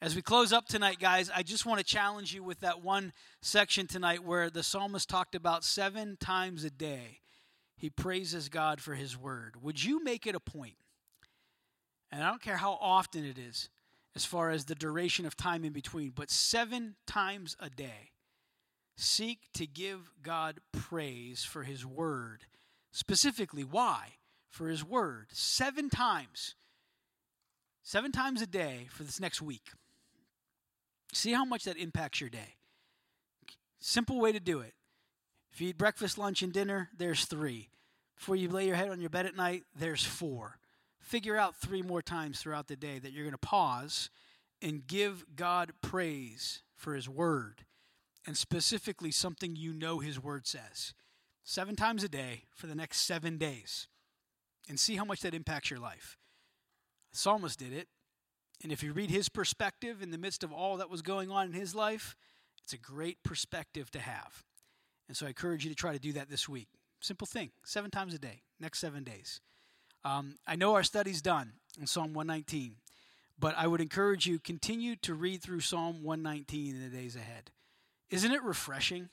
As 0.00 0.16
we 0.16 0.22
close 0.22 0.52
up 0.52 0.66
tonight, 0.66 0.98
guys, 0.98 1.30
I 1.32 1.44
just 1.44 1.64
want 1.64 1.78
to 1.78 1.84
challenge 1.84 2.34
you 2.34 2.42
with 2.42 2.60
that 2.60 2.82
one 2.82 3.12
section 3.40 3.86
tonight 3.86 4.24
where 4.24 4.50
the 4.50 4.64
psalmist 4.64 5.08
talked 5.08 5.36
about 5.36 5.62
seven 5.62 6.16
times 6.18 6.64
a 6.64 6.70
day 6.70 7.20
he 7.82 7.90
praises 7.90 8.48
God 8.48 8.80
for 8.80 8.94
his 8.94 9.18
word. 9.18 9.60
Would 9.60 9.82
you 9.82 10.04
make 10.04 10.24
it 10.24 10.36
a 10.36 10.40
point? 10.40 10.76
And 12.12 12.22
I 12.22 12.28
don't 12.28 12.40
care 12.40 12.58
how 12.58 12.78
often 12.80 13.24
it 13.24 13.38
is, 13.38 13.70
as 14.14 14.24
far 14.24 14.50
as 14.50 14.66
the 14.66 14.76
duration 14.76 15.26
of 15.26 15.36
time 15.36 15.64
in 15.64 15.72
between, 15.72 16.10
but 16.10 16.30
seven 16.30 16.94
times 17.08 17.56
a 17.58 17.68
day, 17.68 18.11
seek 18.96 19.52
to 19.54 19.66
give 19.66 20.10
God 20.22 20.60
praise 20.72 21.44
for 21.44 21.62
his 21.62 21.84
word. 21.84 22.44
Specifically, 22.90 23.64
why? 23.64 24.16
For 24.48 24.68
his 24.68 24.84
word. 24.84 25.28
Seven 25.32 25.90
times. 25.90 26.54
Seven 27.82 28.12
times 28.12 28.42
a 28.42 28.46
day 28.46 28.86
for 28.90 29.02
this 29.02 29.20
next 29.20 29.42
week. 29.42 29.70
See 31.12 31.32
how 31.32 31.44
much 31.44 31.64
that 31.64 31.76
impacts 31.76 32.20
your 32.20 32.30
day. 32.30 32.56
Simple 33.80 34.20
way 34.20 34.32
to 34.32 34.40
do 34.40 34.60
it. 34.60 34.74
If 35.52 35.60
you 35.60 35.68
eat 35.68 35.78
breakfast, 35.78 36.16
lunch, 36.16 36.42
and 36.42 36.52
dinner, 36.52 36.88
there's 36.96 37.24
three. 37.24 37.68
before 38.16 38.36
you 38.36 38.48
lay 38.48 38.66
your 38.66 38.76
head 38.76 38.88
on 38.88 39.00
your 39.00 39.10
bed 39.10 39.26
at 39.26 39.36
night, 39.36 39.64
there's 39.76 40.04
four. 40.04 40.58
Figure 41.00 41.36
out 41.36 41.56
three 41.56 41.82
more 41.82 42.00
times 42.00 42.40
throughout 42.40 42.68
the 42.68 42.76
day 42.76 42.98
that 42.98 43.12
you're 43.12 43.24
going 43.24 43.32
to 43.32 43.38
pause 43.38 44.08
and 44.62 44.86
give 44.86 45.24
God 45.34 45.72
praise 45.82 46.62
for 46.76 46.94
His 46.94 47.08
Word, 47.08 47.64
and 48.26 48.36
specifically 48.36 49.10
something 49.10 49.56
you 49.56 49.72
know 49.72 49.98
His 49.98 50.22
Word 50.22 50.46
says. 50.46 50.94
Seven 51.44 51.74
times 51.74 52.04
a 52.04 52.08
day 52.08 52.44
for 52.54 52.66
the 52.66 52.74
next 52.74 53.00
seven 53.00 53.36
days, 53.36 53.88
and 54.68 54.78
see 54.78 54.96
how 54.96 55.04
much 55.04 55.20
that 55.22 55.34
impacts 55.34 55.70
your 55.70 55.80
life. 55.80 56.16
The 57.12 57.18
psalmist 57.18 57.58
did 57.58 57.72
it, 57.72 57.88
and 58.62 58.70
if 58.70 58.82
you 58.82 58.92
read 58.92 59.10
his 59.10 59.28
perspective 59.28 60.02
in 60.02 60.10
the 60.10 60.18
midst 60.18 60.44
of 60.44 60.52
all 60.52 60.76
that 60.76 60.90
was 60.90 61.02
going 61.02 61.30
on 61.30 61.48
in 61.48 61.52
his 61.52 61.74
life, 61.74 62.14
it's 62.62 62.72
a 62.72 62.78
great 62.78 63.22
perspective 63.24 63.90
to 63.90 63.98
have. 63.98 64.44
And 65.08 65.16
so 65.16 65.26
I 65.26 65.30
encourage 65.30 65.64
you 65.64 65.70
to 65.70 65.76
try 65.76 65.92
to 65.92 65.98
do 65.98 66.12
that 66.12 66.30
this 66.30 66.48
week. 66.48 66.68
Simple 67.00 67.26
thing, 67.26 67.50
seven 67.64 67.90
times 67.90 68.14
a 68.14 68.18
day, 68.18 68.42
next 68.60 68.78
seven 68.78 69.02
days. 69.02 69.40
Um, 70.04 70.36
I 70.46 70.54
know 70.54 70.74
our 70.74 70.84
study's 70.84 71.20
done 71.20 71.54
in 71.80 71.86
Psalm 71.86 72.14
119, 72.14 72.76
but 73.38 73.56
I 73.58 73.66
would 73.66 73.80
encourage 73.80 74.26
you 74.26 74.38
continue 74.38 74.94
to 74.96 75.14
read 75.14 75.42
through 75.42 75.60
Psalm 75.60 76.04
119 76.04 76.76
in 76.76 76.82
the 76.82 76.96
days 76.96 77.16
ahead. 77.16 77.50
Isn't 78.12 78.32
it 78.32 78.42
refreshing 78.44 79.08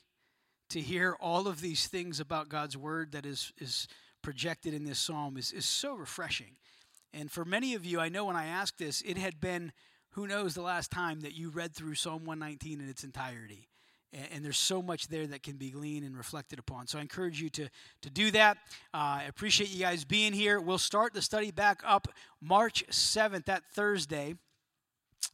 to 0.68 0.80
hear 0.80 1.16
all 1.20 1.48
of 1.48 1.60
these 1.60 1.88
things 1.88 2.20
about 2.20 2.48
God's 2.48 2.76
word 2.76 3.12
that 3.12 3.26
is 3.26 3.52
is 3.58 3.88
projected 4.22 4.74
in 4.74 4.84
this 4.84 4.98
psalm 4.98 5.36
is, 5.36 5.50
is 5.50 5.64
so 5.64 5.94
refreshing. 5.94 6.56
And 7.12 7.32
for 7.32 7.44
many 7.44 7.74
of 7.74 7.84
you, 7.84 7.98
I 7.98 8.10
know 8.10 8.26
when 8.26 8.36
I 8.36 8.46
asked 8.46 8.78
this, 8.78 9.02
it 9.02 9.16
had 9.16 9.40
been 9.40 9.72
who 10.10 10.26
knows 10.26 10.54
the 10.54 10.62
last 10.62 10.90
time 10.90 11.22
that 11.22 11.34
you 11.34 11.50
read 11.50 11.74
through 11.74 11.94
Psalm 11.94 12.24
119 12.24 12.80
in 12.80 12.88
its 12.88 13.02
entirety 13.02 13.70
and, 14.12 14.44
there's 14.44 14.58
so 14.58 14.82
much 14.82 15.08
there 15.08 15.26
that 15.26 15.42
can 15.42 15.56
be 15.56 15.70
gleaned 15.70 16.04
and 16.04 16.16
reflected 16.16 16.58
upon. 16.58 16.86
So 16.86 16.98
I 16.98 17.02
encourage 17.02 17.40
you 17.40 17.48
to, 17.50 17.68
to 18.02 18.10
do 18.10 18.30
that. 18.32 18.58
Uh, 18.92 19.22
I 19.22 19.24
appreciate 19.28 19.70
you 19.70 19.80
guys 19.80 20.04
being 20.04 20.32
here. 20.32 20.60
We'll 20.60 20.78
start 20.78 21.14
the 21.14 21.22
study 21.22 21.50
back 21.50 21.82
up 21.84 22.08
March 22.40 22.84
7th, 22.90 23.44
that 23.46 23.62
Thursday 23.72 24.34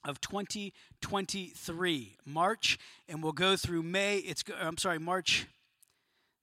of 0.05 0.20
2023. 0.20 2.16
March, 2.24 2.78
and 3.09 3.22
we'll 3.22 3.32
go 3.32 3.57
through 3.57 3.82
May. 3.82 4.18
It's, 4.18 4.45
I'm 4.61 4.78
sorry, 4.78 4.99
March 4.99 5.47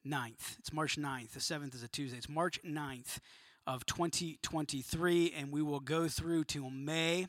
9th. 0.05 0.59
It's 0.59 0.73
March 0.73 0.97
9th. 0.97 1.31
The 1.31 1.39
7th 1.39 1.75
is 1.75 1.83
a 1.83 1.87
Tuesday. 1.87 2.17
It's 2.17 2.29
March 2.29 2.59
9th 2.63 3.19
of 3.65 3.85
2023, 3.85 5.33
and 5.37 5.51
we 5.51 5.61
will 5.61 5.79
go 5.79 6.07
through 6.07 6.43
till 6.43 6.69
May. 6.69 7.27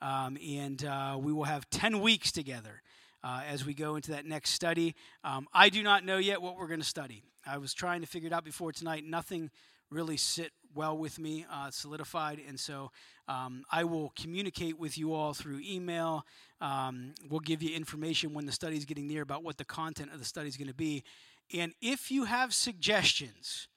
Um, 0.00 0.36
and 0.36 0.84
uh, 0.84 1.18
we 1.20 1.32
will 1.32 1.44
have 1.44 1.68
10 1.70 2.00
weeks 2.00 2.32
together 2.32 2.82
uh, 3.24 3.42
as 3.48 3.64
we 3.64 3.74
go 3.74 3.96
into 3.96 4.10
that 4.12 4.26
next 4.26 4.50
study. 4.50 4.94
Um, 5.22 5.46
I 5.52 5.68
do 5.68 5.82
not 5.82 6.04
know 6.04 6.18
yet 6.18 6.42
what 6.42 6.56
we're 6.56 6.66
going 6.66 6.80
to 6.80 6.86
study. 6.86 7.22
I 7.46 7.58
was 7.58 7.74
trying 7.74 8.00
to 8.00 8.06
figure 8.06 8.26
it 8.28 8.32
out 8.32 8.44
before 8.44 8.72
tonight. 8.72 9.04
Nothing 9.04 9.50
really 9.90 10.16
sit 10.16 10.52
well 10.74 10.96
with 10.96 11.18
me, 11.18 11.46
uh, 11.50 11.70
solidified, 11.70 12.40
and 12.46 12.58
so 12.58 12.90
um, 13.28 13.64
I 13.70 13.84
will 13.84 14.12
communicate 14.16 14.78
with 14.78 14.98
you 14.98 15.14
all 15.14 15.34
through 15.34 15.60
email. 15.64 16.24
Um, 16.60 17.14
we'll 17.28 17.40
give 17.40 17.62
you 17.62 17.74
information 17.74 18.34
when 18.34 18.46
the 18.46 18.52
study 18.52 18.76
is 18.76 18.84
getting 18.84 19.06
near 19.06 19.22
about 19.22 19.42
what 19.42 19.58
the 19.58 19.64
content 19.64 20.12
of 20.12 20.18
the 20.18 20.24
study 20.24 20.48
is 20.48 20.56
going 20.56 20.68
to 20.68 20.74
be. 20.74 21.04
And 21.54 21.72
if 21.80 22.10
you 22.10 22.24
have 22.24 22.54
suggestions 22.54 23.68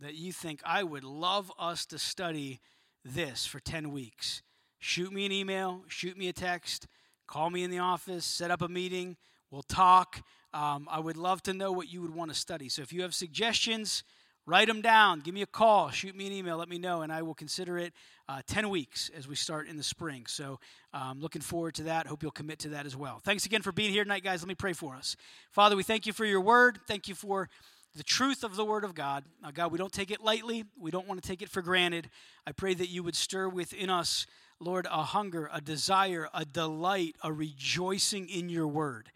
that 0.00 0.14
you 0.14 0.32
think 0.32 0.60
I 0.64 0.82
would 0.82 1.04
love 1.04 1.52
us 1.58 1.86
to 1.86 1.98
study 1.98 2.60
this 3.04 3.46
for 3.46 3.60
10 3.60 3.92
weeks, 3.92 4.42
shoot 4.78 5.12
me 5.12 5.26
an 5.26 5.32
email, 5.32 5.82
shoot 5.88 6.16
me 6.16 6.28
a 6.28 6.32
text. 6.32 6.86
Call 7.26 7.50
me 7.50 7.64
in 7.64 7.70
the 7.70 7.78
office, 7.78 8.24
set 8.24 8.50
up 8.50 8.62
a 8.62 8.68
meeting, 8.68 9.16
we'll 9.50 9.62
talk. 9.62 10.22
Um, 10.52 10.86
I 10.90 11.00
would 11.00 11.16
love 11.16 11.42
to 11.44 11.52
know 11.52 11.72
what 11.72 11.90
you 11.92 12.02
would 12.02 12.14
want 12.14 12.30
to 12.30 12.36
study. 12.36 12.68
So 12.68 12.82
if 12.82 12.92
you 12.92 13.02
have 13.02 13.14
suggestions, 13.14 14.04
write 14.46 14.68
them 14.68 14.80
down. 14.80 15.20
Give 15.20 15.34
me 15.34 15.42
a 15.42 15.46
call, 15.46 15.90
shoot 15.90 16.14
me 16.14 16.26
an 16.26 16.32
email, 16.32 16.56
let 16.56 16.68
me 16.68 16.78
know, 16.78 17.02
and 17.02 17.12
I 17.12 17.22
will 17.22 17.34
consider 17.34 17.78
it 17.78 17.92
uh, 18.28 18.42
10 18.46 18.68
weeks 18.68 19.10
as 19.16 19.28
we 19.28 19.34
start 19.34 19.68
in 19.68 19.76
the 19.76 19.82
spring. 19.82 20.26
So 20.26 20.58
um, 20.92 21.20
looking 21.20 21.42
forward 21.42 21.74
to 21.76 21.84
that. 21.84 22.06
Hope 22.06 22.22
you'll 22.22 22.32
commit 22.32 22.58
to 22.60 22.70
that 22.70 22.86
as 22.86 22.96
well. 22.96 23.20
Thanks 23.22 23.46
again 23.46 23.62
for 23.62 23.72
being 23.72 23.90
here 23.90 24.04
tonight, 24.04 24.24
guys. 24.24 24.42
Let 24.42 24.48
me 24.48 24.54
pray 24.54 24.72
for 24.72 24.94
us. 24.94 25.16
Father, 25.50 25.76
we 25.76 25.82
thank 25.82 26.06
you 26.06 26.12
for 26.12 26.24
your 26.24 26.40
word. 26.40 26.78
Thank 26.86 27.08
you 27.08 27.14
for 27.14 27.48
the 27.96 28.02
truth 28.02 28.42
of 28.42 28.56
the 28.56 28.64
Word 28.64 28.82
of 28.82 28.94
God. 28.94 29.24
God, 29.52 29.70
we 29.70 29.78
don't 29.78 29.92
take 29.92 30.10
it 30.10 30.20
lightly. 30.20 30.64
We 30.76 30.90
don't 30.90 31.06
want 31.06 31.22
to 31.22 31.28
take 31.28 31.42
it 31.42 31.48
for 31.48 31.62
granted. 31.62 32.10
I 32.44 32.50
pray 32.50 32.74
that 32.74 32.88
you 32.88 33.04
would 33.04 33.14
stir 33.14 33.48
within 33.48 33.88
us 33.88 34.26
Lord, 34.60 34.86
a 34.90 35.02
hunger, 35.02 35.50
a 35.52 35.60
desire, 35.60 36.28
a 36.32 36.44
delight, 36.44 37.16
a 37.22 37.32
rejoicing 37.32 38.28
in 38.28 38.48
your 38.48 38.66
word. 38.66 39.10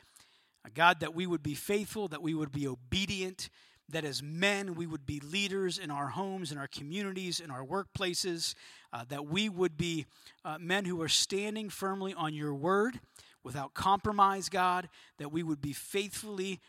God, 0.75 1.01
that 1.01 1.15
we 1.15 1.27
would 1.27 1.43
be 1.43 1.55
faithful, 1.55 2.09
that 2.09 2.21
we 2.21 2.35
would 2.35 2.53
be 2.53 2.67
obedient, 2.67 3.49
that 3.89 4.05
as 4.05 4.23
men 4.23 4.75
we 4.75 4.87
would 4.87 5.07
be 5.07 5.21
leaders 5.21 5.79
in 5.79 5.91
our 5.91 6.09
homes, 6.09 6.53
in 6.53 6.59
our 6.59 6.69
communities, 6.69 7.41
in 7.41 7.51
our 7.51 7.65
workplaces, 7.65 8.55
uh, 8.93 9.05
that 9.09 9.27
we 9.27 9.49
would 9.49 9.77
be 9.77 10.07
uh, 10.45 10.59
men 10.59 10.85
who 10.85 11.01
are 11.01 11.09
standing 11.09 11.71
firmly 11.71 12.15
on 12.15 12.35
your 12.35 12.55
word 12.55 13.01
without 13.43 13.75
compromise, 13.75 14.49
God, 14.49 14.89
that 15.19 15.33
we 15.33 15.43
would 15.43 15.61
be 15.61 15.73
faithfully 15.73 16.61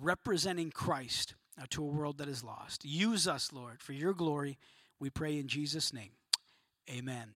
representing 0.00 0.70
Christ 0.70 1.34
uh, 1.60 1.66
to 1.70 1.82
a 1.82 1.86
world 1.86 2.18
that 2.18 2.28
is 2.28 2.42
lost. 2.42 2.84
Use 2.84 3.26
us, 3.28 3.52
Lord, 3.52 3.82
for 3.82 3.92
your 3.92 4.14
glory. 4.14 4.58
We 4.98 5.10
pray 5.10 5.38
in 5.38 5.48
Jesus' 5.48 5.92
name. 5.92 6.10
Amen. 6.90 7.34